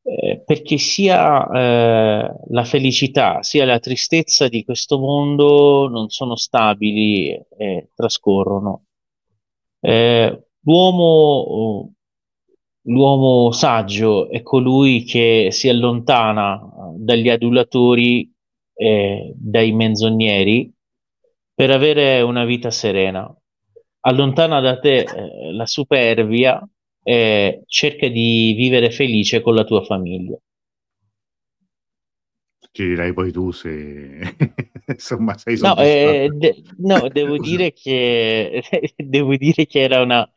[0.03, 7.31] eh, perché sia eh, la felicità sia la tristezza di questo mondo non sono stabili
[7.57, 8.85] e trascorrono.
[10.63, 11.93] L'uomo,
[12.83, 18.31] l'uomo saggio è colui che si allontana eh, dagli adulatori
[18.75, 20.73] e dai menzogneri
[21.55, 23.35] per avere una vita serena.
[24.01, 26.67] Allontana da te eh, la superbia
[27.03, 30.37] e cerca di vivere felice con la tua famiglia.
[32.71, 34.21] Ci dirai poi tu se
[34.87, 38.63] insomma sei No, eh, de- no, devo dire che
[38.97, 40.29] devo dire che era una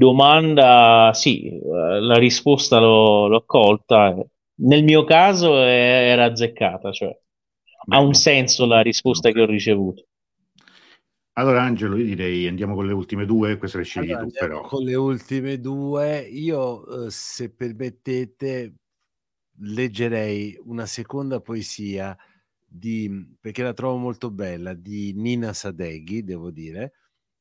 [0.00, 4.16] domanda, sì, eh, la risposta l'ho, l'ho colta.
[4.62, 7.14] Nel mio caso era azzeccata, cioè
[7.92, 10.06] ha un senso la risposta che ho ricevuto.
[11.34, 14.60] Allora Angelo, io direi andiamo con le ultime due, queste le scegli Allora, tu però.
[14.62, 16.20] con le ultime due.
[16.20, 18.74] Io, eh, se permettete,
[19.60, 22.16] leggerei una seconda poesia
[22.66, 26.92] di, perché la trovo molto bella, di Nina Sadeghi, devo dire,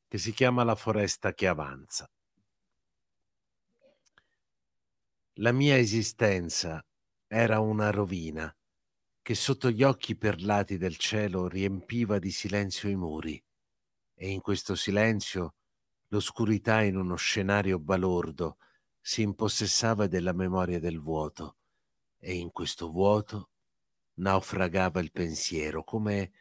[0.07, 2.09] che si chiama La foresta che avanza.
[5.41, 6.85] La mia esistenza
[7.25, 8.53] era una rovina
[9.21, 13.41] che sotto gli occhi perlati del cielo riempiva di silenzio i muri
[14.15, 15.53] e in questo silenzio
[16.07, 18.57] l'oscurità in uno scenario balordo
[18.99, 21.55] si impossessava della memoria del vuoto
[22.17, 23.51] e in questo vuoto
[24.15, 26.31] naufragava il pensiero come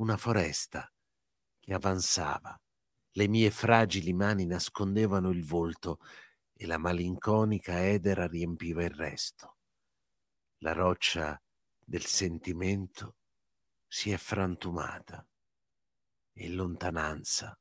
[0.00, 0.92] una foresta
[1.60, 2.60] che avanzava.
[3.12, 6.00] Le mie fragili mani nascondevano il volto
[6.62, 9.56] e la malinconica edera riempiva il resto.
[10.58, 11.42] La roccia
[11.82, 13.16] del sentimento
[13.88, 15.26] si è frantumata
[16.32, 17.56] e in lontananza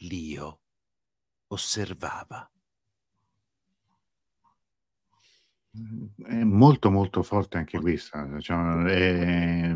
[0.00, 0.60] l'io
[1.48, 2.48] osservava.
[6.26, 8.38] È molto molto forte anche questa.
[8.38, 9.74] Cioè, è-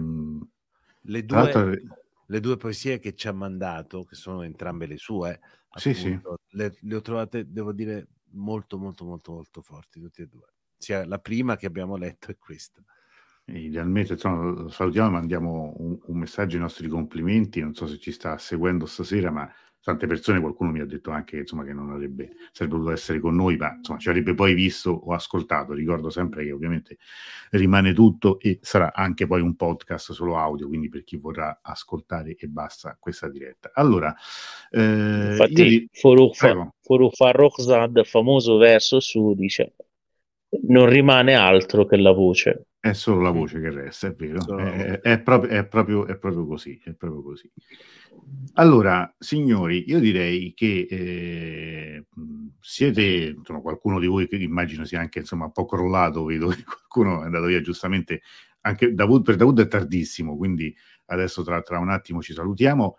[1.04, 1.82] Le tra l'altro, due,
[2.26, 5.40] le due poesie che ci ha mandato, che sono entrambe le sue,
[5.74, 6.18] Sì, sì.
[6.18, 10.54] appunto, le, le ho trovate, devo dire, molto, molto, molto, molto forti, tutte e due.
[10.76, 12.82] Sia la prima che abbiamo letto è questa.
[13.44, 17.60] Idealmente, insomma, salutiamo e mandiamo un, un messaggio ai nostri complimenti.
[17.60, 19.50] Non so se ci sta seguendo stasera, ma
[19.82, 23.34] tante persone, qualcuno mi ha detto anche insomma, che non avrebbe, sarebbe potuto essere con
[23.34, 25.72] noi, ma insomma, ci avrebbe poi visto o ascoltato.
[25.72, 26.98] Ricordo sempre che ovviamente
[27.50, 32.36] rimane tutto e sarà anche poi un podcast solo audio, quindi per chi vorrà ascoltare
[32.36, 33.70] e basta questa diretta.
[33.74, 34.14] Allora,
[34.70, 36.74] eh, io Infatti, vi- Farooq Fa- prego.
[36.80, 39.74] Farooq Farrokhzad, famoso verso su, dice
[40.64, 42.66] non rimane altro che la voce.
[42.78, 44.40] È solo la voce che resta, è vero.
[44.58, 45.00] È, voce.
[45.00, 47.50] è proprio, è proprio- è proprio così, è proprio così.
[48.54, 52.04] Allora, signori, io direi che eh,
[52.60, 56.62] siete, insomma, qualcuno di voi che immagino sia anche insomma, un po' crollato, vedo che
[56.64, 58.22] qualcuno è andato via giustamente,
[58.62, 60.74] anche Davud, per Davud è tardissimo, quindi
[61.06, 62.98] adesso tra, tra un attimo ci salutiamo.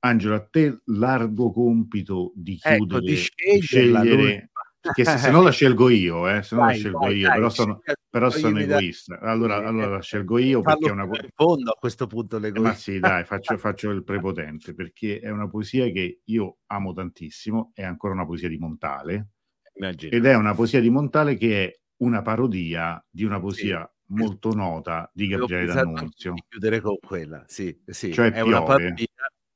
[0.00, 4.50] Angelo, a te l'arduo compito di Ecco, chiudere, di di sceglierla scegliere,
[4.94, 7.26] perché se, se no la scelgo io, eh, se no la Vai, scelgo vai, io,
[7.28, 9.18] dai, però sono, però sono egoista.
[9.20, 12.40] Allora, Sì, allora la scelgo io perché è una, in fondo a questo punto eh,
[12.40, 12.74] ma l'egoista.
[12.78, 17.82] sì, dai, faccio, faccio il prepotente perché è una poesia che io amo tantissimo, è
[17.84, 19.28] ancora una poesia di Montale
[19.74, 20.12] Immagino.
[20.12, 23.40] ed è una poesia di Montale che è una parodia di una Sì.
[23.42, 26.32] poesia molto nota di Gabriele D'Annunzio.
[26.32, 28.12] di chiudere con quella, sì, sì.
[28.12, 28.82] Cioè è una piove.
[28.82, 29.06] parodia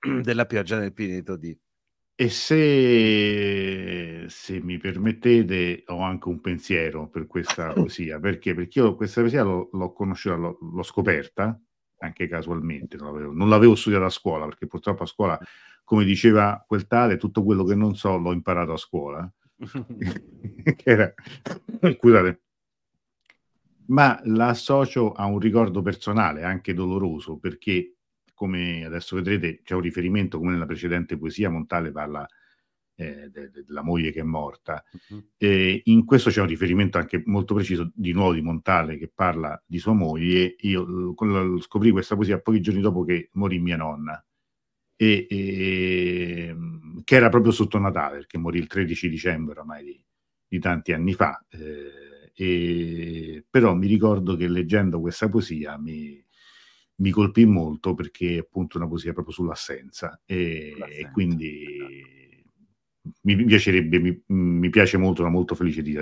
[0.23, 1.57] della pioggia nel Pineto di
[2.15, 8.21] E se, se mi permettete, ho anche un pensiero per questa poesia.
[8.21, 8.55] Perché?
[8.55, 11.59] Perché io questa poesia l'ho, l'ho conosciuta, l'ho, l'ho scoperta
[11.99, 15.39] anche casualmente, non l'avevo, non l'avevo studiata a scuola, perché purtroppo a scuola,
[15.85, 19.33] come diceva quel tale, tutto quello che non so l'ho imparato a scuola.
[20.85, 21.15] era,
[21.97, 22.43] scusate,
[23.87, 27.95] ma la associo a un ricordo personale, anche doloroso, perché
[28.35, 32.27] come adesso vedrete c'è un riferimento, come nella precedente poesia, Montale parla
[32.95, 34.85] eh, de- de- della moglie che è morta.
[35.37, 39.61] E in questo c'è un riferimento anche molto preciso di nuovo di Montale che parla
[39.67, 40.55] di sua moglie.
[40.61, 44.25] Io eh, la- scoprì questa poesia pochi giorni dopo che morì mia nonna,
[44.97, 46.57] e, e,
[47.05, 50.05] che era proprio sotto Natale, perché morì il 13 dicembre ormai di,
[50.47, 51.45] di tanti anni fa.
[51.51, 56.22] eh, e, però mi ricordo che leggendo questa poesia mi,
[57.03, 62.45] mi colpì molto perché è appunto una poesia proprio sull'assenza e, e quindi
[63.23, 65.99] mi piacerebbe, mi, mi piace molto, sono molto felice di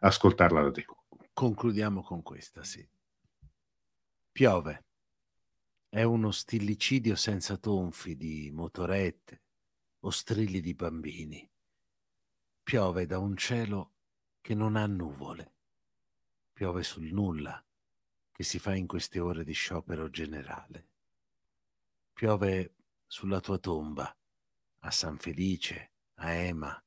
[0.00, 0.86] ascoltarla da te.
[1.34, 2.86] Concludiamo con questa, sì.
[4.32, 4.84] Piove.
[5.90, 9.42] È uno stillicidio senza tonfi di motorette
[10.00, 11.50] o strilli di bambini.
[12.62, 13.92] Piove da un cielo
[14.40, 15.52] che non ha nuvole.
[16.52, 17.62] Piove sul nulla
[18.40, 20.88] che si fa in queste ore di sciopero generale.
[22.14, 22.74] Piove
[23.06, 24.16] sulla tua tomba,
[24.78, 26.82] a San Felice, a Ema,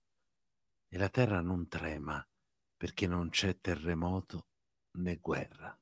[0.87, 2.27] e la terra non trema
[2.75, 4.47] perché non c'è terremoto
[4.93, 5.79] né guerra.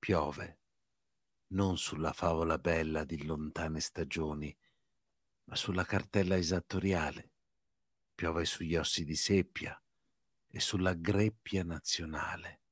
[0.00, 0.58] Piove,
[1.50, 4.52] non sulla favola bella di lontane stagioni,
[5.44, 7.30] ma sulla cartella esattoriale.
[8.16, 9.80] Piove sugli ossi di seppia
[10.48, 12.62] e sulla greppia nazionale.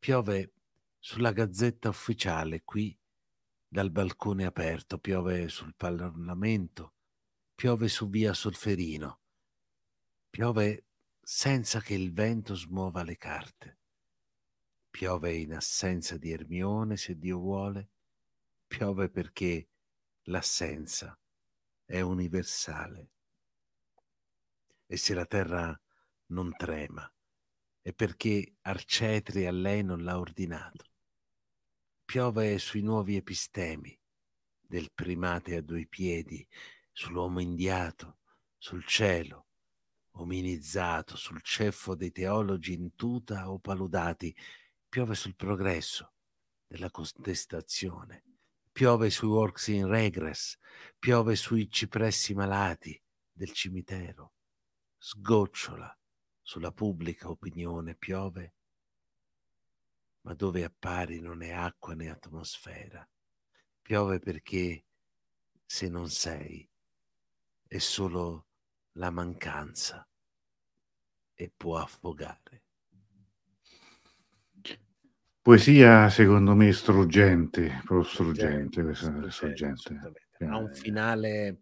[0.00, 0.54] Piove
[1.04, 2.96] sulla gazzetta ufficiale qui
[3.66, 6.94] dal balcone aperto, piove sul Parlamento,
[7.56, 9.18] piove su via Solferino,
[10.30, 10.84] piove
[11.20, 13.78] senza che il vento smuova le carte,
[14.90, 17.88] piove in assenza di Ermione se Dio vuole,
[18.68, 19.70] piove perché
[20.26, 21.18] l'assenza
[21.84, 23.10] è universale.
[24.86, 25.78] E se la terra
[26.26, 27.12] non trema,
[27.80, 30.90] è perché Arcetri a lei non l'ha ordinato.
[32.12, 33.98] Piove sui nuovi epistemi
[34.60, 36.46] del primate a due piedi,
[36.92, 38.18] sull'uomo indiato,
[38.58, 39.46] sul cielo,
[40.16, 44.36] ominizzato, sul ceffo dei teologi in tuta o paludati,
[44.90, 46.12] piove sul progresso
[46.66, 48.24] della contestazione,
[48.70, 50.58] piove sui works in regress,
[50.98, 53.02] piove sui cipressi malati
[53.32, 54.34] del cimitero,
[54.98, 55.98] sgocciola
[56.42, 58.56] sulla pubblica opinione, piove,
[60.22, 63.06] ma dove appari non è acqua né atmosfera.
[63.80, 64.84] Piove perché
[65.64, 66.68] se non sei
[67.66, 68.46] è solo
[68.92, 70.06] la mancanza
[71.34, 72.62] e può affogare.
[75.40, 79.72] Poesia secondo me struggente, proprio struggente, questa struggente.
[79.72, 80.20] assolutamente.
[80.44, 81.58] Ha un finale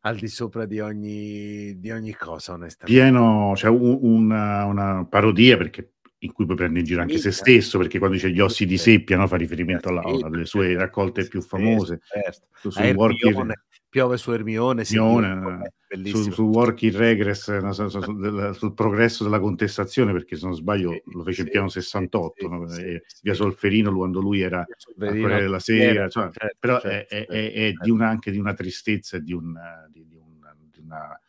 [0.00, 3.00] al di sopra di ogni, di ogni cosa, onestamente.
[3.00, 5.93] Pieno, cioè un- una, una parodia perché
[6.24, 8.78] in cui poi prende in giro anche se stesso, perché quando dice gli ossi di
[8.78, 12.00] seppia no, fa riferimento alla, Sì, alle sue raccolte più famose.
[12.02, 12.46] certo.
[12.70, 15.72] Su, Ermione, piove su Ermione, sì, Ermione,
[16.04, 18.00] su, su Work in Regress, no, su- su-
[18.54, 22.34] sul progresso della contestazione, perché se non sbaglio lo fece in sì, piano sì, 68,
[22.38, 23.00] sì, no?
[23.22, 27.32] via Solferino quando lui era Corriere della Sera, insomma, certo, però certo, è, è- certo,
[27.32, 27.84] è- è certo.
[27.84, 29.54] di una, anche di una tristezza e di, un,
[29.90, 30.40] di, di un-
[30.70, 31.20] di una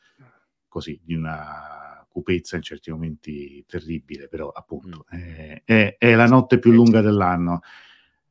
[0.69, 5.19] così, di una cupezza in certi momenti terribile, però appunto Mm.
[5.19, 7.59] è, è- è la notte più lunga dell'anno.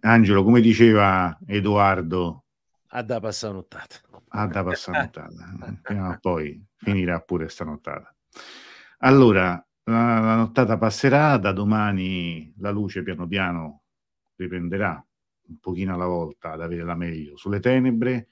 [0.01, 2.45] Angelo, come diceva Edoardo,
[2.93, 3.97] Ha da passare nottata.
[4.37, 8.15] ha da passare nottata, prima o poi finirà pure stanottata.
[8.99, 9.53] Allora,
[9.85, 13.83] la, la nottata passerà, da domani la luce piano piano
[14.37, 15.05] riprenderà
[15.47, 18.31] un pochino alla volta ad avere la meglio sulle tenebre,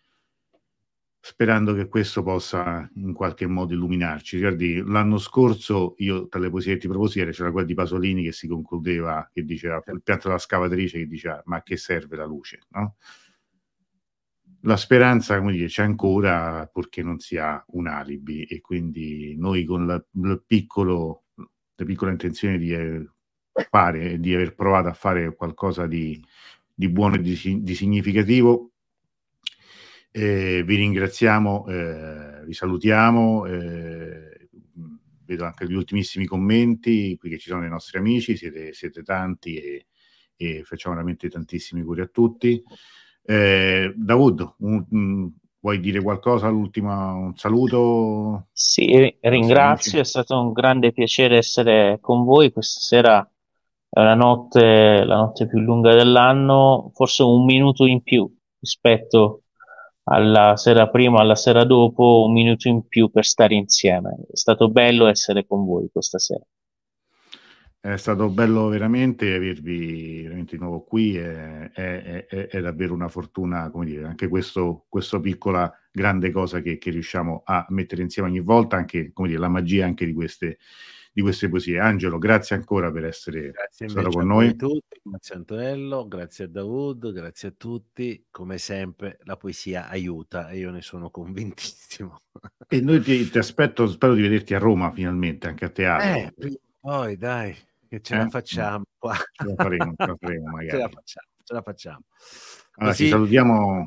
[1.25, 4.41] sperando che questo possa in qualche modo illuminarci.
[4.41, 8.25] Guardi, l'anno scorso io tra le poesie che ti proposi era- c'era quella di Pasolini
[8.25, 12.17] che si concludeva, che diceva, il pianto della scavatrice che diceva ma a che serve
[12.17, 12.97] la luce, no?
[14.65, 19.87] La speranza, come dire, c'è ancora purché non sia un alibi e quindi noi con
[19.87, 23.09] la, il piccolo, la piccola intenzione di eh,
[23.71, 26.21] fare, di aver provato a fare qualcosa di,
[26.75, 28.72] di buono e di, di significativo,
[30.13, 34.49] eh, vi ringraziamo, eh, vi salutiamo, eh,
[35.25, 39.57] vedo anche gli ultimissimi commenti qui che ci sono dei nostri amici, siete, siete tanti
[39.57, 39.87] e,
[40.37, 42.63] e facciamo veramente tantissimi auguri a tutti.
[43.25, 46.91] Eh, Dawood, un- un- vuoi dire qualcosa all'ultimo?
[47.17, 48.49] Un saluto?
[48.53, 53.27] Sì, ringrazio, è stato un grande piacere essere con voi questa sera.
[53.89, 59.43] È la notte, la notte più lunga dell'anno, forse un minuto in più rispetto
[60.05, 64.17] alla sera prima, alla sera dopo, un minuto in più per stare insieme.
[64.31, 66.45] È stato bello essere con voi questa sera.
[67.85, 73.09] È stato bello veramente avervi veramente di nuovo qui, è, è- è- è davvero una
[73.09, 78.29] fortuna, come dire, anche questo, questa piccola grande cosa che, che riusciamo a mettere insieme
[78.29, 80.59] ogni volta, anche come dire, la magia anche di queste,
[81.13, 81.79] di queste poesie.
[81.79, 84.57] Angelo, grazie ancora per essere Grazie stato con a voi noi.
[84.57, 88.27] tutti, grazie Antonello, grazie a Dawood, grazie a tutti.
[88.31, 92.17] Come sempre la poesia aiuta e io ne sono convintissimo.
[92.67, 96.47] E noi ti, ti aspetto, spero di vederti a Roma finalmente, anche a teatro.
[96.47, 97.55] Eh, poi dai,
[97.89, 98.19] che ce Eh?
[98.19, 99.15] la facciamo qua.
[99.15, 100.93] Ce la faremo, ce la faremo ce la magari.
[100.95, 102.01] facciamo, ce la facciamo.
[102.77, 103.87] Allora, Così ci salutiamo.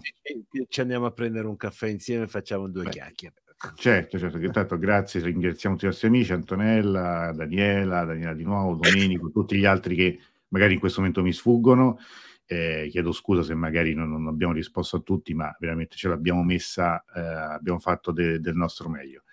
[0.52, 2.90] ci- ci andiamo a prendere un caffè insieme e facciamo due Beh.
[2.92, 3.34] chiacchiere.
[3.74, 8.76] Certo, certo, che tanto grazie, ringraziamo tutti i nostri amici, Antonella, Daniela, Daniela di nuovo,
[8.76, 10.20] Domenico, tutti gli altri che
[10.50, 11.98] magari in questo momento mi sfuggono.
[12.48, 16.44] Eh, chiedo scusa se magari non, non abbiamo risposto a tutti, ma veramente ce l'abbiamo
[16.44, 19.24] messa, eh, abbiamo fatto de- del nostro meglio.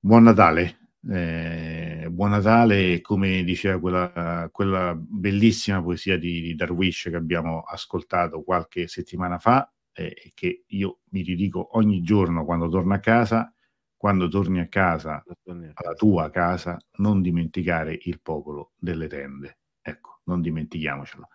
[0.00, 7.16] Buon Natale, eh, buon Natale, come diceva quella, quella bellissima poesia di, di Darwish che
[7.16, 12.98] abbiamo ascoltato qualche settimana fa, eh, che io mi ridico ogni giorno quando torno a
[12.98, 13.52] casa,
[13.96, 19.58] quando torni a casa, alla tua casa, non dimenticare il popolo delle tende.
[19.80, 21.28] Ecco, non dimentichiamocelo.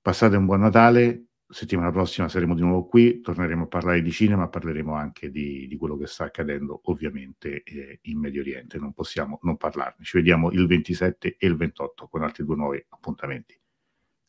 [0.00, 4.48] Passate un buon Natale, settimana prossima saremo di nuovo qui, torneremo a parlare di cinema,
[4.48, 9.38] parleremo anche di, di quello che sta accadendo ovviamente eh, in Medio Oriente, non possiamo
[9.42, 10.04] non parlarne.
[10.04, 13.56] Ci vediamo il 27 e il 28 con altri due nuovi appuntamenti.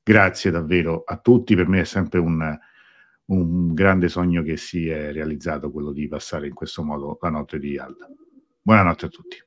[0.03, 2.59] Grazie davvero a tutti, per me è sempre un,
[3.25, 7.59] un grande sogno che si è realizzato quello di passare in questo modo la notte
[7.59, 8.09] di Alda.
[8.61, 9.37] Buonanotte a tutti.